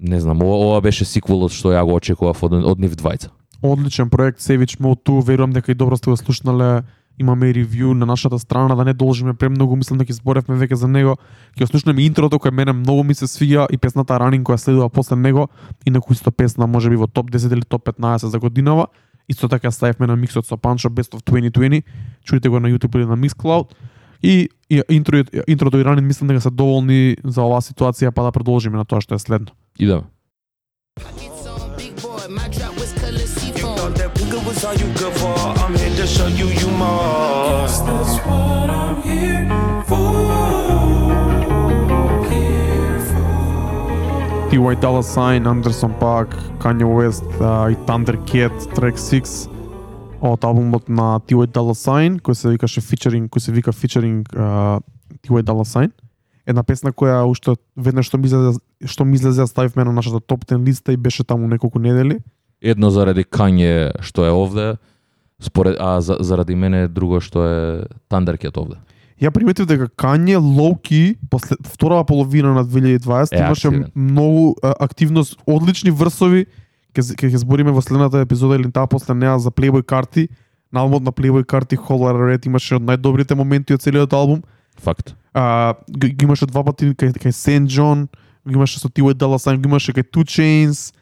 не 0.01 0.21
знам, 0.21 0.43
ова, 0.43 0.57
ова 0.67 0.81
беше 0.81 1.05
сиквелот 1.05 1.53
што 1.53 1.73
ја 1.75 1.85
го 1.85 1.99
очекував 1.99 2.39
од, 2.43 2.53
од 2.53 2.79
нив 2.79 2.95
двајца. 2.97 3.31
одличен 3.63 4.11
проект 4.11 4.41
Севич 4.41 4.79
Моту, 4.79 5.21
верувам 5.21 5.53
дека 5.53 5.73
и 5.73 5.75
добро 5.75 5.97
сте 5.97 6.11
го 6.11 6.17
слушнале. 6.17 6.83
Имаме 7.19 7.51
и 7.51 7.55
ревју 7.55 7.95
на 7.99 8.07
нашата 8.07 8.39
страна, 8.39 8.75
да 8.77 8.85
не 8.85 8.95
должиме 8.95 9.35
премногу, 9.35 9.77
мислам 9.77 9.99
дека 9.99 10.13
зборевме 10.13 10.55
веќе 10.55 10.75
за 10.75 10.89
него. 10.89 11.17
Ќе 11.59 11.67
слушнеме 11.67 12.05
интрото 12.07 12.39
кој 12.39 12.55
мене 12.55 12.73
многу 12.73 13.03
ми 13.03 13.15
се 13.15 13.27
свија 13.27 13.67
и 13.75 13.77
песната 13.77 14.15
Running 14.15 14.47
која 14.47 14.57
следува 14.57 14.89
после 14.89 15.17
него, 15.17 15.49
инаку 15.85 16.13
исто 16.13 16.31
песна 16.31 16.67
можеби 16.67 16.95
во 16.95 17.07
топ 17.07 17.31
10 17.31 17.53
или 17.53 17.67
топ 17.67 17.83
15 17.91 18.31
за 18.31 18.39
годинава. 18.39 18.87
Исто 19.29 19.49
така 19.49 19.71
ставивме 19.71 20.07
на 20.07 20.17
миксот 20.17 20.47
со 20.47 20.57
Панчо 20.57 20.89
Best 20.89 21.19
of 21.19 21.27
2020. 21.27 21.83
Чујте 22.25 22.49
го 22.49 22.61
на 22.61 22.69
YouTube 22.69 22.95
или 22.97 23.07
на 23.07 23.17
Mixcloud. 23.17 23.75
И, 24.23 24.49
и 24.71 24.83
интро, 24.91 25.25
интрото 25.49 25.79
и 25.79 25.85
Running 25.85 26.01
мислам 26.01 26.29
дека 26.29 26.41
се 26.41 26.51
доволни 26.51 27.17
за 27.25 27.43
оваа 27.43 27.63
ситуација, 27.63 28.11
па 28.11 28.23
да 28.23 28.33
продолжиме 28.33 28.77
на 28.79 28.85
тоа 28.85 29.01
што 29.01 29.15
е 29.15 29.19
следно. 29.19 29.55
Идеме. 29.79 30.03
Booger 34.19 34.43
was 34.45 34.65
all 34.65 34.75
you 34.75 34.89
good 34.95 35.15
for. 35.21 35.39
I'm 35.63 35.75
here 35.77 35.95
to 35.97 36.07
show 36.07 36.27
you 36.27 36.49
you 36.61 36.69
more. 36.77 37.63
Guess 37.63 37.81
that's 37.81 38.15
what 38.27 38.69
I'm 38.71 38.97
here 39.03 39.47
for. 39.87 40.11
Here 42.31 43.01
for. 43.11 44.51
T.Y. 44.51 44.75
Sign, 45.03 45.47
Anderson 45.47 45.95
Paak, 46.01 46.35
Kanye 46.59 46.85
West 46.85 47.25
а, 47.41 47.71
и 47.71 47.77
Thundercat, 47.87 48.75
трек 48.75 48.99
6. 48.99 49.58
Од 50.21 50.45
албумот 50.45 50.89
на 50.89 51.19
T.Y. 51.21 51.51
Dolla 51.55 51.75
Sign, 51.79 52.19
кој 52.21 52.35
се 52.35 52.53
викаше 52.55 52.83
featuring, 52.83 53.29
кој 53.29 53.43
се 53.43 53.53
вика 53.53 53.73
featuring 53.73 54.27
uh, 54.35 54.81
T.Y. 55.23 55.43
Dolla 55.43 55.67
Sign. 55.69 55.93
Една 56.49 56.63
песна 56.63 56.93
која 56.93 57.23
уште 57.29 57.57
веднаш 57.77 58.09
што 58.09 58.19
ми 58.19 58.27
излезе, 58.27 58.59
што 58.87 59.05
ми 59.05 59.19
излезе 59.19 59.45
ја 59.45 59.49
ставивме 59.51 59.85
на 59.85 59.93
нашата 59.93 60.21
топ 60.21 60.45
10 60.45 60.67
листа 60.67 60.93
и 60.93 60.97
беше 60.97 61.25
таму 61.25 61.49
неколку 61.49 61.79
недели. 61.79 62.19
Едно 62.63 62.91
заради 62.91 63.25
Кање 63.25 63.93
што 64.01 64.25
е 64.25 64.31
овде, 64.31 64.77
според 65.41 65.77
а 65.81 66.01
за, 66.01 66.17
заради 66.21 66.55
мене 66.55 66.89
друго 66.89 67.21
што 67.21 67.45
е 67.45 67.87
Thundercat 68.11 68.57
овде. 68.57 68.81
Ја 69.19 69.31
приметив 69.35 69.67
дека 69.67 69.89
Kanye 69.99 70.39
Лоуки 70.39 71.17
после 71.31 71.57
вторава 71.67 72.05
половина 72.05 72.55
на 72.55 72.65
2020 72.65 73.35
Е, 73.35 73.39
имаше 73.39 73.69
активен. 73.69 73.91
многу 73.95 74.55
а, 74.63 74.75
активност, 74.81 75.39
одлични 75.47 75.91
врсови. 75.91 76.47
Ке 76.99 77.15
ке 77.15 77.31
ќе 77.31 77.39
збориме 77.47 77.71
во 77.71 77.79
следната 77.79 78.19
епизода 78.19 78.59
или 78.59 78.67
таа 78.75 78.87
после 78.91 79.15
неа 79.15 79.39
за 79.39 79.51
Playboy 79.55 79.83
карти. 79.87 80.29
На 80.73 80.81
албумот 80.83 81.03
на 81.07 81.13
Playboy 81.13 81.45
карти 81.47 81.77
Holler 81.79 82.19
Red 82.35 82.47
имаше 82.47 82.75
од 82.77 82.83
најдобрите 82.83 83.35
моменти 83.39 83.73
од 83.75 83.81
целиот 83.81 84.13
албум. 84.13 84.43
Факт. 84.83 85.15
А, 85.35 85.75
ги 85.87 86.11
ги 86.11 86.25
имаше 86.27 86.47
два 86.47 86.65
пати 86.65 86.91
кај, 86.95 87.15
кај 87.15 87.31
Сен 87.31 87.67
Джон, 87.69 88.09
ги 88.49 88.55
имаше 88.55 88.81
со 88.81 88.89
T.Y. 88.89 89.15
Dolla 89.15 89.39
Sign, 89.39 89.63
ги 89.63 89.69
имаше 89.69 89.93
кај 89.93 90.11
Two 90.11 90.27
Chains. 90.27 90.93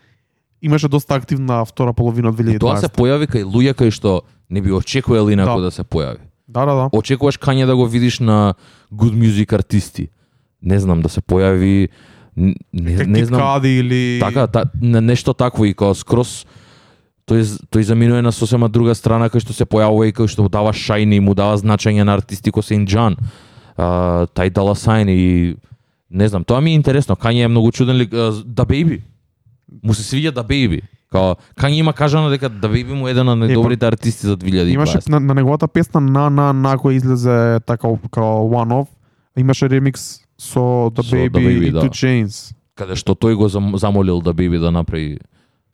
Имаше 0.62 0.88
доста 0.88 1.14
активна 1.14 1.64
втора 1.64 1.92
половина 1.92 2.28
од 2.28 2.40
И 2.40 2.58
тоа 2.58 2.76
се 2.76 2.88
2020. 2.88 2.96
појави 2.96 3.26
кај 3.26 3.44
луѓе 3.44 3.72
кај 3.74 3.90
што 3.90 4.22
не 4.50 4.60
би 4.60 4.72
очекували 4.72 5.32
инаку 5.32 5.60
Да. 5.60 5.64
да 5.64 5.70
се 5.70 5.82
појави. 5.84 6.20
Да, 6.48 6.64
да, 6.64 6.74
да. 6.74 6.88
Очекуваш 6.92 7.38
Кање 7.38 7.66
да 7.66 7.76
го 7.76 7.86
видиш 7.86 8.20
на 8.20 8.54
good 8.92 9.14
music 9.14 9.52
артисти. 9.52 10.08
Не 10.62 10.78
знам 10.78 11.02
да 11.02 11.08
се 11.08 11.20
појави 11.20 11.88
не, 12.36 13.04
не 13.06 13.24
знам 13.24 13.40
Cudi 13.40 13.80
или 13.80 14.20
така 14.20 14.46
та, 14.46 14.64
не- 14.82 15.00
нешто 15.00 15.34
такво 15.34 15.64
и 15.64 15.74
као 15.74 15.94
скрос 15.94 16.46
тој 17.26 17.42
тој 17.72 17.82
заминува 17.82 18.22
на 18.22 18.32
сосема 18.32 18.68
друга 18.68 18.94
страна 18.94 19.28
кај 19.28 19.42
што 19.42 19.52
се 19.52 19.66
појавува 19.66 20.08
и 20.08 20.12
кај 20.14 20.28
што 20.30 20.48
дава 20.48 20.70
шајни 20.72 21.18
и 21.18 21.20
му 21.20 21.34
дава 21.34 21.56
значење 21.58 22.04
на 22.04 22.14
артисти 22.14 22.50
кои 22.50 22.62
се 22.62 22.74
Инджан. 22.74 23.16
А, 23.76 24.26
тај 24.30 24.50
дала 24.54 24.74
сајн 24.78 25.10
и 25.10 25.56
не 26.10 26.28
знам, 26.28 26.44
тоа 26.44 26.60
ми 26.60 26.70
е 26.70 26.78
интересно. 26.78 27.16
Кање 27.16 27.44
е 27.44 27.48
многу 27.48 27.72
чуден 27.72 27.96
лик. 27.96 28.10
Да 28.44 28.64
Baby. 28.64 29.00
Му 29.82 29.94
се 29.94 30.02
свиѓа 30.06 30.30
Да 30.30 30.44
Baby. 30.44 30.82
Као 31.10 31.34
Кање 31.58 31.82
има 31.82 31.92
кажано 31.92 32.30
дека 32.30 32.48
Да 32.48 32.68
Baby 32.68 32.94
му 32.94 33.08
еден 33.08 33.28
од 33.28 33.38
најдобрите 33.38 33.86
артисти 33.86 34.26
за 34.26 34.36
2020. 34.36 34.72
Имаше 34.72 34.98
на, 35.08 35.20
на 35.20 35.34
неговата 35.34 35.68
песна 35.68 36.00
на 36.00 36.30
на 36.30 36.52
на 36.52 36.76
која 36.78 36.96
излезе 36.96 37.60
така 37.66 37.88
као 38.10 38.46
one 38.46 38.84
off, 38.84 38.88
имаше 39.36 39.70
ремикс 39.70 40.25
со 40.38 40.60
The 40.88 41.02
Со 41.02 41.16
Baby, 41.16 41.30
The 41.30 41.38
Baby, 41.38 41.66
и 41.66 41.70
да. 41.70 41.80
Two 41.80 41.90
Chains. 41.90 42.54
каде 42.74 42.94
што 42.94 43.14
тој 43.14 43.34
го 43.34 43.48
зам- 43.48 43.76
замолил 43.76 44.20
да 44.20 44.34
Baby 44.34 44.60
да 44.60 44.70
направи 44.70 45.18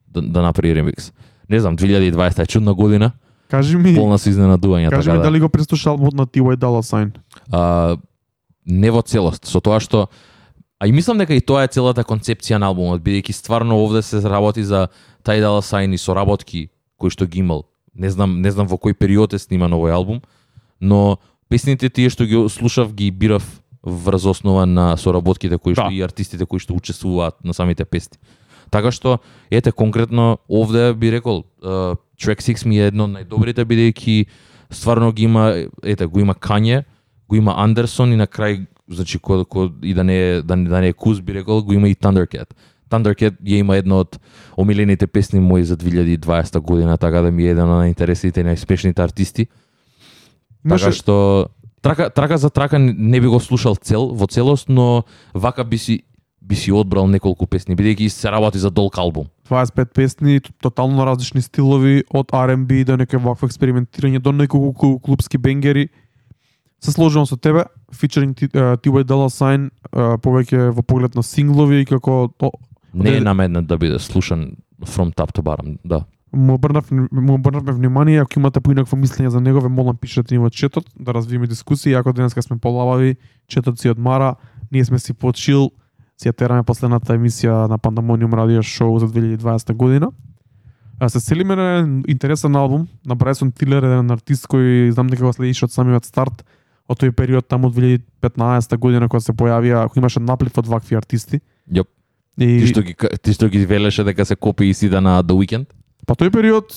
да, 0.07 0.23
да 0.23 0.43
направи 0.43 0.75
ремикс. 0.75 1.13
Не 1.51 1.61
знам, 1.61 1.77
2020 1.77 2.39
е 2.39 2.47
чудна 2.47 2.75
година, 2.75 3.13
Кажи 3.49 3.77
ми, 3.77 3.95
полна 3.95 4.19
со 4.19 4.31
изненадувања, 4.31 4.91
кажи 4.91 5.07
така 5.07 5.13
ми 5.13 5.19
да. 5.19 5.25
дали 5.25 5.41
го 5.41 5.49
преслуша 5.49 5.91
албумот 5.91 6.15
на 6.15 6.27
T.Y. 6.27 6.57
Dolla 6.57 6.81
Sign. 6.81 7.11
а, 7.51 7.97
не 8.67 8.91
во 8.91 9.03
целост, 9.03 9.45
со 9.47 9.61
тоа 9.61 9.81
што 9.81 10.09
А 10.81 10.87
и 10.89 10.93
мислам 10.93 11.19
дека 11.19 11.35
и 11.35 11.41
тоа 11.41 11.63
е 11.63 11.69
целата 11.69 12.03
концепција 12.03 12.59
на 12.59 12.67
албумот, 12.67 13.03
бидејќи 13.03 13.33
стварно 13.33 13.79
овде 13.79 14.03
се 14.03 14.19
работи 14.19 14.65
за 14.65 14.89
тај 15.23 15.39
дала 15.41 15.63
сајни 15.63 15.95
соработки 15.97 16.71
кои 16.99 17.11
што 17.11 17.27
ги 17.27 17.39
имал. 17.39 17.65
Не 17.95 18.11
знам, 18.11 18.43
не 18.43 18.51
знам 18.51 18.67
во 18.67 18.75
кој 18.77 18.95
период 18.95 19.33
е 19.33 19.39
сниман 19.39 19.71
овој 19.71 19.95
албум, 19.95 20.23
но 20.81 21.19
песните 21.49 21.87
тие 21.89 22.11
што 22.11 22.27
ги 22.27 22.49
слушав 22.49 22.95
ги 22.95 23.11
бирав 23.11 23.62
врз 23.85 24.25
основа 24.25 24.67
на 24.67 24.97
соработките 24.97 25.59
кои 25.59 25.75
што 25.75 25.89
Да. 25.89 25.95
и 25.95 26.03
артистите 26.03 26.47
кои 26.47 26.59
што 26.59 26.75
учествуваат 26.75 27.45
на 27.45 27.55
самите 27.55 27.85
песни. 27.85 28.19
Така 28.71 28.91
што 28.91 29.19
ете 29.51 29.73
конкретно 29.73 30.39
овде 30.49 30.95
би 30.95 31.13
рекол 31.13 31.45
uh, 31.63 31.97
Track 32.17 32.41
6 32.41 32.67
ми 32.67 32.79
е 32.79 32.87
едно 32.87 33.05
од 33.05 33.11
најдобрите 33.11 33.65
бидејќи 33.65 34.27
стварно 34.71 35.13
ги 35.13 35.25
има 35.25 35.67
ете 35.83 36.07
го 36.07 36.21
има 36.21 36.35
Кање, 36.35 36.85
го 37.29 37.37
има 37.37 37.55
Андерсон 37.59 38.13
и 38.13 38.17
на 38.17 38.27
крај 38.27 38.67
значи 38.89 39.19
ко, 39.19 39.45
ко 39.45 39.69
и 39.83 39.95
да 39.95 40.05
не 40.05 40.17
е 40.21 40.43
да, 40.43 40.57
не- 40.57 40.69
да 40.69 40.81
не 40.81 40.89
е 40.89 40.93
Куз 40.93 41.21
би 41.21 41.35
рекол 41.35 41.63
го 41.63 41.73
има 41.73 41.89
и 41.89 41.95
Thundercat. 41.95 42.55
Thundercat 42.91 43.35
ја 43.43 43.59
има 43.59 43.77
едно 43.77 43.99
од 43.99 44.19
омилените 44.57 45.07
песни 45.07 45.41
мои 45.41 45.65
за 45.65 45.77
2020 45.77 46.61
година, 46.61 46.97
така 46.99 47.21
да 47.21 47.31
ми 47.31 47.43
е 47.43 47.51
еден 47.51 47.65
од 47.65 47.83
најинтересните 47.83 48.39
и 48.39 48.45
најспешните 48.45 49.01
артисти. 49.01 49.47
Така 50.63 50.93
што 50.93 51.49
трака 51.83 52.11
трака 52.11 52.39
за 52.39 52.51
трака 52.51 52.79
не 52.79 53.21
би 53.21 53.27
го 53.27 53.41
слушал 53.41 53.75
цел 53.75 54.15
во 54.15 54.27
целост, 54.27 54.69
но 54.69 55.05
вака 55.35 55.65
би 55.65 55.79
си 55.79 56.03
би 56.43 56.57
си 56.57 56.73
одбрал 56.73 57.07
неколку 57.07 57.47
песни 57.47 57.77
бидејќи 57.77 58.09
се 58.09 58.31
работи 58.31 58.59
за 58.59 58.71
долг 58.71 58.99
албум. 58.99 59.27
25 59.51 59.93
песни, 59.95 60.41
тотално 60.63 61.07
различни 61.07 61.43
стилови, 61.43 62.03
од 62.11 62.33
R&B 62.33 62.85
до 62.85 62.97
некој 62.97 63.21
вакво 63.23 63.47
експериментирање, 63.47 64.19
до 64.19 64.33
неколку 64.33 64.99
клубски 64.99 65.39
бенгери. 65.39 65.89
Се 66.83 66.91
сложувам 66.93 67.27
со 67.27 67.37
тебе, 67.37 67.65
featuring 67.95 68.35
T- 68.35 68.51
uh, 68.51 68.75
T.Y. 68.77 69.05
Dolla 69.07 69.31
Sign, 69.31 69.71
повеќе 69.93 70.73
во 70.75 70.83
поглед 70.83 71.15
на 71.15 71.23
синглови 71.23 71.83
и 71.83 71.87
како 71.87 72.33
Не 72.95 73.17
е 73.17 73.21
наменет 73.21 73.67
да 73.67 73.79
биде 73.79 73.99
слушан 73.99 74.57
from 74.83 75.15
top 75.15 75.33
to 75.33 75.43
bottom, 75.43 75.79
да. 75.85 76.05
Му 76.33 76.55
обрнав 76.55 76.91
му 76.91 77.35
обрнавме 77.35 77.73
внимание, 77.73 78.21
ако 78.21 78.39
имате 78.39 78.61
поинакво 78.61 78.97
мислење 78.97 79.29
за 79.29 79.41
него, 79.41 79.61
ве 79.61 79.69
молам 79.69 79.97
пишете 79.97 80.35
ни 80.35 80.39
во 80.39 80.51
четот 80.51 80.89
да 80.97 81.15
развиеме 81.15 81.47
дискусија, 81.47 82.01
ако 82.01 82.13
денеска 82.13 82.43
сме 82.43 82.59
полабави, 82.59 83.17
четот 83.49 83.79
си 83.79 83.91
одмара, 83.91 84.35
ние 84.73 84.85
сме 84.85 84.99
си 84.99 85.13
почил, 85.13 85.71
си 86.17 86.29
ја 86.31 86.37
тераме 86.37 86.63
последната 86.63 87.17
емисија 87.19 87.69
на 87.69 87.79
Пандамониум 87.79 88.35
радио 88.35 88.63
шоу 88.63 88.99
за 88.99 89.09
2020 89.09 89.73
година. 89.73 90.11
А 91.01 91.09
се 91.09 91.21
селиме 91.21 91.57
на 91.57 92.03
интересен 92.09 92.57
албум 92.57 92.89
на 93.07 93.17
Брайсон 93.17 93.53
Тилер, 93.53 93.83
еден 93.83 94.11
артист 94.11 94.47
кој 94.47 94.91
знам 94.91 95.11
дека 95.11 95.25
го 95.27 95.33
следиш 95.33 95.65
од 95.67 95.73
самиот 95.75 96.07
старт, 96.07 96.45
од 96.89 97.01
тој 97.01 97.13
период 97.13 97.49
таму 97.49 97.69
од 97.69 97.75
2015 97.75 98.77
година 98.79 99.09
кога 99.09 99.21
се 99.21 99.35
појавија, 99.35 99.89
кој 99.91 99.99
имаше 99.99 100.23
наплив 100.23 100.57
од 100.57 100.71
вакви 100.71 100.97
артисти. 100.97 101.41
Јоп. 101.69 101.91
И 102.39 102.47
Ти 102.63 102.67
што 102.71 102.81
ги 102.81 102.95
ти 102.95 103.33
што 103.35 103.49
ги 103.53 103.67
велеше 103.67 104.05
дека 104.05 104.25
се 104.25 104.37
копи 104.37 104.71
и 104.71 104.75
сида 104.75 105.01
на 105.01 105.21
The 105.23 105.37
Weeknd? 105.37 105.67
Па 106.07 106.15
тој 106.19 106.33
период 106.35 106.75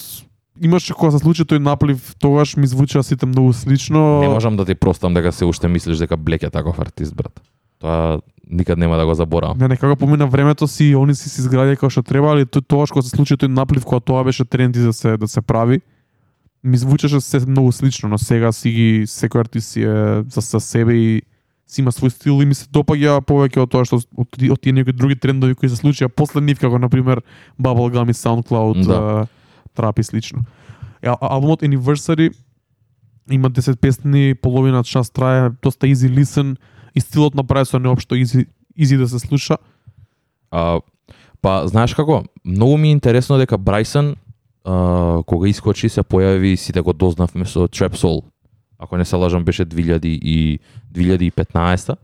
имаше 0.62 0.94
кога 0.94 1.12
се 1.12 1.20
случи 1.20 1.44
тој 1.44 1.60
наплив, 1.60 2.14
тогаш 2.20 2.56
ми 2.58 2.68
звучаа 2.68 3.04
сите 3.04 3.26
многу 3.26 3.54
слично. 3.54 4.22
Не 4.22 4.30
можам 4.30 4.58
да 4.58 4.66
ти 4.66 4.76
простам 4.76 5.14
дека 5.14 5.32
се 5.32 5.46
уште 5.46 5.68
мислиш 5.68 5.98
дека 5.98 6.18
Блек 6.18 6.44
е 6.44 6.50
таков 6.50 6.80
артист, 6.80 7.16
брат. 7.16 7.42
Тоа 7.80 8.22
никад 8.50 8.78
нема 8.78 8.98
да 8.98 9.06
го 9.06 9.14
заборавам. 9.14 9.58
Не, 9.58 9.68
некако 9.68 9.96
помина 9.96 10.28
времето 10.28 10.68
си, 10.68 10.96
они 10.96 11.16
си 11.16 11.30
се 11.30 11.42
изградија 11.42 11.80
како 11.80 11.90
што 11.90 12.06
треба, 12.06 12.32
али 12.32 12.46
тој 12.46 12.64
тогаш 12.68 12.94
кога 12.94 13.04
се 13.04 13.16
случи 13.16 13.36
тој 13.36 13.50
наплив, 13.52 13.84
кога 13.86 14.00
тоа 14.00 14.24
беше 14.24 14.46
тренди 14.46 14.80
да 14.80 14.94
се 14.94 15.18
да 15.18 15.28
се 15.28 15.42
прави, 15.42 15.82
ми 16.64 16.78
звучеше 16.78 17.22
се 17.22 17.40
многу 17.46 17.72
слично, 17.72 18.10
но 18.10 18.18
сега 18.18 18.52
си 18.52 18.72
ги 18.72 18.90
секој 19.06 19.46
артист 19.46 19.74
си 19.74 19.82
е 19.82 20.24
за, 20.30 20.42
за 20.42 20.60
себе 20.60 20.94
и 20.94 21.22
си 21.68 21.82
има 21.82 21.92
свој 21.92 22.10
стил 22.14 22.42
и 22.42 22.46
ми 22.46 22.54
се 22.56 22.68
допаѓа 22.70 23.22
повеќе 23.26 23.64
од 23.64 23.72
тоа 23.74 23.86
што 23.86 23.98
од, 23.98 24.28
од 24.52 24.60
тие 24.62 24.74
некои 24.74 24.94
други 24.94 25.16
трендови 25.16 25.56
кои 25.56 25.70
се 25.70 25.76
случија 25.76 26.10
после 26.10 26.42
нив, 26.42 26.60
како 26.62 26.78
на 26.78 26.90
пример 26.90 27.22
Bubblegum 27.58 28.10
и 28.10 28.14
SoundCloud, 28.14 28.86
Да. 28.86 29.00
да. 29.00 29.28
трап 29.74 30.00
и 30.00 30.04
слично. 30.04 30.44
А- 31.04 31.18
албумот 31.22 31.62
Anniversary 31.62 32.34
има 33.32 33.50
10 33.50 33.76
песни, 33.76 34.36
половина 34.36 34.84
час 34.84 35.10
трае, 35.10 35.50
доста 35.62 35.88
easy 35.88 36.10
listen 36.10 36.56
и 36.96 37.02
стилот 37.02 37.36
на 37.36 37.44
Брайсон 37.44 37.86
е 37.86 37.90
општо 37.90 38.16
easy, 38.16 38.46
easy 38.80 38.98
да 38.98 39.08
се 39.08 39.20
слуша. 39.20 39.58
А, 40.52 40.80
па, 41.42 41.68
знаеш 41.68 41.94
како? 41.94 42.24
Многу 42.46 42.78
ми 42.78 42.88
е 42.88 42.92
интересно 42.92 43.38
дека 43.38 43.58
Брайсон, 43.58 44.16
а, 44.64 45.24
кога 45.26 45.48
искочи, 45.48 45.90
се 45.90 46.04
појави 46.04 46.54
и 46.54 46.58
сите 46.58 46.82
го 46.82 46.94
дознавме 46.94 47.46
со 47.46 47.68
Trap 47.68 47.98
Soul. 47.98 48.24
Ако 48.80 48.98
не 48.98 49.06
се 49.06 49.16
лажам, 49.16 49.44
беше 49.44 49.66
2000 49.66 50.06
и 50.06 50.60
2015 50.94 51.96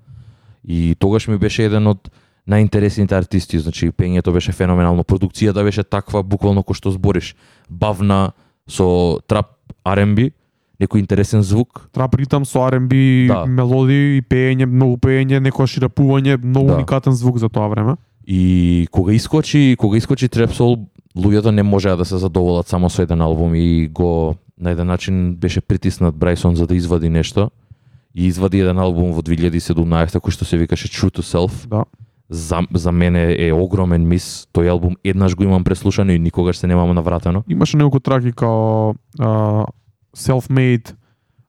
И 0.67 0.95
тогаш 0.99 1.27
ми 1.27 1.37
беше 1.37 1.65
еден 1.65 1.87
од 1.87 2.09
најинтересните 2.49 3.15
артисти, 3.17 3.59
значи 3.59 3.91
пењето 3.91 4.33
беше 4.33 4.51
феноменално, 4.51 5.03
продукцијата 5.03 5.63
беше 5.63 5.83
таква 5.83 6.23
буквално 6.23 6.61
кој 6.63 6.77
што 6.77 6.91
збориш, 6.91 7.35
бавна 7.69 8.31
со 8.69 9.19
трап 9.27 9.57
R&B, 9.85 10.31
некој 10.81 10.99
интересен 10.99 11.41
звук, 11.41 11.89
Трап 11.93 12.15
ритам 12.15 12.45
со 12.45 12.65
R&B 12.69 13.27
Да. 13.27 13.45
мелодии 13.45 14.17
и 14.17 14.21
пеење, 14.21 14.65
многу 14.65 14.97
пеење, 14.97 15.41
некоја 15.41 15.85
рапување, 15.87 16.37
многу 16.43 16.67
Да. 16.67 16.75
уникатен 16.75 17.13
звук 17.13 17.37
за 17.37 17.49
тоа 17.49 17.67
време. 17.67 17.95
И 18.27 18.87
кога 18.91 19.13
искочи, 19.13 19.75
кога 19.79 19.97
искочи 19.97 20.27
Trap 20.29 20.53
Soul, 20.53 20.85
луѓето 21.17 21.51
не 21.51 21.63
можеа 21.63 21.97
да 21.97 22.05
се 22.05 22.17
задоволат 22.17 22.67
само 22.67 22.89
со 22.89 23.01
еден 23.01 23.21
албум 23.21 23.55
и 23.55 23.87
го 23.87 24.35
на 24.61 24.71
еден 24.71 24.87
начин 24.87 25.35
беше 25.35 25.61
притиснат 25.61 26.15
Брайсон 26.15 26.55
за 26.55 26.67
да 26.67 26.75
извади 26.75 27.09
нешто. 27.09 27.51
И 28.15 28.27
извади 28.27 28.59
еден 28.59 28.79
албум 28.79 29.13
во 29.15 29.23
2017 29.23 30.19
кој 30.19 30.31
што 30.31 30.45
се 30.45 30.59
викаше 30.59 30.91
True 30.91 31.09
to 31.09 31.23
Self. 31.23 31.67
Да. 31.67 31.83
За, 32.29 32.61
за 32.73 32.91
мене 32.91 33.35
е 33.39 33.51
огромен 33.51 34.07
мис. 34.07 34.47
Тој 34.53 34.69
албум 34.69 34.95
еднаш 35.03 35.35
го 35.35 35.43
имам 35.43 35.63
преслушано 35.63 36.11
и 36.11 36.19
никогаш 36.19 36.57
се 36.57 36.67
немам 36.67 36.95
навратено. 36.95 37.43
Имаше 37.47 37.77
неколку 37.77 37.99
траки 37.99 38.31
као 38.31 38.93
uh, 39.19 39.65
Self-Made, 40.15 40.93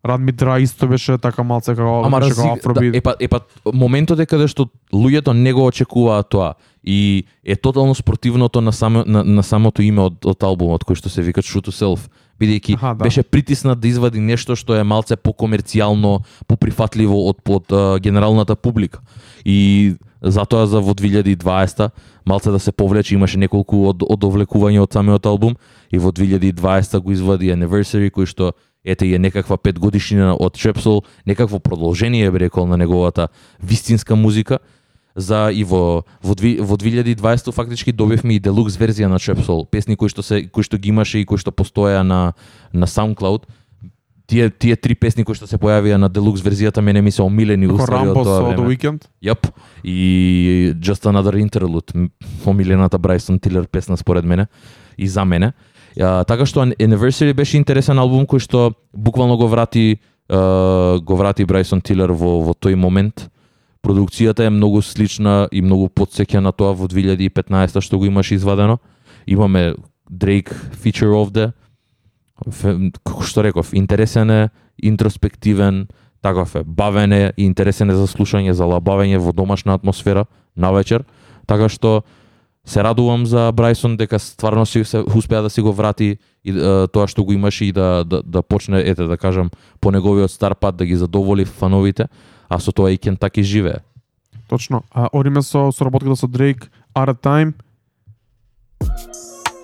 Run 0.06 0.24
Me 0.24 0.32
Dry 0.32 0.62
исто 0.62 0.88
беше 0.88 1.18
така 1.18 1.42
малце 1.42 1.74
како 1.74 2.02
Ама 2.04 2.20
беше 2.20 2.34
како 2.34 2.52
афробит. 2.52 2.92
да, 2.92 2.98
епа, 2.98 3.14
епа, 3.20 3.40
моментот 3.74 4.18
е 4.18 4.26
каде 4.26 4.48
што 4.50 4.66
луѓето 4.92 5.34
не 5.34 5.52
го 5.52 5.66
очекуваат 5.66 6.30
тоа 6.30 6.54
и 6.82 7.24
е 7.44 7.56
тотално 7.56 7.94
спротивното 7.94 8.60
на, 8.60 8.72
само, 8.72 9.04
на, 9.06 9.22
на 9.24 9.42
самото 9.42 9.82
име 9.82 10.02
од, 10.02 10.18
од 10.26 10.42
албумот 10.42 10.82
кој 10.82 10.98
што 10.98 11.08
се 11.08 11.22
вика 11.22 11.42
True 11.42 11.62
to 11.62 11.70
Self 11.70 12.10
бидејќи 12.43 12.78
да. 12.80 12.95
беше 12.99 13.22
притиснат 13.22 13.80
да 13.80 13.88
извади 13.88 14.20
нешто 14.20 14.57
што 14.59 14.76
е 14.76 14.84
малце 14.84 15.16
покомерцијално, 15.16 16.22
поприфатливо 16.51 17.16
од 17.30 17.38
од 17.47 17.72
а, 17.72 17.99
генералната 18.03 18.57
публика. 18.57 19.01
И 19.45 19.95
затоа 20.22 20.66
за 20.66 20.80
во 20.80 20.95
2020 20.95 21.90
малце 22.24 22.51
да 22.51 22.59
се 22.59 22.72
повлече, 22.72 23.14
имаше 23.14 23.38
неколку 23.38 23.88
од 23.90 24.03
одовлекувања 24.03 24.82
од 24.82 24.93
самиот 24.93 25.26
албум 25.26 25.57
и 25.90 25.99
во 25.99 26.12
2020 26.12 27.01
го 27.01 27.12
извади 27.12 27.51
Anniversary 27.51 28.11
кој 28.11 28.26
што 28.26 28.53
ете 28.84 29.07
е 29.07 29.18
некаква 29.18 29.57
петгодишнина 29.57 30.34
од 30.34 30.59
Chepsol, 30.59 31.03
некакво 31.26 31.59
продолжение 31.59 32.30
би 32.30 32.38
рекол 32.38 32.66
на 32.66 32.76
неговата 32.76 33.28
вистинска 33.62 34.16
музика 34.16 34.59
за 35.14 35.50
и 35.52 35.64
во 35.64 36.04
во, 36.22 36.34
дви, 36.34 36.58
во 36.60 36.76
2020 36.76 37.52
фактички 37.52 37.92
добивме 37.92 38.36
и 38.36 38.40
делукс 38.40 38.76
верзија 38.76 39.08
на 39.08 39.20
Chepsol, 39.20 39.66
песни 39.70 39.96
кои 39.96 40.08
што 40.08 40.22
се 40.22 40.46
кои 40.48 40.64
што 40.64 40.78
ги 40.78 40.88
имаше 40.88 41.20
и 41.20 41.26
кои 41.26 41.38
што 41.38 41.52
постоја 41.52 42.02
на 42.02 42.34
на 42.72 42.86
SoundCloud. 42.86 43.44
Тие 44.26 44.50
тие 44.50 44.76
три 44.76 44.94
песни 44.94 45.24
кои 45.24 45.34
што 45.34 45.46
се 45.46 45.58
појавија 45.58 45.98
на 46.00 46.08
делукс 46.08 46.40
верзијата 46.40 46.80
мене 46.80 47.02
ми 47.02 47.10
се 47.10 47.22
омилени 47.22 47.66
Како 47.68 47.82
устави 47.82 48.08
од 48.08 48.14
тоа 48.14 48.24
со 48.24 48.42
The 48.52 48.56
време. 48.56 48.68
Weeknd. 48.68 49.00
Јап. 49.22 49.50
И 49.84 50.72
Just 50.80 51.04
Another 51.04 51.36
Interlude, 51.36 52.08
омилената 52.46 52.98
Брајсон 52.98 53.40
Тилер 53.40 53.66
песна 53.66 53.96
според 53.96 54.24
мене 54.24 54.46
и 54.96 55.08
за 55.08 55.24
мене. 55.24 55.52
А, 56.00 56.24
така 56.24 56.46
што 56.46 56.64
Anniversary 56.64 57.34
беше 57.34 57.58
интересен 57.58 57.98
албум 57.98 58.24
кој 58.24 58.40
што 58.40 58.72
буквално 58.92 59.36
го 59.36 59.48
врати 59.48 59.98
а, 60.28 60.98
го 61.02 61.16
врати 61.16 61.44
Брајсон 61.44 61.82
Тилер 61.82 62.12
во 62.12 62.40
во 62.40 62.54
тој 62.54 62.74
момент. 62.74 63.28
Продукцијата 63.83 64.47
е 64.47 64.51
многу 64.51 64.83
слична 64.83 65.49
и 65.51 65.62
многу 65.62 65.89
подсеќа 65.91 66.41
на 66.41 66.53
тоа 66.53 66.70
во 66.78 66.87
2015 66.87 67.80
што 67.83 67.99
го 67.99 68.07
имаш 68.07 68.30
извадено. 68.30 68.78
Имаме 69.26 69.74
Drake 70.11 70.55
feature 70.78 71.11
овде. 71.18 71.51
Како 73.03 73.26
што 73.26 73.43
реков, 73.43 73.74
интересен 73.74 74.30
е, 74.30 74.49
интроспективен, 74.83 75.87
таков 76.22 76.55
е, 76.55 76.62
бавен 76.64 77.12
е 77.12 77.33
и 77.37 77.45
интересен 77.45 77.91
е 77.91 77.99
за 77.99 78.07
слушање, 78.07 78.55
за 78.55 78.66
лабавење 78.66 79.18
во 79.18 79.33
домашна 79.33 79.74
атмосфера 79.74 80.26
на 80.57 80.72
вечер. 80.72 81.05
Така 81.47 81.68
што 81.68 82.03
се 82.64 82.83
радувам 82.83 83.26
за 83.26 83.51
Брајсон 83.51 83.97
дека 83.99 84.18
стварно 84.22 84.66
си 84.66 84.85
се 84.85 85.03
успеа 85.03 85.43
да 85.43 85.51
си 85.51 85.61
го 85.61 85.72
врати 85.72 86.18
и 86.45 86.51
е, 86.51 86.87
тоа 86.87 87.09
што 87.11 87.24
го 87.24 87.33
имаше 87.33 87.66
и 87.66 87.72
да, 87.72 88.05
да, 88.07 88.22
да 88.22 88.43
почне, 88.43 88.78
ете 88.78 89.11
да 89.11 89.16
кажам, 89.16 89.51
по 89.80 89.91
неговиот 89.91 90.30
стар 90.30 90.55
пат 90.55 90.76
да 90.76 90.87
ги 90.87 90.97
задоволи 90.97 91.45
фановите, 91.45 92.07
а 92.53 92.59
со 92.59 92.70
тоа 92.70 92.90
и 92.90 92.98
Кентаки 92.98 93.42
живее. 93.42 93.82
Точно. 94.48 94.82
А 94.92 95.09
одиме 95.12 95.40
со 95.42 95.72
соработката 95.72 96.16
со 96.16 96.26
Drake 96.26 96.68
Out 96.94 97.09
of 97.09 97.20
Time. 97.20 97.55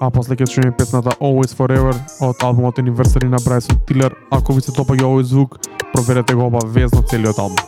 А 0.00 0.10
после 0.10 0.36
ќе 0.36 0.46
чуеме 0.46 0.72
песната 0.72 1.10
Always 1.20 1.52
Forever 1.52 1.92
од 2.20 2.42
албумот 2.42 2.78
Anniversary 2.78 3.28
на 3.28 3.36
Bryson 3.38 3.76
Tiller. 3.86 4.14
Ако 4.30 4.52
ви 4.52 4.60
се 4.60 4.72
допаѓа 4.72 5.04
овој 5.04 5.22
звук, 5.22 5.58
проверете 5.92 6.34
го 6.34 6.46
обавезно 6.46 7.02
целиот 7.02 7.38
албум. 7.38 7.58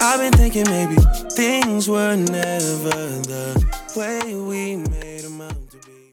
I've 0.00 0.18
been 0.18 0.32
thinking 0.32 0.66
maybe 0.68 0.96
things 1.36 1.88
were 1.88 2.16
never 2.16 2.98
the 3.30 3.54
way 3.94 4.34
we 4.34 4.76
made 4.76 5.22
them 5.22 5.40
out 5.40 5.70
to 5.70 5.78
be. 5.86 6.12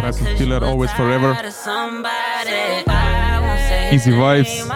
Bryson 0.00 0.36
Tiller, 0.36 0.64
Always 0.64 0.92
Forever. 0.92 1.32
Easy 3.92 4.12
vibes. 4.12 4.72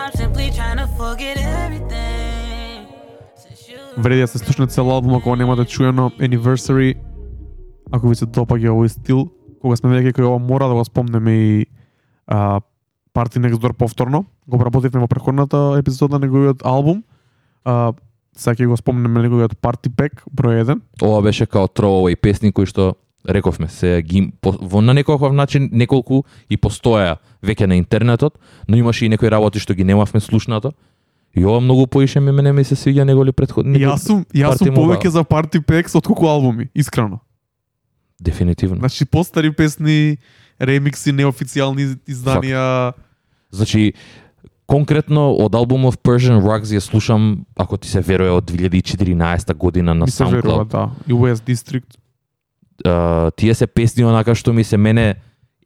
Вреди 3.99 4.21
да 4.21 4.27
се 4.27 4.39
слушне 4.39 4.67
цел 4.67 4.91
албум 4.91 5.15
ако 5.15 5.37
немате 5.37 5.63
да 5.63 5.69
чуено 5.69 6.11
Anniversary. 6.11 6.95
Ако 7.93 8.09
ви 8.09 8.15
се 8.15 8.27
допаѓа 8.27 8.75
овој 8.75 8.89
стил, 8.93 9.31
кога 9.63 9.77
сме 9.77 9.95
веќе 9.95 10.13
кој 10.13 10.27
ова 10.27 10.39
мора 10.43 10.69
да 10.69 10.75
го 10.75 10.85
спомнеме 10.85 11.33
и 11.33 11.67
а, 12.27 12.61
Party 13.15 13.41
Next 13.41 13.63
Door 13.63 13.73
повторно. 13.73 14.25
Го 14.49 14.57
обработивме 14.57 15.01
во 15.01 15.09
преходната 15.09 15.79
епизода 15.79 16.19
на 16.19 16.27
неговиот 16.27 16.61
албум. 16.65 17.05
А, 17.65 17.95
сега 18.37 18.67
ќе 18.67 18.69
го 18.69 18.77
спомнеме 18.77 19.23
неговиот 19.23 19.57
Party 19.65 19.89
Pack 19.89 20.27
број 20.29 20.61
1. 20.67 20.81
Ова 21.03 21.23
беше 21.23 21.47
као 21.47 21.65
троовај 21.69 22.21
песни 22.21 22.53
кои 22.53 22.67
што 22.67 22.97
рековме 23.29 23.69
се 23.69 24.03
ги 24.03 24.33
во 24.43 24.81
на 24.81 24.95
некој 24.95 25.33
начин 25.33 25.69
неколку 25.73 26.25
и 26.49 26.57
постоја 26.57 27.17
веќе 27.43 27.67
на 27.67 27.77
интернетот, 27.77 28.39
но 28.69 28.77
имаше 28.77 29.07
и 29.07 29.09
некои 29.09 29.31
работи 29.31 29.59
што 29.59 29.75
ги 29.75 29.85
немавме 29.85 30.21
слушнато. 30.21 30.73
И 31.37 31.45
ова 31.45 31.61
многу 31.61 31.87
поише 31.87 32.21
ми 32.21 32.33
мене 32.33 32.53
ми 32.53 32.65
се 32.65 32.75
свиѓа 32.75 33.05
него 33.05 33.25
ли 33.25 33.33
претходни. 33.33 33.79
Јас 33.79 34.07
сум, 34.09 34.25
јас 34.33 34.57
сум 34.57 34.73
повеќе 34.75 35.09
за 35.09 35.21
Party 35.21 35.61
Packs 35.61 35.97
од 35.97 36.07
колку 36.07 36.27
албуми, 36.27 36.71
искрено. 36.75 37.21
Дефинитивно. 38.21 38.79
Значи 38.79 39.05
постари 39.05 39.53
песни, 39.53 40.17
ремикси, 40.61 41.13
неофицијални 41.13 41.99
изданија. 42.09 42.93
Значи, 43.53 43.93
конкретно 44.67 45.29
од 45.37 45.55
албумов 45.55 45.99
Persian 46.01 46.41
Rugs 46.41 46.73
ја 46.73 46.81
слушам, 46.81 47.45
ако 47.57 47.77
ти 47.77 47.89
се 47.89 48.01
верува, 48.01 48.41
од 48.41 48.51
2014 48.51 49.55
година 49.55 49.95
на 49.95 50.05
ми 50.05 50.11
се 50.11 50.25
верува, 50.25 50.65
SoundCloud. 50.65 50.71
да. 50.71 50.91
И 51.07 51.13
West 51.13 51.45
District. 51.45 52.01
Тие 53.37 53.55
се 53.55 53.67
песни 53.67 54.05
онака 54.05 54.35
што 54.35 54.53
ми 54.53 54.65
се 54.65 54.77
мене 54.77 55.17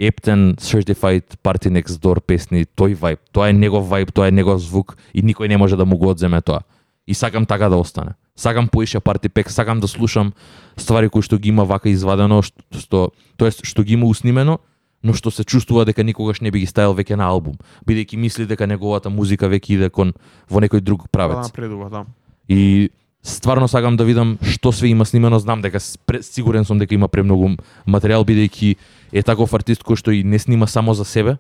Ептен 0.01 0.57
Certified 0.57 1.37
Party 1.45 1.69
Next 1.69 2.01
Door 2.01 2.21
песни, 2.21 2.65
тој 2.65 2.97
вајб, 2.97 3.19
тоа 3.33 3.51
е 3.51 3.53
негов 3.53 3.85
вајб, 3.85 4.13
тоа 4.13 4.29
е 4.29 4.33
негов 4.33 4.61
звук 4.61 4.97
и 5.13 5.23
никој 5.23 5.49
не 5.49 5.57
може 5.57 5.77
да 5.77 5.85
му 5.85 5.99
го 5.99 6.09
одземе 6.09 6.41
тоа. 6.41 6.61
И 7.07 7.15
сакам 7.15 7.47
така 7.47 7.69
да 7.69 7.77
остане. 7.77 8.17
Сакам 8.37 8.69
поише 8.69 9.01
Party 9.01 9.29
Pack, 9.29 9.49
сакам 9.49 9.81
да 9.81 9.89
слушам 9.89 10.33
ствари 10.77 11.09
кои 11.09 11.23
што 11.23 11.37
ги 11.39 11.49
има 11.49 11.65
вака 11.65 11.91
извадено, 11.91 12.41
што, 12.43 12.63
што 12.73 13.11
тоест 13.37 13.61
што 13.67 13.85
ги 13.85 13.93
има 13.93 14.07
уснимено, 14.07 14.59
но 15.03 15.13
што 15.13 15.31
се 15.31 15.45
чувствува 15.45 15.85
дека 15.85 16.05
никогаш 16.05 16.41
не 16.41 16.51
би 16.51 16.61
ги 16.61 16.67
ставил 16.67 16.97
веќе 16.97 17.17
на 17.21 17.29
албум, 17.29 17.59
бидејќи 17.85 18.17
мисли 18.17 18.47
дека 18.47 18.67
неговата 18.67 19.11
музика 19.11 19.49
веќе 19.49 19.77
иде 19.77 19.91
кон 19.91 20.15
во 20.49 20.61
некој 20.61 20.81
друг 20.81 21.03
Да, 21.03 21.09
правец. 21.13 21.53
напредува, 21.53 21.91
да. 21.91 22.05
И 22.49 22.91
стварно 23.23 23.69
сакам 23.69 23.97
да 23.97 24.05
видам 24.05 24.39
што 24.43 24.73
све 24.73 24.89
има 24.89 25.05
снимено, 25.05 25.39
знам 25.39 25.61
дека 25.63 25.81
сигурен 25.81 26.65
сум 26.65 26.79
дека 26.79 26.95
има 26.95 27.09
премногу 27.09 27.57
материјал 27.87 28.25
бидејќи 28.25 28.77
е 29.13 29.23
таков 29.23 29.55
артист 29.55 29.85
кој 29.85 29.97
што 29.97 30.11
и 30.13 30.25
не 30.25 30.39
снима 30.39 30.67
само 30.67 30.95
за 30.95 31.05
себе, 31.05 31.37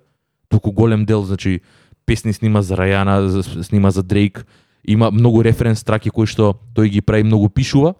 туку 0.48 0.72
голем 0.72 1.06
дел, 1.06 1.24
значи 1.24 1.60
песни 2.06 2.32
снима 2.32 2.62
за 2.62 2.76
Рајана, 2.76 3.62
снима 3.62 3.90
за 3.90 4.02
Дрейк, 4.02 4.46
има 4.84 5.10
многу 5.10 5.42
референс 5.42 5.84
траки 5.84 6.10
кои 6.10 6.26
што 6.26 6.58
тој 6.74 6.88
ги 6.88 7.00
прави 7.00 7.24
многу 7.24 7.48
пишува 7.48 7.94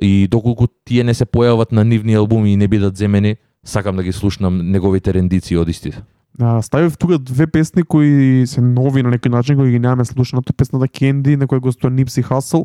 и 0.00 0.28
доколку 0.30 0.68
тие 0.84 1.04
не 1.04 1.14
се 1.14 1.26
појават 1.26 1.72
на 1.72 1.84
нивни 1.84 2.14
албуми 2.14 2.52
и 2.52 2.56
не 2.56 2.68
бидат 2.68 2.96
земени, 2.96 3.36
сакам 3.64 3.96
да 3.96 4.02
ги 4.02 4.12
слушнам 4.12 4.70
неговите 4.70 5.12
рендиции 5.12 5.56
од 5.56 5.68
истите. 5.68 6.02
А, 6.40 6.62
ставив 6.62 6.96
тука 6.96 7.18
две 7.18 7.46
песни 7.46 7.82
кои 7.82 8.46
се 8.46 8.60
нови 8.60 9.02
на 9.02 9.12
некој 9.12 9.28
начин, 9.28 9.56
кои 9.56 9.70
ги 9.70 9.78
немаме 9.78 10.04
слушнато. 10.04 10.52
Песната 10.52 10.88
Кенди, 10.88 11.36
на 11.36 11.46
која 11.46 11.60
гостува 11.60 11.92
Nipsey 11.92 12.24
Хасл 12.24 12.64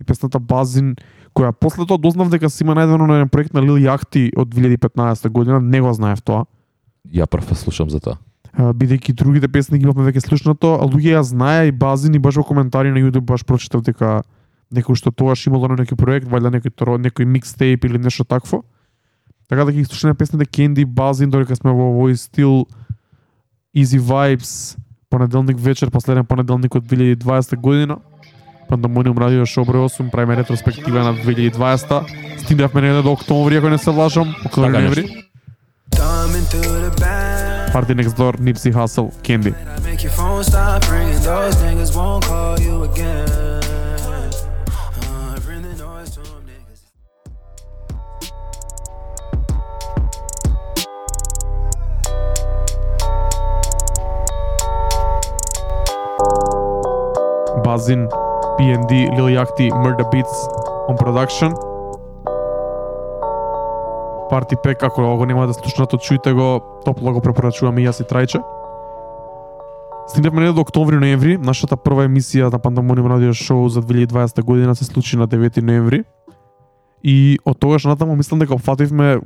и 0.00 0.04
песната 0.04 0.38
Базин, 0.38 0.94
која 1.34 1.52
после 1.52 1.86
тоа 1.86 1.98
дознав 1.98 2.30
дека 2.30 2.50
си 2.50 2.64
има 2.64 2.74
најдено 2.74 3.06
на 3.06 3.18
еден 3.20 3.28
проект 3.28 3.54
на 3.54 3.62
Lil 3.62 3.78
Yachty 3.82 4.30
од 4.36 4.48
2015 4.54 5.28
година, 5.28 5.60
не 5.60 5.80
го 5.80 5.92
знаев 5.92 6.22
тоа. 6.22 6.44
Ја 7.12 7.26
прв 7.26 7.54
слушам 7.56 7.90
за 7.90 8.00
тоа. 8.00 8.18
Бидејќи 8.54 9.14
другите 9.18 9.48
песни 9.48 9.78
ги 9.78 9.84
имавме 9.84 10.06
веќе 10.06 10.22
слушнато, 10.22 10.76
а 10.78 10.86
луѓе 10.86 11.18
ја 11.18 11.22
знаеа 11.26 11.66
и 11.66 11.72
Базин 11.72 12.14
и 12.14 12.22
баш 12.22 12.36
во 12.38 12.44
коментари 12.46 12.92
на 12.94 13.02
YouTube 13.02 13.26
баш 13.26 13.44
прочитав 13.44 13.82
дека 13.82 14.22
некој 14.70 14.94
што 14.94 15.10
тогаш 15.10 15.46
имало 15.46 15.68
на 15.68 15.82
некој 15.82 15.98
проект, 15.98 16.30
валјда 16.30 16.54
некој 16.54 16.98
некој 17.02 17.26
микстейп 17.26 17.84
или 17.84 17.98
нешто 17.98 18.24
такво. 18.24 18.62
Така 19.48 19.64
да 19.64 19.72
ги 19.72 19.84
слушаме 19.84 20.14
песните 20.14 20.46
Candy, 20.46 20.86
Базин, 20.86 21.30
додека 21.30 21.56
сме 21.56 21.72
во 21.74 21.90
овој 21.92 22.14
стил 22.14 22.66
Easy 23.74 23.98
Vibes, 23.98 24.78
понеделник 25.10 25.58
вечер, 25.58 25.90
последен 25.90 26.24
понеделник 26.24 26.74
од 26.74 26.86
2020 26.86 27.56
година. 27.56 27.98
Пандамониум 28.68 29.18
радио 29.18 29.46
шоу 29.46 29.64
број 29.64 29.88
8, 29.88 30.10
правиме 30.10 30.36
ретроспектива 30.36 31.04
на 31.04 31.14
2020. 31.14 32.38
Стигнавме 32.38 32.80
негде 32.80 33.02
до 33.02 33.12
октомври, 33.12 33.56
ако 33.56 33.68
не 33.68 33.78
се 33.78 33.90
лажам, 33.90 34.34
октомври, 34.46 34.72
Така 34.72 34.80
ноември. 34.80 35.24
Party 37.74 37.94
Next 37.94 38.14
Door, 38.18 38.38
Nipsey 38.38 38.72
Hussle, 38.72 39.10
Candy. 39.26 39.52
Bazin, 57.64 58.08
PND, 58.58 59.10
Lil 59.16 59.28
Yachty, 59.34 59.70
Murder 59.82 60.06
Beats 60.12 60.36
on 60.88 60.96
production. 60.96 61.50
Party 64.30 64.56
Pack, 64.64 64.82
ако 64.82 65.16
го 65.16 65.26
нема 65.26 65.46
да 65.46 65.54
слушнато, 65.54 65.96
чујте 65.96 66.32
го, 66.32 66.60
топло 66.84 67.12
го 67.12 67.20
препорачувам 67.20 67.78
и 67.78 67.86
јас 67.86 68.00
и 68.00 68.06
Трајче. 68.06 68.42
Стигнавме 70.06 70.42
не 70.42 70.52
до 70.52 70.60
октомври 70.60 70.96
ноември, 70.96 71.38
нашата 71.38 71.76
прва 71.76 72.04
емисија 72.08 72.52
на 72.52 72.58
Пандамониум 72.58 73.06
радио 73.06 73.32
шоу 73.32 73.68
за 73.68 73.82
2020 73.82 74.42
година 74.42 74.74
се 74.76 74.84
случи 74.84 75.16
на 75.16 75.28
9 75.28 75.62
ноември. 75.62 76.04
И 77.02 77.38
од 77.44 77.58
тогаш 77.58 77.84
натаму 77.84 78.16
мислам 78.16 78.38
дека 78.38 78.54
опфативме 78.54 79.20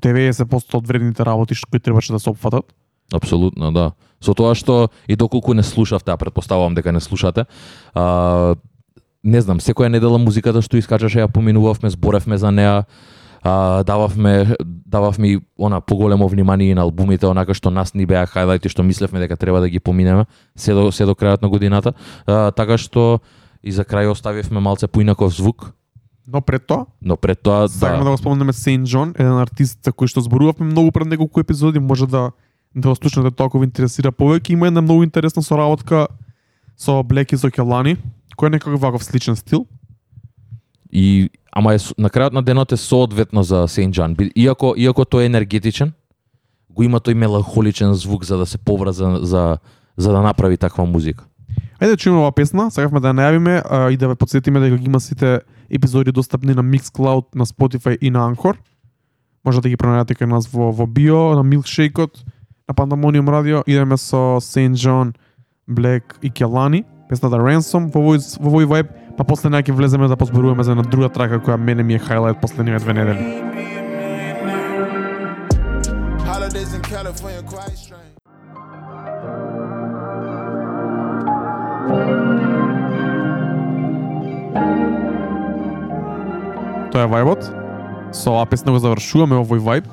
90% 0.00 0.76
од 0.76 0.86
вредните 0.88 1.24
работи 1.24 1.54
што 1.54 1.70
кои 1.70 1.80
требаше 1.80 2.12
да 2.12 2.18
се 2.18 2.30
опфатат. 2.30 2.64
Апсолутно, 3.12 3.72
да. 3.72 3.92
Со 4.22 4.34
тоа 4.38 4.54
што 4.54 4.90
и 5.06 5.16
доколку 5.16 5.54
не 5.54 5.62
слушавте, 5.62 6.12
а 6.12 6.16
предпоставувам 6.16 6.74
дека 6.74 6.92
не 6.92 7.00
слушате, 7.00 7.46
а, 7.94 8.54
не 9.22 9.40
знам, 9.40 9.58
секоја 9.58 9.90
недела 9.90 10.18
музиката 10.18 10.62
што 10.62 10.78
искачаше 10.78 11.26
ја 11.26 11.28
поминувавме, 11.28 11.90
зборевме 11.90 12.38
за 12.38 12.50
неа, 12.50 12.84
а, 13.42 13.82
дававме 13.84 14.56
дававме 14.62 15.28
и 15.28 15.40
она 15.58 15.80
поголемо 15.80 16.28
внимание 16.28 16.74
на 16.74 16.82
албумите, 16.82 17.26
онака 17.26 17.54
што 17.54 17.70
нас 17.70 17.94
ни 17.94 18.06
беа 18.06 18.26
хајлајти 18.26 18.70
што 18.70 18.82
мислевме 18.82 19.20
дека 19.20 19.36
треба 19.36 19.60
да 19.60 19.68
ги 19.68 19.80
поминеме 19.80 20.26
се 20.54 20.74
до 20.74 20.92
се 20.92 21.04
до 21.04 21.14
крајот 21.14 21.42
на 21.42 21.48
годината. 21.48 21.94
А, 22.26 22.52
така 22.52 22.78
што 22.78 23.20
и 23.62 23.72
за 23.72 23.82
крај 23.82 24.10
оставивме 24.10 24.60
малце 24.60 24.86
поинаков 24.86 25.34
звук, 25.34 25.74
Но 26.26 26.40
пред 26.40 26.66
тоа, 26.66 26.86
но 27.02 27.16
пред 27.16 27.42
тоа 27.42 27.68
сакаме 27.68 27.98
да 27.98 28.04
да, 28.04 28.10
го 28.10 28.18
споменеме 28.18 28.52
Сейнт 28.52 28.86
Джон, 28.86 29.14
еден 29.18 29.42
артист 29.42 29.82
за 29.82 29.90
кој 29.90 30.06
што 30.06 30.22
зборувавме 30.22 30.70
многу 30.70 30.92
пред 30.94 31.10
неколку 31.10 31.42
епизоди, 31.42 31.82
може 31.82 32.06
да 32.06 32.30
да 32.76 32.88
го 32.88 32.94
слушнете 32.96 33.30
тоа 33.30 33.46
ако 33.46 33.58
ви 33.58 33.66
интересира 33.66 34.12
повеќе. 34.12 34.50
Има 34.50 34.66
една 34.66 34.80
многу 34.82 35.02
интересна 35.02 35.42
соработка 35.42 36.06
со 36.76 37.02
Блек 37.02 37.32
и 37.32 37.36
со 37.36 37.50
Келани, 37.50 37.96
кој 38.36 38.46
е 38.46 38.50
некаков 38.50 38.80
ваков 38.80 39.04
сличен 39.04 39.36
стил. 39.36 39.66
и 40.92 41.30
ама 41.52 41.74
е 41.74 41.78
на 41.98 42.10
крајот 42.10 42.32
на 42.32 42.42
денот 42.42 42.72
е 42.72 42.76
соодветно 42.76 43.42
за 43.42 43.66
Джан. 43.90 44.14
Би- 44.14 44.32
Иако 44.36 44.74
иако 44.76 45.04
тој 45.04 45.22
е 45.22 45.26
енергетичен, 45.26 45.92
го 46.70 46.82
има 46.82 47.00
тој 47.00 47.14
меланхоличен 47.14 47.94
звук 47.94 48.24
за 48.24 48.36
да 48.36 48.46
се 48.46 48.58
поврза 48.58 49.18
за 49.22 49.58
за 49.96 50.12
да 50.12 50.22
направи 50.22 50.56
таква 50.56 50.84
музика. 50.86 51.24
Ајде 51.80 51.88
да 51.90 51.96
чуеме 51.96 52.18
оваа 52.18 52.32
песна, 52.32 52.70
сакавме 52.70 53.00
да 53.00 53.08
ја 53.08 53.16
најавиме 53.16 53.62
а, 53.70 53.90
и 53.90 53.96
да 53.96 54.08
ве 54.08 54.14
подсетиме 54.14 54.60
дека 54.60 54.76
ги 54.76 54.86
има 54.86 55.00
сите 55.00 55.40
епизоди 55.70 56.12
достапни 56.12 56.54
на 56.54 56.62
Mixcloud, 56.64 57.24
на 57.34 57.46
Spotify 57.46 57.98
и 58.00 58.10
на 58.10 58.34
Anchor. 58.34 58.56
Може 59.44 59.60
да 59.60 59.68
ги 59.68 59.76
пронајдете 59.76 60.16
кај 60.16 60.26
нас 60.26 60.46
во, 60.46 60.72
во 60.72 60.86
био, 60.86 61.34
на 61.34 61.44
Milkshake-от, 61.44 62.24
на 62.72 62.74
Pandemonium 62.74 63.28
Radio. 63.28 63.62
Идеме 63.66 63.96
со 63.96 64.40
Saint 64.40 64.74
John, 64.74 65.14
Black 65.68 66.02
и 66.22 66.30
Kelani. 66.30 66.84
Песната 67.08 67.36
Ransom 67.36 67.90
во 67.92 68.00
овој, 68.00 68.18
во 68.40 68.48
овој 68.48 68.64
vibe, 68.64 68.88
па 69.16 69.24
после 69.24 69.50
неа 69.50 69.60
ќе 69.60 69.76
влеземе 69.76 70.08
да 70.08 70.16
позборуваме 70.16 70.64
за 70.64 70.72
една 70.72 70.82
друга 70.82 71.08
трака 71.12 71.40
која 71.40 71.56
мене 71.60 71.82
ми 71.82 71.94
е 71.94 71.98
хайлайт 71.98 72.40
последниве 72.40 72.78
две 72.78 72.94
недели. 72.94 73.20
Holidays 76.24 76.72
in 76.72 76.80
California 76.80 77.42
quite 77.44 77.76
strange. 77.76 78.16
Тоа 86.92 87.04
е 87.04 87.08
вајбот. 87.12 87.44
Со 88.12 88.32
оваа 88.32 88.48
песна 88.48 88.72
го 88.72 88.78
завршуваме 88.78 89.36
овој 89.44 89.60
вајб. 89.60 89.84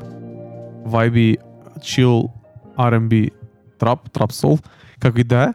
Вајби 0.87 1.35
chill 1.83 2.38
R&B 2.79 3.29
трап, 3.79 4.09
трап 4.13 4.31
сол, 4.35 4.59
како 4.99 5.19
и 5.19 5.27
да 5.27 5.49
е. 5.49 5.53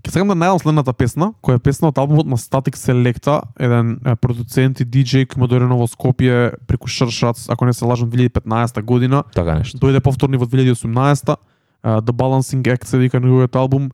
Ке 0.00 0.08
сакам 0.08 0.32
да 0.32 0.36
најдам 0.38 0.62
следната 0.62 0.94
песна, 0.96 1.30
која 1.44 1.58
е 1.58 1.62
песна 1.62 1.90
од 1.90 1.98
албумот 2.00 2.28
на 2.30 2.38
Static 2.40 2.78
Selecta, 2.78 3.42
еден 3.60 3.98
продуцент 4.22 4.80
и 4.80 4.86
диџеј 4.88 5.28
кој 5.28 5.44
дојде 5.44 5.68
во 5.68 5.88
Скопје 5.90 6.54
преку 6.66 6.88
Шршац, 6.88 7.50
ако 7.52 7.68
не 7.68 7.74
се 7.76 7.84
лажам 7.84 8.08
2015 8.10 8.80
година. 8.82 9.24
Така 9.34 9.58
нешто. 9.60 9.76
Дојде 9.78 10.00
повторно 10.00 10.34
и 10.34 10.40
во 10.40 10.48
2018 10.48 11.36
uh, 11.84 12.00
The 12.00 12.12
Balancing 12.16 12.64
Act 12.64 12.86
се 12.86 12.98
вика 12.98 13.20
неговиот 13.20 13.56
албум. 13.56 13.90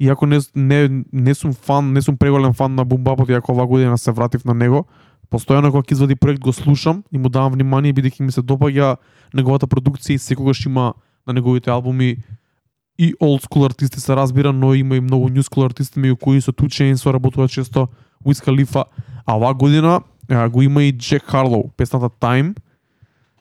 Иако 0.00 0.26
не, 0.26 0.40
не, 0.54 1.04
не 1.12 1.34
сум 1.34 1.52
фан, 1.52 1.92
не 1.92 2.02
сум 2.02 2.16
преголем 2.16 2.52
фан 2.52 2.74
на 2.74 2.84
бумбапот, 2.84 3.28
иако 3.28 3.52
оваа 3.52 3.66
година 3.66 3.98
се 3.98 4.12
вратив 4.12 4.44
на 4.44 4.54
него, 4.54 4.86
постојано 5.30 5.70
кога 5.70 5.84
ќе 5.84 5.92
извади 5.92 6.16
проект 6.16 6.40
го 6.40 6.52
слушам 6.52 7.04
и 7.12 7.18
му 7.18 7.28
давам 7.28 7.52
внимание 7.52 7.92
бидејќи 7.92 8.22
ми 8.22 8.32
се 8.32 8.40
допаѓа 8.40 8.96
неговата 9.34 9.66
продукција 9.66 10.16
и 10.16 10.18
секогаш 10.18 10.66
има 10.66 10.94
на 11.26 11.32
неговите 11.32 11.70
албуми. 11.70 12.16
И 12.98 13.14
old 13.14 13.42
school 13.42 13.66
артисти 13.66 14.00
се 14.00 14.16
разбира, 14.16 14.52
но 14.52 14.74
има 14.74 14.96
и 14.96 15.00
многу 15.00 15.28
new 15.28 15.42
school 15.42 15.66
артисти 15.66 15.98
меѓу 15.98 16.16
кои 16.16 16.40
со 16.40 16.52
Two 16.52 16.70
Chainz 16.70 17.02
соработува 17.02 17.48
често 17.48 17.88
Wiz 18.24 18.38
Khalifa, 18.44 18.84
а 19.26 19.36
оваа 19.36 19.54
година 19.54 20.00
а, 20.30 20.48
го 20.48 20.62
има 20.62 20.82
и 20.82 20.92
Джек 20.92 21.22
Харлоу, 21.22 21.70
песната 21.76 22.08
Time, 22.08 22.54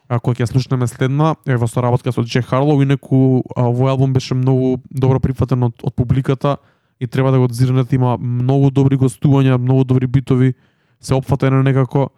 а, 0.09 0.19
која 0.19 0.41
ќе 0.41 0.49
слушнеме 0.49 0.87
следна, 0.87 1.35
е 1.45 1.55
во 1.55 1.67
соработка 1.67 2.11
со 2.11 2.23
Джек 2.23 2.45
Харлоу, 2.49 2.81
инаку 2.81 3.43
овој 3.55 3.93
албум 3.93 4.13
беше 4.13 4.35
многу 4.35 4.81
добро 4.89 5.19
прифатен 5.19 5.63
од, 5.69 5.77
од 5.83 5.95
публиката 5.95 6.57
и 6.99 7.07
треба 7.07 7.31
да 7.31 7.39
го 7.39 7.47
зирнете, 7.51 7.95
има 7.95 8.17
многу 8.17 8.71
добри 8.71 8.97
гостувања, 8.97 9.57
многу 9.57 9.83
добри 9.83 10.07
битови, 10.07 10.53
се 10.99 11.13
опфатено 11.13 11.63
некако 11.63 12.09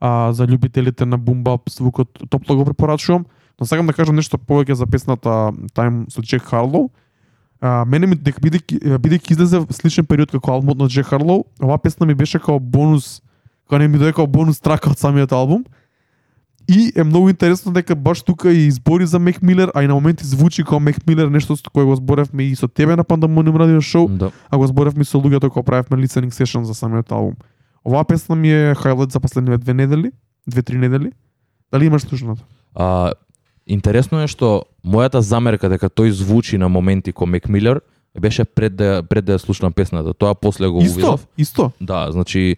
а, 0.00 0.32
за 0.32 0.46
љубителите 0.46 1.04
на 1.04 1.18
бумбап 1.18 1.70
звукот, 1.70 2.18
топло 2.30 2.56
го 2.56 2.64
препорачувам. 2.64 3.26
Но 3.60 3.66
сакам 3.66 3.86
да 3.86 3.92
кажам 3.92 4.16
нешто 4.16 4.38
повеќе 4.38 4.72
за 4.72 4.86
песната 4.86 5.52
Time 5.74 6.10
со 6.10 6.22
Джек 6.22 6.42
Харлоу. 6.42 6.90
А, 7.60 7.84
мене 7.84 8.06
ми 8.06 8.14
дека 8.14 8.40
бидејќи 8.40 8.98
бидејќи 8.98 9.32
излезе 9.34 9.64
сличен 9.74 10.06
период 10.06 10.30
како 10.30 10.52
албумот 10.52 10.78
на 10.78 10.86
Джек 10.88 11.06
Харлоу, 11.10 11.44
оваа 11.60 11.78
песна 11.78 12.06
ми 12.06 12.14
беше 12.14 12.38
као 12.38 12.60
бонус, 12.60 13.20
као 13.68 13.78
не 13.78 13.88
ми 13.88 13.98
дојде 13.98 14.14
као 14.14 14.26
бонус 14.26 14.60
трака 14.60 14.90
од 14.90 14.98
самиот 14.98 15.32
албум. 15.32 15.64
И 16.68 16.92
е 16.96 17.04
многу 17.04 17.30
интересно 17.30 17.72
дека 17.72 17.96
баш 17.96 18.22
тука 18.22 18.52
и 18.52 18.66
избори 18.66 19.06
за 19.06 19.18
Мек 19.18 19.42
Милер, 19.42 19.72
а 19.74 19.82
и 19.82 19.86
на 19.86 19.94
моменти 19.94 20.26
звучи 20.26 20.62
како 20.62 20.80
Мек 20.80 21.06
Милер, 21.06 21.28
нешто 21.28 21.56
со 21.56 21.70
кое 21.72 21.84
го 21.84 21.96
зборевме 21.96 22.44
и 22.44 22.54
со 22.54 22.68
тебе 22.68 22.96
на 22.96 23.04
Pandemonium 23.04 23.56
Radio 23.56 23.80
Show, 23.80 24.08
Да. 24.08 24.30
а 24.50 24.58
го 24.58 24.66
зборевме 24.66 25.04
со 25.04 25.18
луѓето 25.18 25.48
кога 25.50 25.62
правевме 25.62 26.04
listening 26.06 26.30
session 26.30 26.62
за 26.62 26.74
самиот 26.74 27.12
албум. 27.12 27.34
Оваа 27.84 28.04
песна 28.04 28.36
ми 28.36 28.52
е 28.52 28.74
хайлайт 28.74 29.12
за 29.12 29.20
последниве 29.20 29.58
две 29.58 29.74
недели, 29.74 30.12
две-три 30.46 30.78
недели. 30.78 31.12
Дали 31.72 31.86
имаш 31.86 32.02
слушнато? 32.02 32.42
А, 32.74 33.12
интересно 33.68 34.24
е 34.24 34.28
што 34.32 34.64
мојата 34.84 35.20
замерка 35.20 35.68
дека 35.68 35.90
тој 35.92 36.10
звучи 36.10 36.58
на 36.58 36.68
моменти 36.68 37.12
ко 37.12 37.26
Мек 37.26 37.48
Милер 37.48 37.80
беше 38.18 38.44
пред 38.44 38.76
да 38.76 39.02
пред 39.02 39.24
да 39.24 39.36
ја 39.36 39.42
слушнам 39.44 39.72
песната. 39.72 40.14
Тоа 40.14 40.34
после 40.34 40.68
го 40.68 40.82
Исто, 40.82 40.92
увидов. 40.92 41.26
исто. 41.38 41.70
Да, 41.80 42.08
значи 42.10 42.56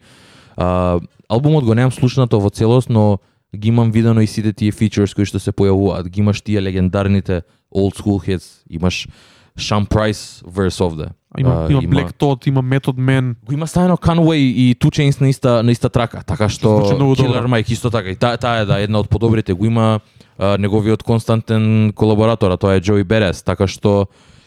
а, 0.57 1.01
албумот 1.29 1.65
го 1.65 1.75
немам 1.75 1.93
слушнато 1.93 2.41
во 2.41 2.51
целост, 2.51 2.91
но 2.91 3.19
ги 3.57 3.69
имам 3.69 3.91
видено 3.91 4.21
и 4.21 4.27
сите 4.27 4.53
тие 4.53 4.73
фичерс 4.73 5.15
кои 5.15 5.27
што 5.27 5.39
се 5.43 5.53
појавуваат. 5.53 6.09
Ги 6.09 6.21
имаш 6.21 6.41
тие 6.41 6.63
легендарните 6.63 7.43
old 7.75 7.99
school 7.99 8.23
hits, 8.23 8.63
имаш 8.71 9.09
Sean 9.59 9.89
Price 9.89 10.43
verse 10.47 10.81
овде. 10.81 11.11
Има, 11.39 11.66
А, 11.68 11.72
има 11.72 11.83
Black 11.83 12.12
Thought, 12.14 12.49
има 12.49 12.62
Method 12.62 12.99
Man. 12.99 13.35
Го 13.47 13.53
има 13.53 13.66
ставено 13.66 13.97
Conway 13.97 14.35
и 14.37 14.74
Two 14.74 14.91
Chainz 14.91 15.20
на 15.20 15.28
иста 15.28 15.62
на 15.62 15.70
иста 15.70 15.89
трака, 15.89 16.24
така 16.26 16.49
што 16.49 16.83
Killer. 16.91 17.47
Mike 17.47 17.70
исто 17.72 17.91
така. 17.91 18.11
И 18.11 18.16
таа 18.16 18.37
таа 18.37 18.61
е 18.61 18.64
да 18.66 18.81
една 18.81 18.99
од 18.99 19.09
подобрите. 19.09 19.53
Го 19.53 19.66
има 19.66 20.01
а, 20.39 20.59
неговиот 20.59 21.03
константен 21.03 21.93
колаборатор, 21.95 22.51
а 22.51 22.57
тоа 22.57 22.74
е 22.74 22.81
Joey 22.81 23.05
Beres, 23.05 23.45
така 23.45 23.66
што 23.66 24.07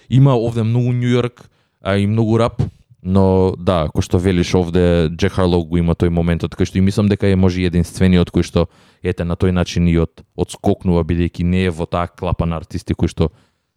има 0.09 0.36
овде 0.36 0.63
многу 0.63 0.91
Нью 0.93 1.09
Йорк, 1.09 1.49
а 1.81 1.97
и 1.97 2.07
многу 2.07 2.38
рап, 2.39 2.61
но 3.03 3.53
да, 3.59 3.88
кој 3.91 4.03
што 4.03 4.19
велиш 4.19 4.55
овде 4.55 5.11
Джек 5.11 5.36
Харлоу 5.36 5.65
го 5.67 5.77
има 5.77 5.95
тој 5.95 6.09
моментот 6.09 6.55
кај 6.55 6.65
што 6.65 6.79
и 6.79 6.84
мислам 6.84 7.11
дека 7.11 7.27
е 7.27 7.36
може 7.36 7.63
единствениот 7.63 8.31
кој 8.31 8.47
што 8.47 8.67
ете 9.03 9.27
на 9.27 9.36
тој 9.36 9.51
начин 9.51 9.88
и 9.91 9.97
од 9.99 10.23
одскокнува 10.39 11.03
бидејќи 11.03 11.43
не 11.43 11.65
е 11.67 11.71
во 11.71 11.86
таа 11.86 12.07
клапа 12.07 12.47
на 12.47 12.59
артисти 12.63 12.95
кои 12.95 13.11
што 13.11 13.31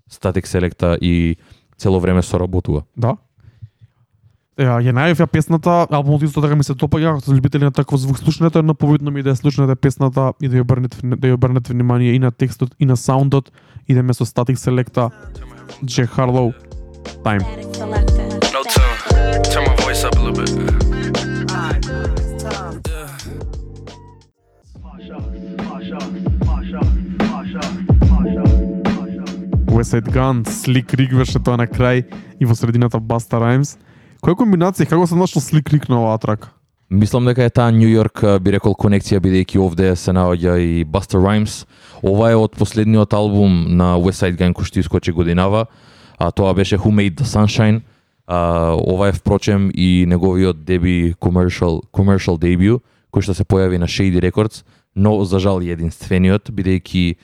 Static 0.07 0.47
Selecta 0.47 0.95
и 0.99 1.37
цело 1.79 2.01
време 2.01 2.23
соработува. 2.23 2.83
Да. 2.97 3.17
Ја, 4.57 4.79
ја 4.81 4.93
најавив 4.97 5.21
ја 5.21 5.27
песната, 5.29 5.73
албумот 5.93 6.23
исто 6.25 6.41
така 6.41 6.57
ми 6.57 6.65
се 6.65 6.73
допаѓа, 6.73 7.19
за 7.21 7.35
љубители 7.35 7.69
на 7.69 7.73
таков 7.73 8.01
звук 8.01 8.19
слушнете, 8.19 8.63
но 8.63 8.75
повидно 8.75 9.11
ми 9.11 9.21
е 9.21 9.23
да 9.23 9.35
ја 9.35 9.41
слушнете 9.41 9.77
песната 9.77 10.33
и 10.41 10.49
да 10.49 10.57
ја 10.57 10.65
обрнете 10.65 10.97
да 11.05 11.29
ја 11.29 11.37
обрнете 11.37 11.73
внимание 11.73 12.15
и 12.15 12.19
на 12.19 12.33
текстот 12.33 12.73
и 12.81 12.87
на 12.87 12.97
саундот. 12.97 13.53
Идеме 13.87 14.15
со 14.15 14.25
Static 14.25 14.57
Selecta, 14.57 15.11
Джек 15.85 16.11
Харлоу, 16.11 16.55
Time. 17.23 17.45
No 18.53 18.63
tune. 18.65 19.43
Turn 19.53 19.65
my 19.65 19.77
voice 19.85 20.05
up 20.05 20.17
a 20.17 20.21
little 20.21 20.33
bit. 20.33 20.76
West 29.77 29.93
Side 29.93 30.09
Gun, 30.09 30.45
Slick 30.45 30.95
Rick 30.97 31.13
беше 31.13 31.37
тоа 31.37 31.59
на 31.61 31.67
крај 31.69 32.07
и 32.41 32.47
во 32.49 32.55
средината 32.57 32.97
Busta 32.97 33.37
Rhymes. 33.37 33.75
Која 34.25 34.33
комбинација, 34.41 34.89
како 34.89 35.05
се 35.05 35.19
нашло 35.21 35.43
Slick 35.45 35.69
Rick 35.69 35.91
на 35.93 35.99
оваа 36.01 36.17
трака? 36.17 36.49
Мислам 36.89 37.29
дека 37.29 37.45
е 37.45 37.53
таа 37.53 37.75
Нью 37.77 37.91
Йорк 37.91 38.23
би 38.41 38.55
рекол 38.57 38.73
конекција 38.73 39.21
бидејќи 39.21 39.61
овде 39.61 39.91
се 39.93 40.15
наоѓа 40.17 40.57
и 40.65 40.87
Buster 40.89 41.21
Rhymes. 41.21 41.67
Ова 42.01 42.31
е 42.33 42.41
од 42.41 42.57
последниот 42.57 43.13
албум 43.13 43.77
на 43.77 43.99
West 44.01 44.25
Side 44.25 44.41
Gun 44.41 44.57
кој 44.57 44.65
што 44.65 44.81
искочи 44.81 45.13
годинава, 45.13 45.67
а 46.17 46.33
тоа 46.33 46.57
беше 46.57 46.81
Who 46.81 46.89
Made 46.89 47.21
the 47.21 47.29
Sunshine. 47.29 47.83
А, 48.27 48.73
ова 48.81 49.09
е 49.09 49.13
впрочем 49.13 49.71
и 49.75 50.07
неговиот 50.09 50.65
деби 50.65 51.13
commercial 51.21 51.85
commercial 51.93 52.41
debut 52.41 52.81
кој 53.13 53.29
што 53.29 53.37
се 53.37 53.45
појави 53.45 53.77
на 53.77 53.85
Shady 53.85 54.25
Records, 54.25 54.65
но 54.97 55.21
за 55.25 55.37
жал 55.39 55.61
единствениот, 55.61 56.49
бидејќи 56.49 57.17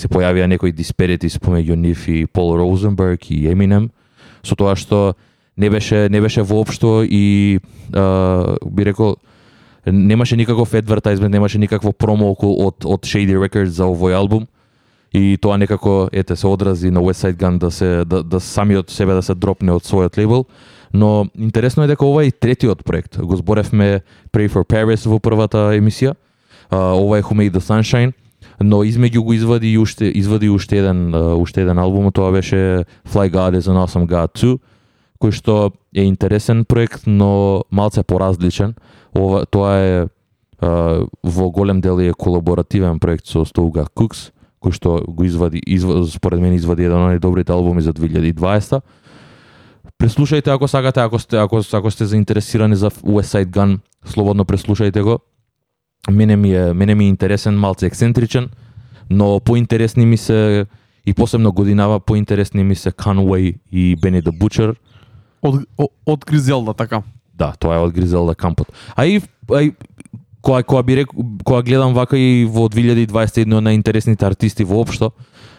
се 0.00 0.08
појавија 0.08 0.48
некои 0.48 0.72
диспаритис 0.72 1.38
помеѓу 1.42 1.76
нив 1.76 2.06
и 2.08 2.24
Пол 2.26 2.56
Розенберг 2.58 3.30
и 3.30 3.46
Еминем, 3.50 3.90
со 4.42 4.56
тоа 4.56 4.76
што 4.76 5.14
не 5.56 5.70
беше 5.70 6.08
не 6.08 6.20
беше 6.20 6.42
воопшто 6.42 7.02
и 7.04 7.60
а, 7.92 8.56
би 8.64 8.84
рекол 8.84 9.16
немаше 9.86 10.36
никаков 10.36 10.72
advertisement, 10.72 11.28
немаше 11.28 11.58
никакво 11.58 11.92
промо 11.92 12.30
околу 12.30 12.66
од 12.66 12.84
од 12.84 13.04
Shady 13.04 13.36
Records 13.36 13.76
за 13.76 13.84
овој 13.84 14.16
албум 14.16 14.46
и 15.12 15.36
тоа 15.40 15.58
некако 15.58 16.08
ете 16.12 16.36
се 16.36 16.46
одрази 16.46 16.90
на 16.90 17.00
West 17.00 17.26
Side 17.26 17.36
Gun 17.36 17.58
да 17.58 17.70
се 17.70 18.04
да, 18.04 18.22
да 18.22 18.40
самиот 18.40 18.90
себе 18.90 19.12
да 19.12 19.22
се 19.22 19.34
дропне 19.34 19.72
од 19.72 19.84
својот 19.84 20.16
лейбл, 20.16 20.44
но 20.92 21.26
интересно 21.34 21.84
е 21.84 21.86
дека 21.86 22.06
ова 22.06 22.24
е 22.24 22.26
и 22.26 22.32
третиот 22.32 22.84
проект. 22.84 23.18
Го 23.18 23.36
зборевме 23.36 24.00
Pray 24.32 24.48
for 24.48 24.64
Paris 24.64 25.06
во 25.06 25.18
првата 25.18 25.74
емисија. 25.74 26.14
А, 26.70 26.94
ова 26.94 27.18
е 27.18 27.22
Who 27.22 27.34
Made 27.34 27.58
the 27.58 27.60
Sunshine, 27.60 28.12
но 28.60 28.82
измеѓу 28.84 29.20
го 29.24 29.32
извади 29.32 29.72
и 29.72 29.78
уште 29.78 30.12
извади 30.14 30.50
уште 30.50 30.78
еден 30.78 31.14
уште 31.14 31.62
еден 31.62 31.78
албум, 31.78 32.12
тоа 32.12 32.32
беше 32.32 32.84
Fly 33.08 33.30
God 33.32 33.56
is 33.56 33.68
an 33.68 33.80
Awesome 33.80 34.06
God 34.06 34.36
2, 34.36 34.58
кој 35.20 35.32
што 35.32 35.72
е 35.96 36.04
интересен 36.04 36.64
проект, 36.64 37.06
но 37.06 37.64
малце 37.70 38.02
поразличен. 38.02 38.74
Ова 39.16 39.46
тоа 39.46 39.72
е 39.76 40.08
во 40.60 41.50
голем 41.50 41.80
дел 41.80 42.00
е 42.00 42.12
колаборативен 42.12 43.00
проект 43.00 43.26
со 43.26 43.44
Стоуга 43.44 43.86
Кукс, 43.94 44.30
кој 44.60 44.72
што 44.76 45.00
го 45.08 45.24
извади, 45.24 45.62
изв... 45.66 45.88
според 46.12 46.40
мен 46.40 46.52
извади 46.52 46.84
еден 46.84 47.00
од 47.00 47.16
најдобрите 47.16 47.52
албуми 47.52 47.80
за 47.80 47.92
2020. 47.96 48.80
Преслушајте 49.96 50.52
ако 50.52 50.68
сакате, 50.68 51.00
ако 51.00 51.18
сте 51.18 51.36
ако 51.36 51.62
ако 51.72 51.90
сте 51.90 52.04
заинтересирани 52.04 52.76
за 52.76 52.90
West 52.90 53.32
Side 53.32 53.50
Gun, 53.50 53.78
слободно 54.04 54.44
преслушајте 54.44 55.00
го. 55.02 55.20
Мене 56.08 56.36
ми 56.36 56.54
е 56.54 56.72
мене 56.72 56.94
ми 56.94 57.04
е 57.04 57.08
интересен, 57.08 57.58
малце 57.58 57.86
ексцентричен, 57.86 58.48
но 59.10 59.40
поинтересни 59.40 60.06
ми 60.06 60.16
се 60.16 60.66
и 61.06 61.14
посебно 61.14 61.52
годинава 61.52 62.00
поинтересни 62.00 62.64
ми 62.64 62.74
се 62.74 62.92
Conway 62.92 63.54
и 63.72 63.96
Benny 63.96 64.22
the 64.22 64.38
Butcher. 64.38 64.76
Од, 65.42 65.64
од 66.06 66.24
Гризелда, 66.24 66.74
така. 66.74 67.02
Да, 67.34 67.52
тоа 67.58 67.76
е 67.76 67.84
од 67.84 67.92
Гризелда 67.92 68.34
Кампот. 68.34 68.68
А 68.96 69.06
и, 69.06 69.20
а 69.52 69.62
и 69.62 69.72
кога 70.42 70.62
кога 70.62 70.82
би 70.82 70.96
рек, 70.96 71.08
кога 71.44 71.62
гледам 71.62 71.94
вака 71.94 72.18
и 72.18 72.44
во 72.44 72.68
2021 72.68 73.60
на 73.60 73.74
интересните 73.74 74.26
артисти 74.26 74.64
воопшто, 74.64 75.12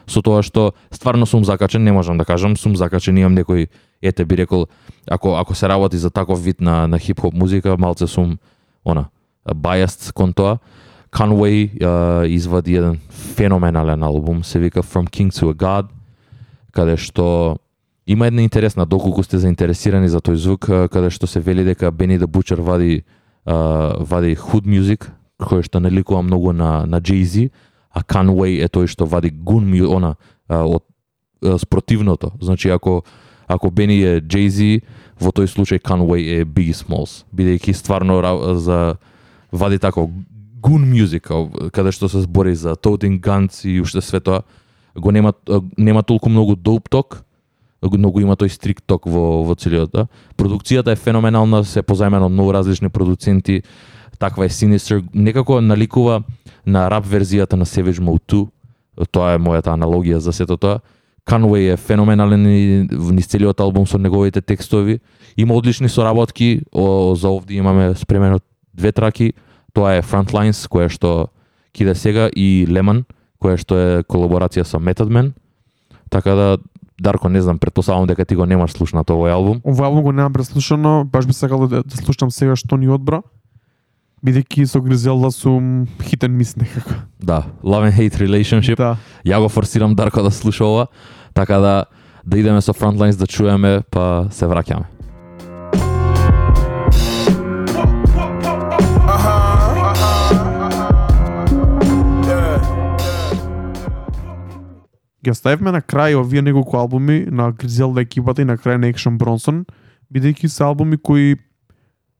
со 0.08 0.22
тоа 0.22 0.44
што 0.44 0.74
стварно 0.92 1.26
сум 1.26 1.46
закачен, 1.46 1.84
не 1.84 1.92
можам 1.92 2.18
да 2.18 2.26
кажам, 2.26 2.58
сум 2.58 2.76
закачен, 2.76 3.18
имам 3.18 3.38
некој 3.38 3.70
ете 4.02 4.26
би 4.26 4.38
рекол 4.38 4.68
ако 5.08 5.36
ако 5.36 5.56
се 5.56 5.70
работи 5.70 5.98
за 5.98 6.10
таков 6.10 6.44
вид 6.44 6.62
на 6.62 6.88
на 6.88 7.00
хип-хоп 7.00 7.34
музика, 7.34 7.78
малце 7.78 8.08
сум 8.08 8.38
она 8.86 9.10
biased 9.46 10.14
кон 10.14 10.34
тоа. 10.34 10.60
Conway 11.12 11.76
uh, 11.80 12.24
извади 12.28 12.76
еден 12.76 13.00
феноменален 13.10 14.04
албум, 14.04 14.44
се 14.44 14.60
вика 14.60 14.84
From 14.84 15.10
King 15.10 15.32
to 15.32 15.52
a 15.52 15.56
God, 15.56 15.86
каде 16.72 16.96
што 16.98 17.58
има 18.08 18.28
една 18.28 18.42
интересна, 18.42 18.86
доколку 18.86 19.24
сте 19.24 19.38
заинтересирани 19.38 20.08
за 20.10 20.24
тој 20.24 20.36
звук, 20.40 20.72
каде 20.92 21.10
што 21.12 21.28
се 21.28 21.40
вели 21.40 21.64
дека 21.68 21.92
Бени 21.92 22.20
the 22.20 22.32
Butcher 22.32 22.62
вади 22.62 23.04
uh, 23.46 24.00
вади 24.00 24.36
hood 24.40 24.64
music, 24.64 25.12
кој 25.36 25.68
што 25.68 25.84
наликува 25.84 26.22
многу 26.24 26.54
на 26.54 26.86
на 26.88 27.02
Jay-Z, 27.02 27.52
а 27.92 28.04
Conway 28.08 28.64
е 28.64 28.72
тој 28.72 28.88
што 28.88 29.04
вади 29.06 29.36
гун 29.36 29.68
mu, 29.68 29.84
она 29.92 30.16
uh, 30.48 30.64
од 30.64 30.84
uh, 31.44 31.58
спротивното. 31.60 32.32
Значи 32.40 32.70
ако 32.70 33.04
ако 33.48 33.72
Бени 33.72 34.00
е 34.00 34.22
Jay-Z, 34.22 34.80
во 35.20 35.36
тој 35.36 35.52
случај 35.52 35.84
Conway 35.84 36.40
е 36.40 36.46
Biggie 36.48 36.72
Smalls, 36.72 37.28
бидејќи 37.36 37.76
стварно 37.76 38.24
за 38.56 38.96
вади 39.52 39.80
тако 39.80 40.10
gun 40.62 40.86
music, 40.86 41.28
каде 41.72 41.92
што 41.92 42.10
се 42.10 42.22
збори 42.22 42.56
за 42.56 42.76
toting 42.76 43.20
guns 43.20 43.66
и 43.66 43.82
уште 43.82 44.02
све 44.02 44.20
тоа, 44.20 44.42
го 44.96 45.12
нема 45.12 45.34
нема 45.78 46.04
толку 46.04 46.30
многу 46.30 46.56
dope 46.56 46.90
talk, 46.90 47.24
многу 47.82 48.22
има 48.22 48.38
тој 48.38 48.50
стрик 48.50 48.82
ток 48.86 49.08
во 49.10 49.44
во 49.44 49.56
целиот, 49.56 49.92
да. 49.92 50.08
Продукцијата 50.38 50.94
е 50.94 50.96
феноменална, 50.96 51.64
се 51.66 51.82
позаимено 51.82 52.26
од 52.26 52.32
многу 52.32 52.54
различни 52.54 52.90
продуценти. 52.90 53.64
Таква 54.20 54.46
е 54.46 54.50
Sinister, 54.50 55.02
некако 55.14 55.62
наликува 55.62 56.24
на 56.66 56.90
рап 56.90 57.06
верзијата 57.06 57.58
на 57.58 57.66
Savage 57.66 58.00
Mode 58.00 58.22
2. 58.28 58.48
Тоа 59.12 59.34
е 59.34 59.42
мојата 59.42 59.74
аналогија 59.74 60.18
за 60.18 60.34
сето 60.34 60.58
тоа. 60.58 60.80
Conway 61.26 61.74
е 61.74 61.78
феноменален 61.78 62.46
и 62.46 62.88
низ 62.92 63.28
целиот 63.28 63.60
албум 63.60 63.88
со 63.88 63.98
неговите 63.98 64.42
текстови. 64.42 65.00
Има 65.38 65.56
одлични 65.56 65.90
соработки, 65.90 66.62
о, 66.72 67.16
за 67.16 67.30
овде 67.30 67.54
имаме 67.54 67.96
спремено 67.96 68.40
две 68.74 68.92
траки. 68.92 69.34
Тоа 69.74 69.98
е 69.98 70.04
Frontlines, 70.04 70.68
која 70.68 70.90
што 70.92 71.30
киде 71.74 71.96
сега 71.96 72.30
и 72.30 72.66
Lemon, 72.68 73.06
која 73.42 73.58
што 73.58 73.78
е 73.78 74.04
колаборација 74.04 74.66
со 74.68 74.80
Method 74.80 75.12
Man. 75.12 75.32
Така 76.10 76.36
да 76.36 76.58
Дарко, 77.02 77.30
не 77.30 77.42
знам, 77.42 77.58
претпоставам 77.58 78.06
дека 78.06 78.26
ти 78.26 78.36
го 78.36 78.46
немаш 78.46 78.76
слушнато 78.78 79.16
овој 79.18 79.34
албум. 79.34 79.62
Овој 79.66 79.88
албум 79.90 80.04
го 80.06 80.12
немам 80.14 80.34
преслушано, 80.34 81.02
баш 81.10 81.26
би 81.26 81.34
сакал 81.34 81.66
да, 81.68 81.82
да 81.82 81.98
слушам 81.98 82.30
сега 82.30 82.54
што 82.56 82.78
ни 82.78 82.92
одбра. 82.94 83.24
Бидејќи 84.22 84.68
со 84.70 84.78
Гризелда 84.86 85.32
сум 85.34 85.88
хитен 86.06 86.38
мис 86.38 86.54
некако. 86.56 86.94
Да, 87.18 87.48
Love 87.64 87.90
and 87.90 87.98
Hate 87.98 88.22
Relationship. 88.22 88.78
Да. 88.78 88.98
Ја 89.26 89.42
го 89.42 89.50
форсирам 89.50 89.96
Дарко 89.96 90.22
да 90.22 90.30
слуша 90.30 90.66
ова, 90.66 90.88
така 91.34 91.58
да 91.58 91.86
да 92.26 92.38
идеме 92.38 92.62
со 92.62 92.74
Frontlines 92.74 93.18
да 93.18 93.26
чуеме, 93.26 93.82
па 93.90 94.28
се 94.30 94.46
враќаме. 94.46 94.86
Ги 105.24 105.32
оставивме 105.32 105.72
на 105.72 105.82
крај 105.82 106.18
овие 106.18 106.42
неколку 106.42 106.78
албуми 106.78 107.28
на 107.30 107.52
Гризелда 107.52 108.02
екипата 108.02 108.42
и 108.42 108.46
на 108.46 108.58
крај 108.58 108.78
на 108.82 108.90
Екшн 108.90 109.18
Бронсон, 109.22 109.66
бидејќи 110.14 110.48
се 110.48 110.64
албуми 110.64 110.98
кои 110.98 111.38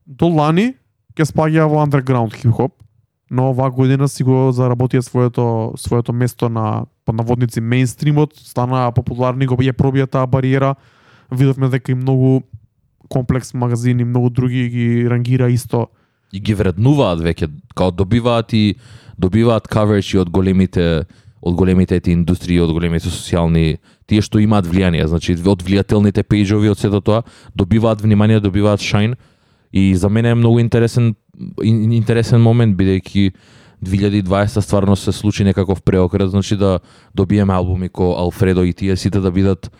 до 0.06 0.28
лани 0.30 0.74
ќе 1.18 1.26
спаѓаа 1.28 1.66
во 1.68 1.82
underground 1.82 2.34
хип-хоп, 2.34 2.78
но 3.30 3.50
оваа 3.50 3.70
година 3.70 4.08
си 4.08 4.22
го 4.22 4.52
заработија 4.54 5.02
своето 5.02 5.72
своето 5.76 6.12
место 6.12 6.48
на 6.48 6.86
под 7.04 7.16
наводници 7.16 7.60
мејнстримот, 7.60 8.38
стана 8.38 8.92
популарни, 8.94 9.46
го 9.46 9.56
ја 9.56 9.74
пробија 9.74 10.06
таа 10.06 10.26
бариера. 10.26 10.76
Видовме 11.30 11.68
дека 11.68 11.92
и 11.92 11.94
многу 11.94 12.42
комплекс 13.08 13.54
магазини, 13.54 14.04
многу 14.04 14.30
други 14.30 14.68
ги 14.68 15.08
рангира 15.10 15.50
исто 15.50 15.88
И 16.32 16.40
ги 16.40 16.54
вреднуваат 16.56 17.20
веќе, 17.20 17.50
као 17.76 17.92
добиваат 17.92 18.52
и 18.56 18.76
добиваат 19.20 19.68
coverage 19.68 20.14
и 20.14 20.20
од 20.22 20.30
големите 20.32 21.04
од 21.42 21.54
големите 21.58 21.96
ети 21.98 22.12
индустрии, 22.14 22.60
од 22.62 22.70
големите 22.70 23.10
социјални 23.10 23.78
тие 24.06 24.22
што 24.22 24.38
имаат 24.38 24.68
влијание, 24.70 25.06
значи 25.10 25.34
од 25.34 25.64
влијателните 25.66 26.22
пејџови 26.22 26.70
од 26.70 26.78
сето 26.78 27.00
тоа 27.02 27.22
добиваат 27.58 28.02
внимание, 28.02 28.40
добиваат 28.40 28.80
шајн. 28.80 29.16
И 29.72 29.94
за 29.96 30.08
мене 30.08 30.30
е 30.30 30.34
многу 30.34 30.60
интересен 30.60 31.14
интересен 31.62 32.40
момент 32.40 32.76
бидејќи 32.76 33.32
2020 33.82 34.60
стварно 34.60 34.96
се 34.96 35.12
случи 35.12 35.44
некаков 35.44 35.82
преокрет, 35.82 36.30
значи 36.30 36.56
да 36.56 36.78
добиеме 37.14 37.54
албуми 37.54 37.88
ко 37.88 38.14
Алфредо 38.18 38.62
и 38.62 38.72
тие 38.72 38.96
сите 38.96 39.20
да 39.20 39.30
бидат 39.30 39.70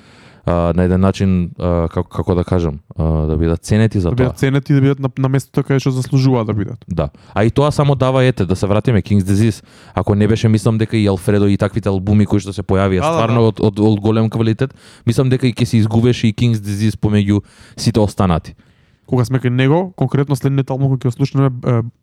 а, 0.44 0.72
на 0.76 0.82
еден 0.84 1.00
начин 1.00 1.50
а, 1.58 1.88
како 1.88 2.08
како 2.08 2.34
да 2.34 2.44
кажам, 2.44 2.80
а, 2.98 3.26
да 3.26 3.36
бидат 3.36 3.62
ценети 3.62 4.00
за 4.00 4.10
да 4.10 4.16
тоа. 4.16 4.24
бидат 4.24 4.38
ценети 4.38 4.74
да 4.74 4.80
бидат 4.80 4.98
на, 4.98 5.10
на 5.18 5.28
местото 5.28 5.62
каде 5.62 5.80
што 5.80 5.90
заслужуваат 5.90 6.46
да 6.46 6.54
бидат. 6.54 6.84
Да. 6.88 7.08
А 7.34 7.44
и 7.44 7.50
тоа 7.50 7.70
само 7.72 7.94
дава 7.94 8.24
ете 8.24 8.44
да 8.46 8.56
се 8.56 8.66
вратиме 8.66 9.02
King's 9.02 9.22
Disease. 9.22 9.64
Ако 9.94 10.14
не 10.14 10.28
беше 10.28 10.48
мислам 10.48 10.78
дека 10.78 10.96
и 10.96 11.06
Алфредо 11.06 11.46
и 11.46 11.56
таквите 11.56 11.88
албуми 11.88 12.26
кои 12.26 12.40
што 12.40 12.52
се 12.52 12.62
појавија 12.62 13.00
Да, 13.00 13.10
да, 13.10 13.14
стварно 13.14 13.40
да. 13.40 13.46
од, 13.48 13.60
од, 13.60 13.78
од 13.78 14.00
голем 14.00 14.30
квалитет, 14.30 14.74
мислам 15.06 15.28
дека 15.30 15.46
и 15.46 15.52
ќе 15.54 15.64
се 15.64 15.76
изгубеше 15.76 16.28
и 16.28 16.34
King's 16.34 16.58
Disease 16.58 16.98
помеѓу 16.98 17.42
сите 17.76 18.00
останати. 18.00 18.54
кога 19.06 19.24
сме 19.24 19.38
кај 19.38 19.50
него, 19.50 19.92
конкретно 19.96 20.36
следниот 20.36 20.70
албум 20.70 20.92
кој 20.94 20.98
ќе 20.98 21.04
го 21.04 21.10
слушнеме 21.10 21.50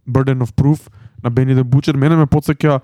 Burden 0.05 0.43
of 0.45 0.53
Proof 0.53 0.89
на 1.23 1.31
Benny 1.31 1.55
the 1.55 1.63
Butcher, 1.63 1.97
мене 1.97 2.15
ме 2.15 2.25
потсеќа 2.25 2.79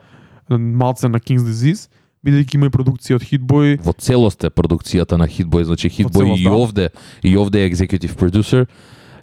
е, 0.50 0.58
малце 0.58 1.08
на 1.08 1.20
King's 1.20 1.46
Disease, 1.46 1.90
бидејќи 2.26 2.58
има 2.60 2.70
и 2.70 2.74
продукција 2.74 3.20
од 3.20 3.26
Hitboy, 3.30 3.78
Во 3.86 3.94
целост 3.94 4.44
е 4.44 4.50
продукцијата 4.50 5.18
на 5.22 5.28
Hitboy, 5.30 5.64
значи 5.70 5.90
Hitboy 5.90 6.26
целост, 6.26 6.42
и 6.42 6.44
да. 6.44 6.56
овде 6.56 6.90
и 7.24 7.38
овде 7.38 7.66
е 7.66 7.70
executive 7.70 8.16
producer 8.18 8.66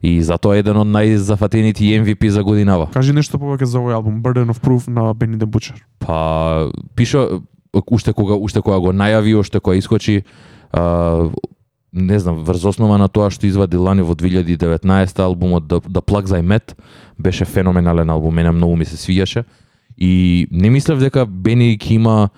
и 0.03 0.19
затоа 0.23 0.59
еден 0.59 0.77
од 0.83 0.89
најзафатените 0.91 1.87
MVP 2.03 2.29
за 2.35 2.43
годинава. 2.43 2.89
Кажи 2.95 3.15
нешто 3.15 3.39
повеќе 3.39 3.71
за 3.71 3.79
овој 3.79 3.95
албум 3.95 4.23
Burden 4.23 4.51
of 4.51 4.59
Proof 4.63 4.91
на 4.91 5.13
Benny 5.15 5.39
the 5.39 5.47
Butcher. 5.47 5.79
Па 6.03 6.71
пиша 6.97 7.43
уште 7.73 8.13
кога 8.13 8.35
уште 8.35 8.61
кога 8.61 8.79
го 8.79 8.93
најави, 8.93 9.39
уште 9.39 9.61
кога 9.61 9.77
искочи 9.77 10.25
а, 10.73 11.31
не 11.93 12.19
знам, 12.19 12.43
врз 12.45 12.65
основа 12.65 12.99
на 12.99 13.09
тоа 13.09 13.31
што 13.31 13.47
извади 13.47 13.77
лани 13.77 14.03
во 14.03 14.15
2019 14.17 15.21
албумот 15.23 15.69
The, 15.69 15.81
The 15.87 16.03
Plugs 16.03 16.33
I 16.33 16.43
Met 16.43 16.75
беше 17.19 17.45
феноменален 17.45 18.11
албум, 18.11 18.35
мене 18.35 18.51
многу 18.51 18.77
ми 18.77 18.85
се 18.85 18.97
свијаше 18.97 19.45
и 19.99 20.47
не 20.51 20.71
мислев 20.71 20.99
дека 20.99 21.27
Бени 21.27 21.79
ќе 21.79 21.95
има 21.95 22.31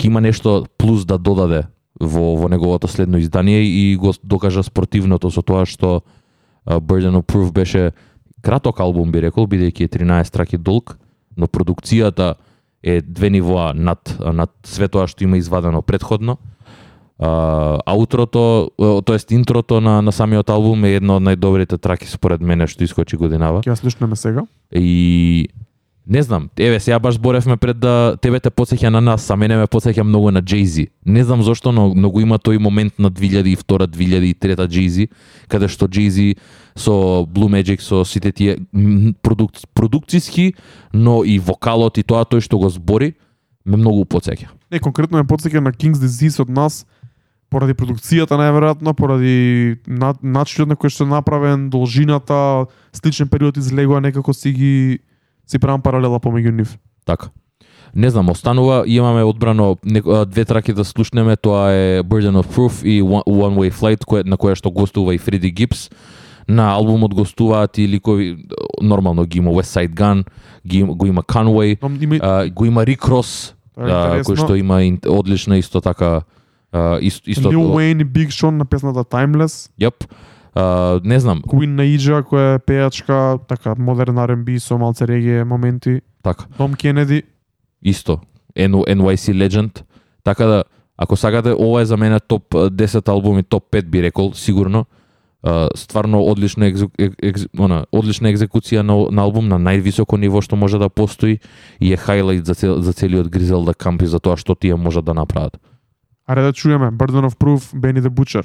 ќе 0.00 0.08
има 0.08 0.20
нешто 0.24 0.64
плюс 0.80 1.04
да 1.04 1.18
додаде 1.18 1.66
во 2.00 2.36
во 2.40 2.48
неговото 2.48 2.88
следно 2.88 3.20
издание 3.20 3.60
и 3.62 3.96
го 3.96 4.14
докажа 4.24 4.62
спротивното 4.64 5.30
со 5.30 5.42
тоа 5.42 5.66
што 5.68 6.00
Burden 6.66 7.20
of 7.20 7.28
Proof 7.28 7.52
беше 7.52 7.92
краток 8.42 8.80
албум 8.80 9.12
би 9.12 9.20
рекол, 9.20 9.46
бидејќи 9.46 9.84
е 9.84 9.92
13 9.92 10.32
траки 10.32 10.56
долг, 10.58 10.96
но 11.36 11.46
продукцијата 11.46 12.34
е 12.82 13.00
две 13.00 13.30
нивоа 13.30 13.72
над 13.74 14.16
над 14.20 14.50
све 14.64 14.88
тоа 14.88 15.06
што 15.06 15.24
има 15.24 15.36
извадено 15.36 15.82
предходно. 15.82 16.38
А, 17.20 17.76
аутрото, 17.84 18.70
тоест 19.04 19.30
интрото 19.30 19.80
на 19.80 20.00
на 20.02 20.12
самиот 20.12 20.50
албум 20.50 20.84
е 20.84 20.96
едно 20.96 21.18
од 21.20 21.22
најдобрите 21.22 21.76
траки 21.76 22.08
според 22.08 22.40
мене 22.40 22.66
што 22.66 22.84
искочи 22.84 23.16
годинава. 23.20 23.60
Ќе 23.60 23.74
ја 23.74 23.76
слушнеме 23.76 24.16
сега. 24.16 24.46
И 24.72 25.48
не 26.10 26.22
знам, 26.22 26.50
еве 26.58 26.80
сега 26.80 26.98
баш 26.98 27.14
зборевме 27.14 27.56
пред 27.56 27.78
да 27.78 28.16
тебе 28.22 28.40
те 28.40 28.50
потсеќа 28.50 28.90
на 28.90 29.00
нас, 29.00 29.30
а 29.30 29.36
мене 29.38 29.54
ме 29.56 29.68
потсеќа 29.70 30.02
многу 30.02 30.32
на 30.34 30.42
Jay-Z. 30.42 30.88
Не 31.06 31.22
знам 31.24 31.42
зошто, 31.46 31.70
но 31.72 31.94
многу 31.94 32.20
има 32.20 32.38
тој 32.38 32.58
момент 32.58 32.98
на 32.98 33.10
2002 33.10 33.86
2003 33.86 34.66
Jay-Z, 34.66 35.06
каде 35.46 35.68
што 35.68 35.86
Jay-Z 35.86 36.34
со 36.74 37.22
Blue 37.30 37.46
Magic 37.46 37.78
со 37.80 38.02
сите 38.04 38.32
тие 38.32 38.58
продук, 39.22 39.52
продукциски, 39.72 40.54
но 40.92 41.22
и 41.22 41.38
вокалот 41.38 41.98
и 41.98 42.02
тоа 42.02 42.26
тој 42.26 42.42
што 42.42 42.58
го 42.58 42.66
збори 42.68 43.14
ме 43.64 43.76
многу 43.76 44.02
потсеќа. 44.02 44.50
Не, 44.70 44.80
конкретно 44.82 45.22
ме 45.22 45.30
потсеќа 45.30 45.62
на 45.62 45.70
King's 45.70 46.02
Disease 46.02 46.42
од 46.42 46.50
нас, 46.50 46.86
поради 47.50 47.78
продукцијата 47.78 48.34
најверојатно, 48.34 48.96
поради 48.98 49.78
на, 49.86 50.10
начинот 50.22 50.74
на 50.74 50.74
кој 50.74 50.90
што 50.90 51.06
е 51.06 51.14
направен, 51.14 51.70
должината, 51.70 52.66
сличен 52.90 53.30
период 53.30 53.56
излегува 53.56 54.00
некако 54.02 54.34
си 54.34 54.50
ги 54.50 54.74
си 55.50 55.58
правам 55.58 55.82
паралела 55.82 56.20
помеѓу 56.22 56.50
нив. 56.54 56.78
Така. 57.04 57.28
Не 57.94 58.10
знам, 58.10 58.30
останува, 58.30 58.84
имаме 58.86 59.22
одбрано 59.22 59.76
две 60.26 60.44
траки 60.44 60.72
да 60.72 60.84
слушнеме, 60.84 61.36
тоа 61.36 61.72
е 61.72 62.02
Burden 62.02 62.38
of 62.38 62.46
Proof 62.46 62.84
и 62.86 63.02
One, 63.02 63.58
Way 63.58 63.72
Flight, 63.72 64.04
кое, 64.04 64.22
на 64.22 64.38
која 64.38 64.54
што 64.54 64.70
гостува 64.70 65.14
и 65.14 65.18
Фреди 65.18 65.50
Гипс. 65.50 65.90
На 66.48 66.70
албумот 66.74 67.14
гостуваат 67.14 67.78
и 67.78 67.88
ликови, 67.88 68.36
нормално 68.82 69.24
ги 69.24 69.38
има 69.38 69.50
West 69.50 69.74
Side 69.74 69.94
Gun, 69.94 70.24
ги, 70.66 70.78
има- 70.78 70.94
го 70.94 71.06
има 71.06 71.22
Conway, 71.22 71.78
има 72.02 72.18
а, 72.22 72.50
го 72.50 72.64
има 72.64 72.84
Rick 72.84 73.02
Ross, 73.02 73.54
а, 73.76 74.22
кој 74.22 74.36
што 74.36 74.54
има 74.54 74.78
одлична 75.06 75.58
исто 75.58 75.80
така 75.80 76.22
а, 76.72 76.98
исто, 77.00 77.30
исто 77.30 77.50
Lil 77.50 77.58
Wayne 77.58 78.02
и 78.02 78.06
Big 78.06 78.30
Sean 78.30 78.50
на 78.50 78.64
песната 78.64 79.04
Timeless, 79.04 79.70
Јап. 79.80 80.06
А, 80.54 81.00
не 81.04 81.20
знам, 81.20 81.42
Queen 81.46 81.76
Naija 81.78 82.22
која 82.26 82.56
е 82.56 82.58
пејачка, 82.58 83.38
така 83.48 83.74
модерн 83.78 84.18
R&B 84.18 84.58
со 84.58 84.78
малце 84.78 85.06
реге 85.06 85.44
моменти, 85.44 86.00
така. 86.22 86.44
Том 86.56 86.74
Кенеди, 86.74 87.22
исто. 87.82 88.20
N 88.56 88.72
NYC 88.72 89.32
Legend. 89.32 89.82
Така 90.24 90.46
да 90.46 90.64
ако 91.02 91.16
сакате 91.16 91.54
ова 91.58 91.80
е 91.82 91.84
за 91.84 91.96
мене 91.96 92.20
топ 92.20 92.50
10 92.50 93.08
албуми 93.08 93.42
топ 93.42 93.64
5 93.72 93.82
би 93.82 94.02
рекол 94.02 94.32
сигурно. 94.34 94.86
Uh, 95.44 95.76
стварно 95.76 96.22
одлична 96.22 96.66
екзу, 96.66 96.90
ек, 96.98 97.14
екз, 97.22 97.46
она, 97.58 97.86
одлична 97.92 98.28
екзекуција 98.28 98.82
на, 98.84 99.08
на 99.08 99.22
албум 99.24 99.48
на 99.48 99.56
највисоко 99.56 100.18
ниво 100.20 100.42
што 100.44 100.52
може 100.52 100.76
да 100.76 100.90
постои 100.92 101.38
и 101.80 101.92
е 101.92 101.96
хайлайт 101.96 102.44
за, 102.44 102.54
цел, 102.54 102.82
за 102.84 102.92
целиот 102.92 103.32
Griselda 103.32 103.72
камп 103.72 104.02
и 104.02 104.06
за 104.06 104.20
тоа 104.20 104.36
што 104.36 104.54
тие 104.54 104.76
можат 104.76 105.04
да 105.04 105.14
направат. 105.14 105.56
аре 106.28 106.42
да 106.42 106.52
чуеме. 106.52 106.92
Burden 106.92 107.24
of 107.24 107.38
Proof, 107.40 107.72
Benny 107.72 108.04
the 108.04 108.12
Butcher. 108.12 108.44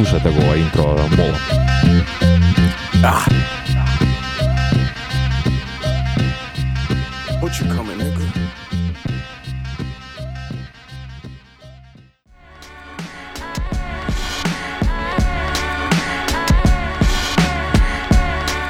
Слушате 0.00 0.30
го 0.30 0.38
ова 0.38 0.56
интро, 0.56 0.82
молам. 0.82 1.36
What 7.42 7.52
you 7.58 7.66
coming, 7.74 7.98
nigga? 8.00 8.26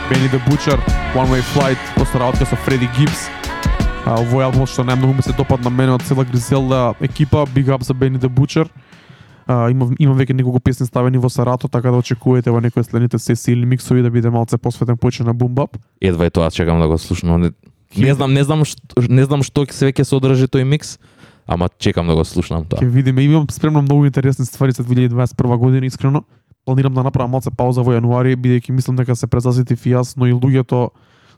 Benny 0.08 0.28
the 0.34 0.40
Butcher, 0.48 0.78
One 1.14 1.30
Way 1.30 1.42
Flight, 1.54 1.78
постараотка 1.94 2.44
со 2.44 2.56
Фреди 2.56 2.88
Гипс. 2.98 3.30
А, 4.04 4.18
овој 4.18 4.42
албум 4.50 4.66
што 4.66 4.82
најмногу 4.82 5.14
ми 5.14 5.22
се 5.22 5.32
допадна 5.32 5.70
мене 5.70 5.94
од 5.94 6.02
цела 6.02 6.24
Гризелда 6.24 6.94
екипа, 7.00 7.46
Big 7.54 7.70
Up 7.70 7.84
за 7.84 7.94
Benny 7.94 8.18
the 8.18 8.26
Butcher. 8.26 8.66
А, 9.50 9.66
имам, 9.66 9.96
имам 9.98 10.14
веќе 10.14 10.34
неколку 10.38 10.60
песни 10.62 10.86
ставени 10.86 11.18
во 11.18 11.26
Сарато, 11.26 11.66
така 11.68 11.90
да 11.90 11.98
очекувате 11.98 12.52
во 12.54 12.60
некои 12.62 12.84
следните 12.86 13.18
сесии 13.18 13.56
или 13.56 13.66
миксови 13.66 14.02
да 14.02 14.10
биде 14.10 14.30
малце 14.30 14.58
посветен 14.62 14.94
повеќе 14.94 15.26
на 15.26 15.34
Bap. 15.34 15.74
Едва 16.00 16.28
е 16.28 16.30
тоа 16.30 16.50
чекам 16.54 16.78
да 16.78 16.86
го 16.86 16.98
слушнам. 16.98 17.40
Не, 17.40 17.50
не 17.98 18.14
знам, 18.14 18.30
не 18.32 18.44
знам 18.44 18.62
што, 18.64 19.02
не 19.10 19.24
знам 19.26 19.42
што 19.42 19.66
се 19.66 19.90
веќе 19.90 20.06
содржи 20.06 20.46
тој 20.46 20.62
микс, 20.62 21.00
ама 21.50 21.66
чекам 21.82 22.06
да 22.06 22.14
го 22.14 22.22
слушнам 22.24 22.62
тоа. 22.62 22.78
Ќе 22.78 22.86
видиме, 22.86 23.26
имам 23.26 23.50
спремно 23.50 23.82
многу 23.82 24.06
интересни 24.06 24.46
ствари 24.46 24.70
за 24.70 24.84
2021 24.84 25.58
година, 25.58 25.86
искрено. 25.86 26.22
Планирам 26.64 26.94
да 26.94 27.02
направам 27.02 27.34
малце 27.34 27.50
пауза 27.50 27.82
во 27.82 27.98
јануари, 27.98 28.38
бидејќи 28.38 28.70
мислам 28.70 29.02
дека 29.02 29.18
се 29.18 29.26
презаситив 29.26 29.82
и 29.82 29.96
јас, 29.98 30.14
но 30.14 30.30
и 30.30 30.32
луѓето 30.32 30.90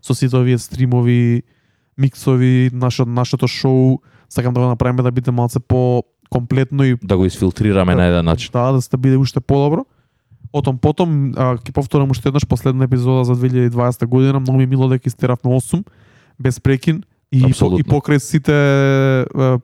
со 0.04 0.12
сите 0.12 0.36
овие 0.36 0.58
стримови, 0.58 1.48
миксови, 1.96 2.68
нашето 2.76 3.08
нашето 3.08 3.48
шоу, 3.48 4.02
сакам 4.28 4.52
да 4.52 4.60
го 4.60 4.66
направиме 4.66 5.02
да 5.02 5.10
биде 5.10 5.30
малце 5.30 5.60
по 5.60 6.04
комплетно 6.32 6.84
и 6.84 6.96
Да 7.04 7.16
го 7.16 7.24
изфилтрираме 7.24 7.94
на 7.94 8.04
еден 8.06 8.24
начин. 8.24 8.50
да, 8.52 8.72
да 8.72 8.82
се 8.82 8.90
да 8.90 8.96
биде 8.96 9.16
уште 9.16 9.40
подобро. 9.40 9.84
Отом 10.52 10.78
потом 10.78 11.32
а, 11.36 11.56
ќе 11.56 11.72
повторам 11.72 12.10
уште 12.10 12.28
еднаш 12.28 12.46
последна 12.48 12.84
епизода 12.84 13.24
за 13.24 13.36
2020 13.36 14.06
година, 14.06 14.40
многу 14.40 14.58
ми 14.58 14.66
мило 14.66 14.88
дека 14.88 15.08
истеравме 15.08 15.48
8 15.48 15.84
без 16.40 16.60
прекин 16.60 17.02
и, 17.32 17.40
по, 17.40 17.48
Апсолутно. 17.48 17.80
и 17.80 17.84
покрај 17.84 18.18
сите 18.18 18.56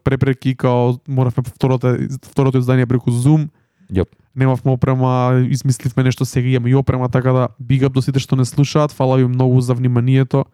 препреки 0.04 0.54
као 0.56 0.96
моравме 1.08 1.44
второто 1.44 1.96
второто 2.24 2.58
издание 2.58 2.86
преку 2.86 3.10
Zoom. 3.10 3.48
Јап. 3.92 4.08
Немавме 4.36 4.72
опрема, 4.72 5.44
измисливме 5.50 6.02
нешто 6.04 6.24
сега 6.24 6.48
имаме 6.48 6.70
и 6.70 6.74
опрема, 6.74 7.08
така 7.08 7.32
да 7.32 7.48
big 7.62 7.84
up 7.84 7.92
до 7.92 8.02
сите 8.02 8.20
што 8.20 8.36
не 8.36 8.44
слушаат. 8.44 8.92
Фала 8.92 9.16
ви 9.16 9.26
многу 9.28 9.60
за 9.60 9.74
вниманието. 9.74 10.44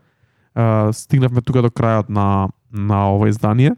А, 0.55 0.93
стигнавме 0.93 1.43
тука 1.43 1.63
до 1.63 1.71
крајот 1.71 2.09
на 2.09 2.49
на 2.73 3.15
ова 3.15 3.29
издание. 3.29 3.73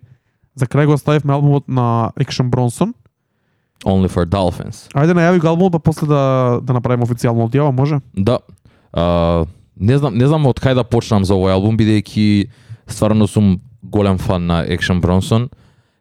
За 0.57 0.67
крај 0.67 0.89
го 0.89 0.97
оставивме 0.97 1.35
албумот 1.35 1.69
на 1.69 2.13
Action 2.17 2.51
Bronson. 2.51 2.95
Only 3.85 4.09
for 4.09 4.25
Dolphins. 4.25 4.87
Ајде 4.97 5.13
најави 5.13 5.41
го 5.41 5.51
албумот, 5.53 5.77
па 5.77 5.79
после 5.79 6.09
да 6.09 6.61
да 6.65 6.73
направиме 6.73 7.05
официјално 7.05 7.45
одјава, 7.45 7.73
може? 7.77 8.01
Да. 8.17 8.41
А, 8.93 9.45
не 9.77 9.99
знам, 9.99 10.17
не 10.17 10.27
знам 10.27 10.47
од 10.49 10.61
кај 10.61 10.75
да 10.75 10.85
почнам 10.85 11.25
за 11.29 11.37
овој 11.37 11.53
албум 11.53 11.77
бидејќи 11.77 12.49
стварно 12.89 13.29
сум 13.29 13.61
голем 13.83 14.19
фан 14.19 14.47
на 14.47 14.65
Action 14.65 15.01
Bronson 15.05 15.51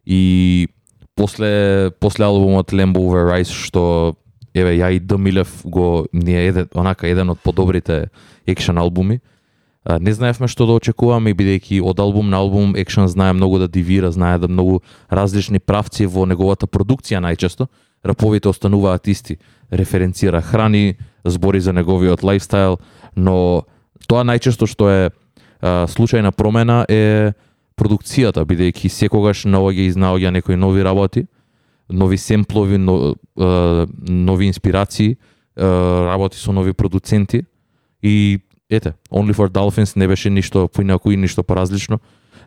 и 0.05 0.67
после 1.15 1.91
после 1.99 2.25
албумот 2.25 2.71
Lambo 2.71 3.03
Over 3.03 3.27
Rice 3.27 3.51
што 3.51 4.15
еве 4.55 4.79
ја 4.79 4.95
и 4.95 4.99
Дмилев 4.99 5.61
го 5.65 6.07
ни 6.13 6.31
е 6.31 6.47
еден 6.47 6.67
онака 6.73 7.07
еден 7.07 7.29
од 7.29 7.39
подобрите 7.43 8.07
екшен 8.47 8.77
албуми. 8.77 9.19
А, 9.19 9.34
не 9.85 10.13
знаевме 10.13 10.47
што 10.49 10.65
да 10.65 10.77
очекуваме 10.79 11.35
бидејќи 11.37 11.81
од 11.85 11.99
албум 12.01 12.29
на 12.29 12.41
албум 12.41 12.73
Action 12.73 13.05
знае 13.05 13.33
многу 13.33 13.59
да 13.61 13.67
дивира, 13.67 14.11
знае 14.11 14.39
да 14.41 14.47
многу 14.47 14.81
различни 15.09 15.59
правци 15.59 16.05
во 16.05 16.25
неговата 16.25 16.65
продукција 16.65 17.21
најчесто. 17.21 17.67
Раповите 18.05 18.49
остануваат 18.49 19.07
исти. 19.07 19.37
Референцира 19.71 20.41
храни, 20.41 20.97
збори 21.23 21.59
за 21.59 21.73
неговиот 21.73 22.23
лайфстайл, 22.23 22.79
но 23.15 23.65
тоа 24.07 24.25
најчесто 24.25 24.65
што 24.69 24.89
е 24.89 25.01
а, 25.61 25.85
случајна 25.85 26.31
промена 26.31 26.85
е 26.89 27.33
продукцијата, 27.77 28.45
бидејќи 28.45 28.89
секогаш 28.89 29.45
наоѓа 29.45 29.85
и 29.85 29.89
изнаоѓа 29.91 30.31
некои 30.31 30.55
нови 30.55 30.83
работи, 30.83 31.25
нови 31.89 32.17
семплови, 32.17 32.77
но, 32.77 33.15
а, 33.37 33.85
нови 34.01 34.47
инспирации, 34.47 35.17
а, 35.55 36.09
работи 36.09 36.37
со 36.37 36.51
нови 36.51 36.73
продуценти 36.73 37.45
и 38.01 38.39
ете, 38.69 38.93
Only 39.11 39.33
for 39.33 39.49
Dolphins 39.49 39.95
не 39.95 40.07
беше 40.07 40.29
ништо 40.29 40.67
поинаку 40.67 41.11
и 41.11 41.17
ништо 41.17 41.43
поразлично. 41.43 41.99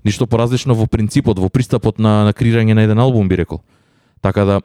Ништо 0.05 0.27
поразлично 0.27 0.75
во 0.75 0.87
принципот, 0.87 1.39
во 1.39 1.49
пристапот 1.49 1.99
на, 1.99 2.25
на 2.25 2.33
креирање 2.33 2.75
на 2.75 2.83
еден 2.83 2.99
албум 2.99 3.29
би 3.29 3.37
рекол. 3.37 3.63
Така 4.23 4.45
да 4.45 4.61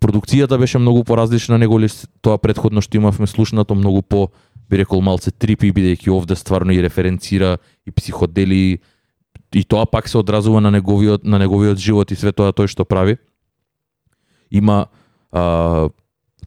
продукцијата 0.00 0.58
беше 0.58 0.78
многу 0.78 1.04
поразлична 1.04 1.58
него 1.58 1.78
ли 1.78 1.88
тоа 2.20 2.38
предходно 2.38 2.80
што 2.80 2.96
имавме 2.96 3.26
слушнато 3.26 3.74
многу 3.74 4.02
по 4.02 4.30
би 4.68 4.78
рекол 4.78 5.02
малце 5.02 5.30
трипи 5.30 5.72
бидејќи 5.72 6.10
овде 6.10 6.36
стварно 6.36 6.72
и 6.72 6.82
референцира 6.82 7.58
и 7.86 7.90
психодели 7.90 8.80
и 9.52 9.64
тоа 9.64 9.86
пак 9.86 10.08
се 10.08 10.18
одразува 10.18 10.60
на 10.60 10.70
неговиот 10.70 11.24
на 11.24 11.38
неговиот 11.38 11.78
живот 11.78 12.10
и 12.10 12.16
све 12.16 12.32
тоа 12.32 12.52
тој 12.52 12.66
што 12.66 12.84
прави. 12.84 13.18
Има 14.50 14.86
а, 15.32 15.88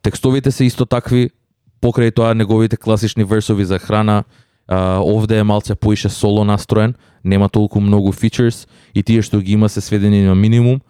текстовите 0.02 0.52
се 0.52 0.66
исто 0.66 0.86
такви 0.86 1.30
покрај 1.86 2.10
тоа 2.18 2.34
неговите 2.34 2.78
класични 2.78 3.24
версови 3.24 3.66
за 3.66 3.78
храна, 3.80 4.24
а, 4.68 4.98
овде 5.06 5.38
е 5.40 5.44
малце 5.44 5.76
поише 5.76 6.10
соло 6.10 6.44
настроен, 6.44 6.96
нема 7.24 7.50
толку 7.50 7.80
многу 7.80 8.12
фичерс 8.12 8.66
и 8.96 9.04
тие 9.04 9.22
што 9.22 9.42
ги 9.42 9.54
има 9.54 9.70
се 9.70 9.82
сведени 9.82 10.26
на 10.26 10.36
минимум. 10.36 10.82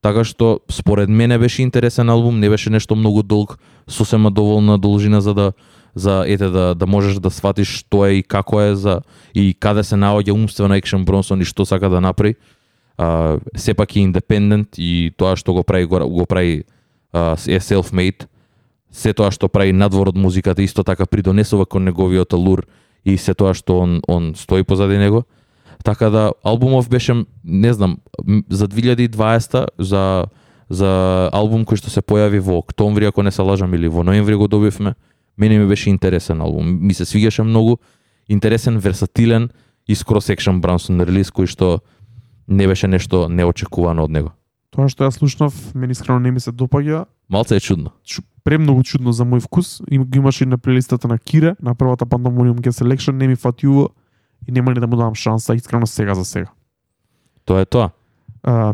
Така 0.00 0.24
што 0.24 0.60
според 0.72 1.08
мене 1.08 1.38
беше 1.38 1.62
интересен 1.62 2.08
албум, 2.08 2.40
не 2.40 2.48
беше 2.48 2.70
нешто 2.70 2.96
многу 2.96 3.22
долг, 3.22 3.58
сосема 3.86 4.30
доволна 4.30 4.78
должина 4.78 5.20
за 5.20 5.34
да 5.34 5.52
за 5.94 6.24
ете 6.26 6.48
да 6.48 6.74
да 6.74 6.86
можеш 6.86 7.20
да 7.20 7.30
сватиш 7.30 7.68
што 7.84 8.06
е 8.06 8.20
и 8.20 8.22
како 8.22 8.60
е 8.60 8.74
за 8.74 9.02
и 9.34 9.52
каде 9.52 9.84
се 9.84 9.96
наоѓа 10.00 10.32
умствено 10.32 10.74
Екшен 10.74 11.04
Бронсон 11.04 11.40
и 11.40 11.44
што 11.44 11.66
сака 11.66 11.90
да 11.90 12.00
направи. 12.00 12.36
А, 12.96 13.38
сепак 13.56 13.96
е 13.96 14.00
индепендент 14.00 14.78
и 14.78 15.12
тоа 15.16 15.36
што 15.36 15.52
го 15.52 15.62
прави 15.62 15.84
го, 15.84 16.00
го 16.08 16.26
прави 16.26 16.64
а, 17.12 17.36
е 17.48 17.60
self-made 17.60 18.24
се 18.92 19.12
тоа 19.12 19.30
што 19.30 19.48
прави 19.48 19.72
надвор 19.72 20.08
од 20.08 20.16
музиката 20.18 20.62
исто 20.62 20.84
така 20.84 21.06
придонесува 21.06 21.66
кон 21.66 21.84
неговиот 21.84 22.32
лур 22.32 22.66
и 23.04 23.16
се 23.16 23.34
тоа 23.34 23.54
што 23.54 23.78
он 23.80 24.00
он 24.08 24.34
стои 24.34 24.62
позади 24.62 24.98
него. 24.98 25.24
Така 25.84 26.10
да 26.10 26.32
албумов 26.42 26.88
беше 26.88 27.24
не 27.44 27.72
знам 27.72 27.98
за 28.48 28.68
2020 28.68 29.66
за 29.78 30.24
за 30.70 31.28
албум 31.32 31.64
кој 31.64 31.76
што 31.76 31.90
се 31.90 32.00
појави 32.02 32.38
во 32.38 32.58
октомври 32.58 33.04
ако 33.06 33.22
не 33.22 33.30
се 33.30 33.42
лажам 33.42 33.74
или 33.74 33.88
во 33.88 34.02
ноември 34.04 34.34
го 34.34 34.48
добивме. 34.48 34.94
Мене 35.38 35.58
ми 35.58 35.66
беше 35.66 35.90
интересен 35.90 36.40
албум. 36.40 36.86
Ми 36.86 36.94
се 36.94 37.04
свигаше 37.04 37.42
многу 37.42 37.76
интересен, 38.28 38.78
версатилен 38.78 39.50
и 39.88 39.94
скоро 39.94 40.20
секшен 40.20 40.60
Брансон 40.60 41.00
релиз 41.00 41.30
кој 41.34 41.46
што 41.46 41.80
не 42.46 42.66
беше 42.66 42.86
нешто 42.88 43.28
неочекувано 43.28 44.04
од 44.04 44.10
него. 44.10 44.30
Тоа 44.70 44.86
што 44.86 45.06
ја 45.06 45.10
слушнав, 45.10 45.54
мене 45.74 45.92
искрено 45.92 46.20
не 46.20 46.30
ми 46.30 46.40
се 46.40 46.52
допаѓа. 46.52 47.04
Малце 47.28 47.56
е 47.56 47.60
чудно. 47.60 47.90
Чу- 48.06 48.22
Премногу 48.44 48.82
чудно 48.82 49.12
за 49.12 49.24
мој 49.24 49.40
вкус. 49.44 49.80
Им 49.90 50.04
ги 50.04 50.18
имаше 50.18 50.44
и 50.44 50.46
на 50.46 50.58
плейлистата 50.58 51.08
на 51.08 51.18
Кире, 51.18 51.56
на 51.62 51.74
првата 51.74 52.06
Pandemonium 52.06 52.60
Get 52.60 52.72
Selection, 52.72 53.12
не 53.12 53.28
ми 53.28 53.36
фатиува 53.36 53.88
и 54.48 54.52
нема 54.52 54.72
ни 54.72 54.80
да 54.80 54.86
му 54.86 54.96
дам 54.96 55.14
шанса 55.14 55.54
искрено 55.54 55.86
сега 55.86 56.14
за 56.14 56.24
сега. 56.24 56.50
Тоа 57.44 57.60
е 57.60 57.66
тоа. 57.66 57.90
А, 58.42 58.72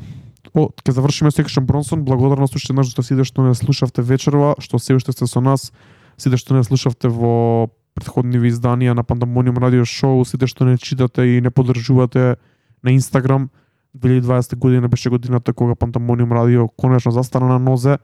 о, 0.55 0.69
ќе 0.71 0.91
завршиме 0.91 1.31
Section 1.31 1.67
Бронсон. 1.67 2.05
Благодарност 2.05 2.55
уште 2.55 2.73
еднаш 2.73 2.93
што 2.95 3.03
сите 3.03 3.25
што 3.27 3.43
не 3.43 3.55
слушавте 3.55 4.03
вечерва, 4.03 4.55
што 4.63 4.79
се 4.79 4.95
уште 4.95 5.13
сте 5.13 5.27
со 5.27 5.41
нас, 5.41 5.73
сите 6.17 6.39
што 6.39 6.55
не 6.55 6.63
слушавте 6.63 7.09
во 7.09 7.69
претходниви 7.97 8.53
изданија 8.53 8.95
на 8.95 9.03
Pandemonium 9.03 9.59
Radio 9.59 9.83
Show, 9.83 10.23
сите 10.25 10.47
што 10.47 10.65
не 10.69 10.79
читате 10.79 11.25
и 11.37 11.41
не 11.41 11.51
поддржувате 11.51 12.37
на 12.83 12.93
Инстаграм. 12.93 13.51
2020 13.97 14.57
година 14.57 14.89
беше 14.89 15.11
годината 15.11 15.53
кога 15.53 15.75
Pandemonium 15.75 16.29
Radio 16.29 16.69
конечно 16.81 17.11
застана 17.11 17.47
на 17.47 17.59
нозе 17.59 17.99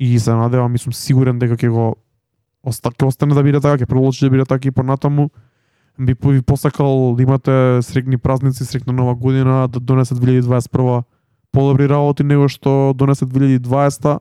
и 0.00 0.18
се 0.18 0.34
надевам 0.34 0.74
и 0.74 0.78
сум 0.78 0.92
сигурен 0.96 1.38
дека 1.38 1.60
ќе 1.60 1.68
го 1.68 1.94
оста, 2.64 2.88
ќе 2.90 3.06
остане 3.06 3.36
да 3.36 3.44
биде 3.44 3.60
така, 3.60 3.84
ќе 3.84 3.86
продолжи 3.86 4.24
да 4.24 4.30
биде 4.32 4.48
така 4.48 4.68
и 4.68 4.72
понатаму. 4.72 5.28
Би 6.00 6.16
ви 6.16 6.42
посакал 6.42 7.14
да 7.14 7.22
имате 7.22 7.82
срекни 7.82 8.16
празници, 8.16 8.64
срекна 8.64 8.92
нова 8.92 9.14
година, 9.14 9.68
да 9.68 9.80
донесе 9.80 10.14
2021 10.14 11.02
подобри 11.52 11.88
работи 11.88 12.24
него 12.24 12.48
што 12.48 12.94
донесе 12.96 13.26
2020 13.26 14.20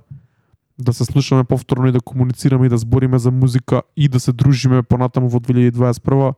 да 0.80 0.94
се 0.94 1.06
слушаме 1.06 1.44
повторно 1.44 1.88
и 1.88 1.92
да 1.92 2.02
комуницираме 2.02 2.66
и 2.66 2.70
да 2.70 2.78
збориме 2.78 3.20
за 3.20 3.32
музика 3.32 3.82
и 3.98 4.08
да 4.08 4.20
се 4.20 4.32
дружиме 4.32 4.84
понатаму 4.84 5.30
во 5.30 5.40
2021 5.40 6.34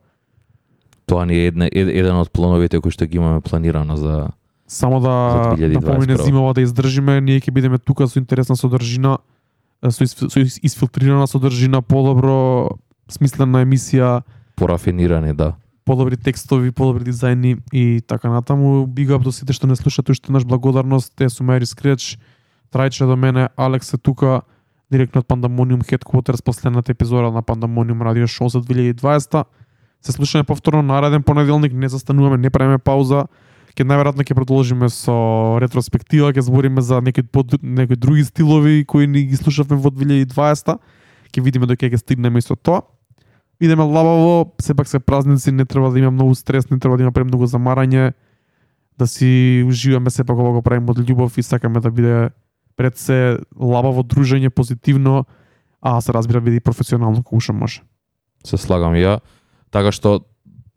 Тоа 1.06 1.26
ни 1.26 1.34
е 1.34 1.48
една, 1.48 1.68
еден 1.72 2.16
од 2.16 2.32
плановите 2.32 2.80
кои 2.80 2.92
што 2.92 3.06
ги 3.06 3.18
имаме 3.18 3.42
планирано 3.42 3.98
за 3.98 4.30
само 4.72 5.00
да 5.00 5.32
За 5.58 5.64
2021. 5.64 6.48
да 6.48 6.54
да 6.54 6.62
издржиме, 6.62 7.22
ние 7.22 7.44
ќе 7.44 7.52
бидеме 7.52 7.78
тука 7.78 8.08
со 8.08 8.20
интересна 8.20 8.56
содржина, 8.56 9.18
со, 9.84 10.04
ис, 10.04 10.16
со 10.16 10.40
изфилтрирана 10.40 11.28
содржина, 11.28 11.82
подобро 11.82 12.80
смислена 13.12 13.66
емисија, 13.66 14.22
порафиниране, 14.56 15.34
да. 15.34 15.56
подобри 15.84 16.16
текстови, 16.16 16.72
подобри 16.72 17.04
дизајни 17.12 17.58
и 17.74 18.02
така 18.08 18.32
натаму. 18.32 18.88
Big 18.88 19.12
up 19.12 19.28
до 19.28 19.36
сите 19.36 19.52
што 19.52 19.68
не 19.68 19.76
слушате 19.76 20.16
уште 20.16 20.32
наш 20.32 20.48
благодарност, 20.48 21.12
те 21.16 21.28
су 21.30 21.44
Мери 21.44 21.68
Скреч, 21.68 22.16
Трајче 22.72 23.06
до 23.06 23.20
мене, 23.20 23.50
Алекс 23.58 23.94
е 23.94 23.98
тука, 23.98 24.42
директно 24.92 25.20
од 25.20 25.28
Pandemonium 25.28 25.84
Headquarters, 25.84 26.44
последната 26.44 26.92
епизода 26.92 27.32
на 27.32 27.44
Pandemonium 27.44 28.00
Radio 28.00 28.24
Show 28.24 28.48
за 28.48 28.62
2020. 28.64 29.44
Се 30.02 30.12
слушаме 30.12 30.44
повторно 30.44 30.82
нареден 30.82 31.24
понеделник, 31.24 31.74
не 31.74 31.90
застануваме, 31.90 32.38
не 32.38 32.50
правиме 32.50 32.78
пауза. 32.78 33.28
Ке 33.76 33.86
најверојатно 33.88 34.26
ќе 34.28 34.36
продолжиме 34.36 34.90
со 34.92 35.16
ретроспектива, 35.64 36.34
ќе 36.36 36.44
збориме 36.48 36.84
за 36.84 37.00
некои 37.02 37.24
под, 37.24 37.56
некои 37.64 37.96
други 37.96 38.26
стилови 38.28 38.84
кои 38.86 39.08
ни 39.08 39.24
ги 39.30 39.40
слушавме 39.40 39.80
во 39.80 39.92
2020. 39.94 40.76
Ќе 41.32 41.44
видиме 41.44 41.70
до 41.70 41.78
ќе 41.80 41.96
стигнеме 41.98 42.40
и 42.40 42.46
со 42.46 42.56
тоа. 42.56 42.84
Идеме 43.62 43.86
лабаво, 43.86 44.52
сепак 44.62 44.90
се 44.90 45.00
празници, 45.00 45.52
не 45.52 45.66
треба 45.66 45.92
да 45.92 46.00
има 46.00 46.12
многу 46.12 46.36
стрес, 46.36 46.70
не 46.70 46.80
треба 46.80 46.98
да 46.98 47.04
има 47.04 47.12
премногу 47.12 47.46
замарање, 47.46 48.14
да 48.98 49.08
си 49.08 49.64
уживаме 49.68 50.10
сепак 50.10 50.38
ова 50.38 50.52
го 50.58 50.62
правиме 50.62 50.90
од 50.92 50.98
љубов 51.06 51.38
и 51.38 51.44
сакаме 51.44 51.80
да 51.80 51.92
биде 51.92 52.30
пред 52.76 52.98
се 52.98 53.38
лабаво 53.54 54.04
дружење, 54.04 54.50
позитивно, 54.50 55.26
а 55.82 56.02
се 56.02 56.14
разбира 56.14 56.42
биде 56.42 56.58
и 56.58 56.64
професионално 56.64 57.24
колку 57.24 57.40
што 57.40 57.54
може. 57.54 57.86
Се 58.46 58.58
слагам 58.58 58.98
ја. 58.98 59.22
Така 59.70 59.94
што 59.94 60.26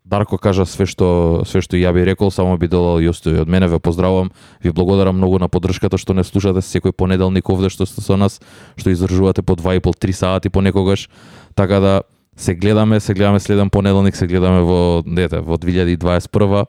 Дарко 0.04 0.36
кажа 0.36 0.66
све 0.68 0.84
што 0.84 1.46
све 1.48 1.62
што 1.64 1.78
ја 1.80 1.88
би 1.96 2.02
рекол, 2.04 2.28
само 2.28 2.58
би 2.60 2.68
додал 2.68 3.00
и 3.00 3.08
остои 3.08 3.40
од 3.40 3.48
мене 3.48 3.70
ве 3.72 3.78
поздравувам. 3.80 4.32
Ви 4.60 4.68
благодарам 4.70 5.16
многу 5.16 5.38
на 5.40 5.48
поддршката 5.48 5.96
што 5.96 6.12
не 6.12 6.24
слушате 6.28 6.60
секој 6.60 6.92
понеделник 6.92 7.48
овде 7.48 7.70
што 7.72 7.86
сте 7.88 8.04
со 8.04 8.16
нас, 8.20 8.36
што 8.76 8.92
издржувате 8.92 9.40
по 9.40 9.56
2 9.56 9.76
и 9.76 9.80
пол 9.80 9.96
3 9.96 10.12
сати 10.12 10.52
понекогаш. 10.52 11.08
Така 11.54 11.80
да 11.80 12.02
се 12.36 12.54
гледаме, 12.54 13.00
се 13.00 13.14
гледаме 13.14 13.40
следен 13.40 13.70
понеделник, 13.70 14.16
се 14.16 14.26
гледаме 14.26 14.60
во 14.60 15.02
дете 15.06 15.40
во 15.40 15.56
2021. 15.56 16.66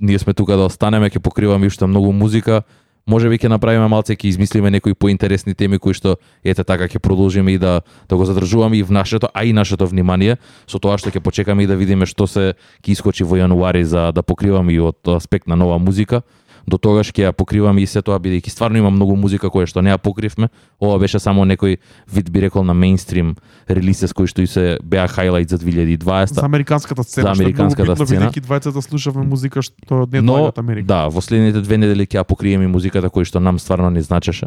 Ние 0.00 0.18
сме 0.18 0.34
тука 0.34 0.56
да 0.56 0.66
останеме, 0.66 1.10
ќе 1.14 1.22
покриваме 1.22 1.70
уште 1.70 1.86
многу 1.86 2.10
музика. 2.10 2.64
Може 3.06 3.28
би 3.28 3.38
ќе 3.38 3.50
направиме 3.50 3.88
малце, 3.90 4.14
ќе 4.14 4.30
измислиме 4.30 4.70
некои 4.70 4.94
поинтересни 4.94 5.54
теми 5.58 5.78
кои 5.82 5.94
што 5.94 6.16
ете 6.46 6.62
така 6.62 6.86
ќе 6.86 7.02
продолжиме 7.02 7.54
и 7.54 7.58
да 7.58 7.80
да 8.08 8.16
го 8.16 8.24
задржуваме 8.24 8.78
и 8.78 8.82
в 8.82 8.90
нашето, 8.90 9.28
а 9.34 9.44
и 9.44 9.52
нашето 9.52 9.86
внимание 9.86 10.38
со 10.66 10.78
тоа 10.78 10.98
што 10.98 11.10
ќе 11.10 11.20
почекаме 11.20 11.64
и 11.64 11.66
да 11.66 11.76
видиме 11.76 12.06
што 12.06 12.26
се 12.26 12.54
ќе 12.82 12.94
искочи 12.94 13.24
во 13.24 13.36
јануари 13.42 13.82
за 13.82 14.12
да 14.14 14.22
покриваме 14.22 14.72
и 14.72 14.78
од 14.78 15.02
аспект 15.08 15.46
на 15.46 15.56
нова 15.56 15.78
музика. 15.78 16.22
До 16.66 16.78
тогаш 16.78 17.10
ќе 17.10 17.26
ја 17.26 17.32
покриваме 17.32 17.82
и 17.82 17.86
се 17.86 18.02
тоа 18.02 18.18
бидејќи 18.18 18.48
стварно 18.48 18.78
има 18.78 18.90
многу 18.90 19.16
музика 19.16 19.48
која 19.48 19.66
што 19.66 19.82
не 19.82 19.90
ја 19.90 19.98
покривме. 19.98 20.48
Ова 20.78 20.98
беше 20.98 21.18
само 21.18 21.42
некој 21.44 21.76
вид 22.06 22.30
би 22.30 22.40
рекол 22.40 22.64
на 22.64 22.74
мейнстрим 22.74 23.34
релисес 23.68 24.12
кои 24.12 24.26
што 24.26 24.42
и 24.42 24.46
се 24.46 24.78
беа 24.82 25.08
хайлайт 25.08 25.48
за 25.48 25.58
2020. 25.58 26.32
За 26.32 26.44
американската 26.44 27.02
сцена, 27.04 27.34
За 27.34 27.42
американската 27.42 27.84
што 27.84 27.92
е 27.92 27.94
многу 27.94 28.06
сцена. 28.06 28.20
битно, 28.20 28.30
бидејќи 28.30 28.46
двајцата 28.46 28.80
слушавме 28.80 29.26
музика 29.26 29.62
што 29.62 30.06
не 30.06 30.20
Но, 30.20 30.34
од 30.44 30.58
Америка. 30.58 30.86
да, 30.86 31.08
во 31.08 31.20
следните 31.20 31.60
две 31.60 31.78
недели 31.78 32.06
ќе 32.06 32.20
ја 32.20 32.24
покриеме 32.24 32.68
музиката 32.68 33.10
кој 33.10 33.24
што 33.24 33.40
нам 33.40 33.58
стварно 33.58 33.90
не 33.90 34.02
значеше 34.02 34.46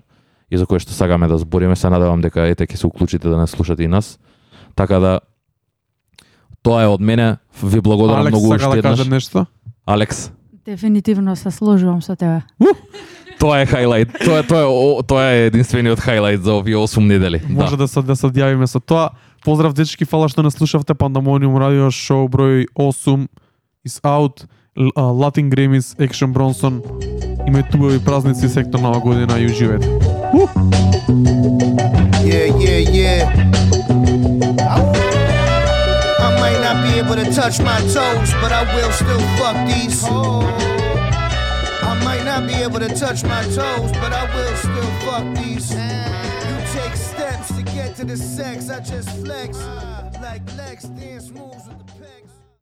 и 0.49 0.57
за 0.57 0.65
кој 0.65 0.79
што 0.79 0.93
сагаме 0.93 1.27
да 1.27 1.37
збориме, 1.37 1.75
се 1.75 1.89
надевам 1.89 2.21
дека 2.21 2.47
ете 2.47 2.63
ќе 2.63 2.75
се 2.77 2.87
уклучите 2.87 3.27
да 3.27 3.37
не 3.37 3.47
слушате 3.47 3.83
и 3.83 3.87
нас. 3.87 4.19
Така 4.75 4.99
да 4.99 5.19
тоа 6.63 6.83
е 6.83 6.87
од 6.87 7.01
мене. 7.01 7.37
Ви 7.63 7.81
благодарам 7.81 8.21
Алекс 8.21 8.31
многу 8.31 8.47
сака 8.47 8.55
уште 8.69 8.69
да 8.71 8.87
еднаш. 8.87 8.99
каже 8.99 9.09
нешто? 9.09 9.45
Алекс, 9.85 10.31
Дефинитивно 10.65 11.35
се 11.35 11.51
сложувам 11.51 12.01
со 12.01 12.15
тебе. 12.15 12.41
тоа 13.39 13.59
е 13.59 13.65
хайлайт. 13.65 14.09
Тоа 14.19 14.39
е 14.39 14.43
тоа 14.43 14.59
е 14.59 14.65
о- 14.65 15.03
тоа 15.03 15.23
е 15.23 15.45
единствениот 15.45 15.99
хайлайт 15.99 16.43
за 16.43 16.53
овие 16.53 16.75
8 16.75 16.99
недели. 17.01 17.41
Може 17.49 17.71
Да. 17.71 17.77
да 17.77 17.87
се 17.87 18.01
да 18.01 18.15
се 18.15 18.25
одјавиме 18.25 18.65
со 18.65 18.79
тоа. 18.79 19.09
Поздрав 19.43 19.73
дечки, 19.73 20.05
фала 20.05 20.25
што 20.27 20.41
не 20.43 20.49
слушавте 20.49 20.93
Pandemonium 20.93 21.53
Radio 21.53 21.87
Show 21.87 22.25
број 22.27 22.65
8 22.75 23.27
is 23.85 24.01
out. 24.03 24.45
Л- 24.75 24.91
а, 24.95 25.01
Latin 25.03 25.49
Grammys, 25.49 25.95
Action 25.99 26.33
Bronson. 26.33 26.81
Имајте 27.45 27.75
убави 27.75 27.99
празници, 27.99 28.49
сектор 28.49 28.79
нова 28.79 28.99
година 28.99 29.39
и 29.39 29.45
уживете. 29.45 29.87
Yeah, 32.25 32.49
yeah, 32.57 32.81
yeah. 32.91 34.34
Be 36.95 37.01
able 37.01 37.15
to 37.15 37.25
touch 37.33 37.59
my 37.59 37.77
toes, 37.81 38.31
but 38.39 38.53
I 38.53 38.63
will 38.73 38.89
still 38.93 39.19
fuck 39.35 39.67
these. 39.67 40.01
I 40.05 42.01
might 42.05 42.23
not 42.23 42.47
be 42.47 42.53
able 42.53 42.79
to 42.79 42.87
touch 42.87 43.21
my 43.25 43.43
toes, 43.43 43.91
but 43.91 44.13
I 44.13 44.23
will 44.33 44.55
still 44.55 44.91
fuck 45.03 45.25
these. 45.35 45.71
You 45.71 46.55
take 46.71 46.95
steps 46.95 47.53
to 47.53 47.63
get 47.63 47.97
to 47.97 48.05
the 48.05 48.15
sex, 48.15 48.69
I 48.69 48.79
just 48.79 49.09
flex. 49.17 49.57
Like 50.21 50.41
Lex, 50.55 50.85
dance 50.85 51.31
moves 51.31 51.67
with 51.67 51.85
the. 51.85 51.94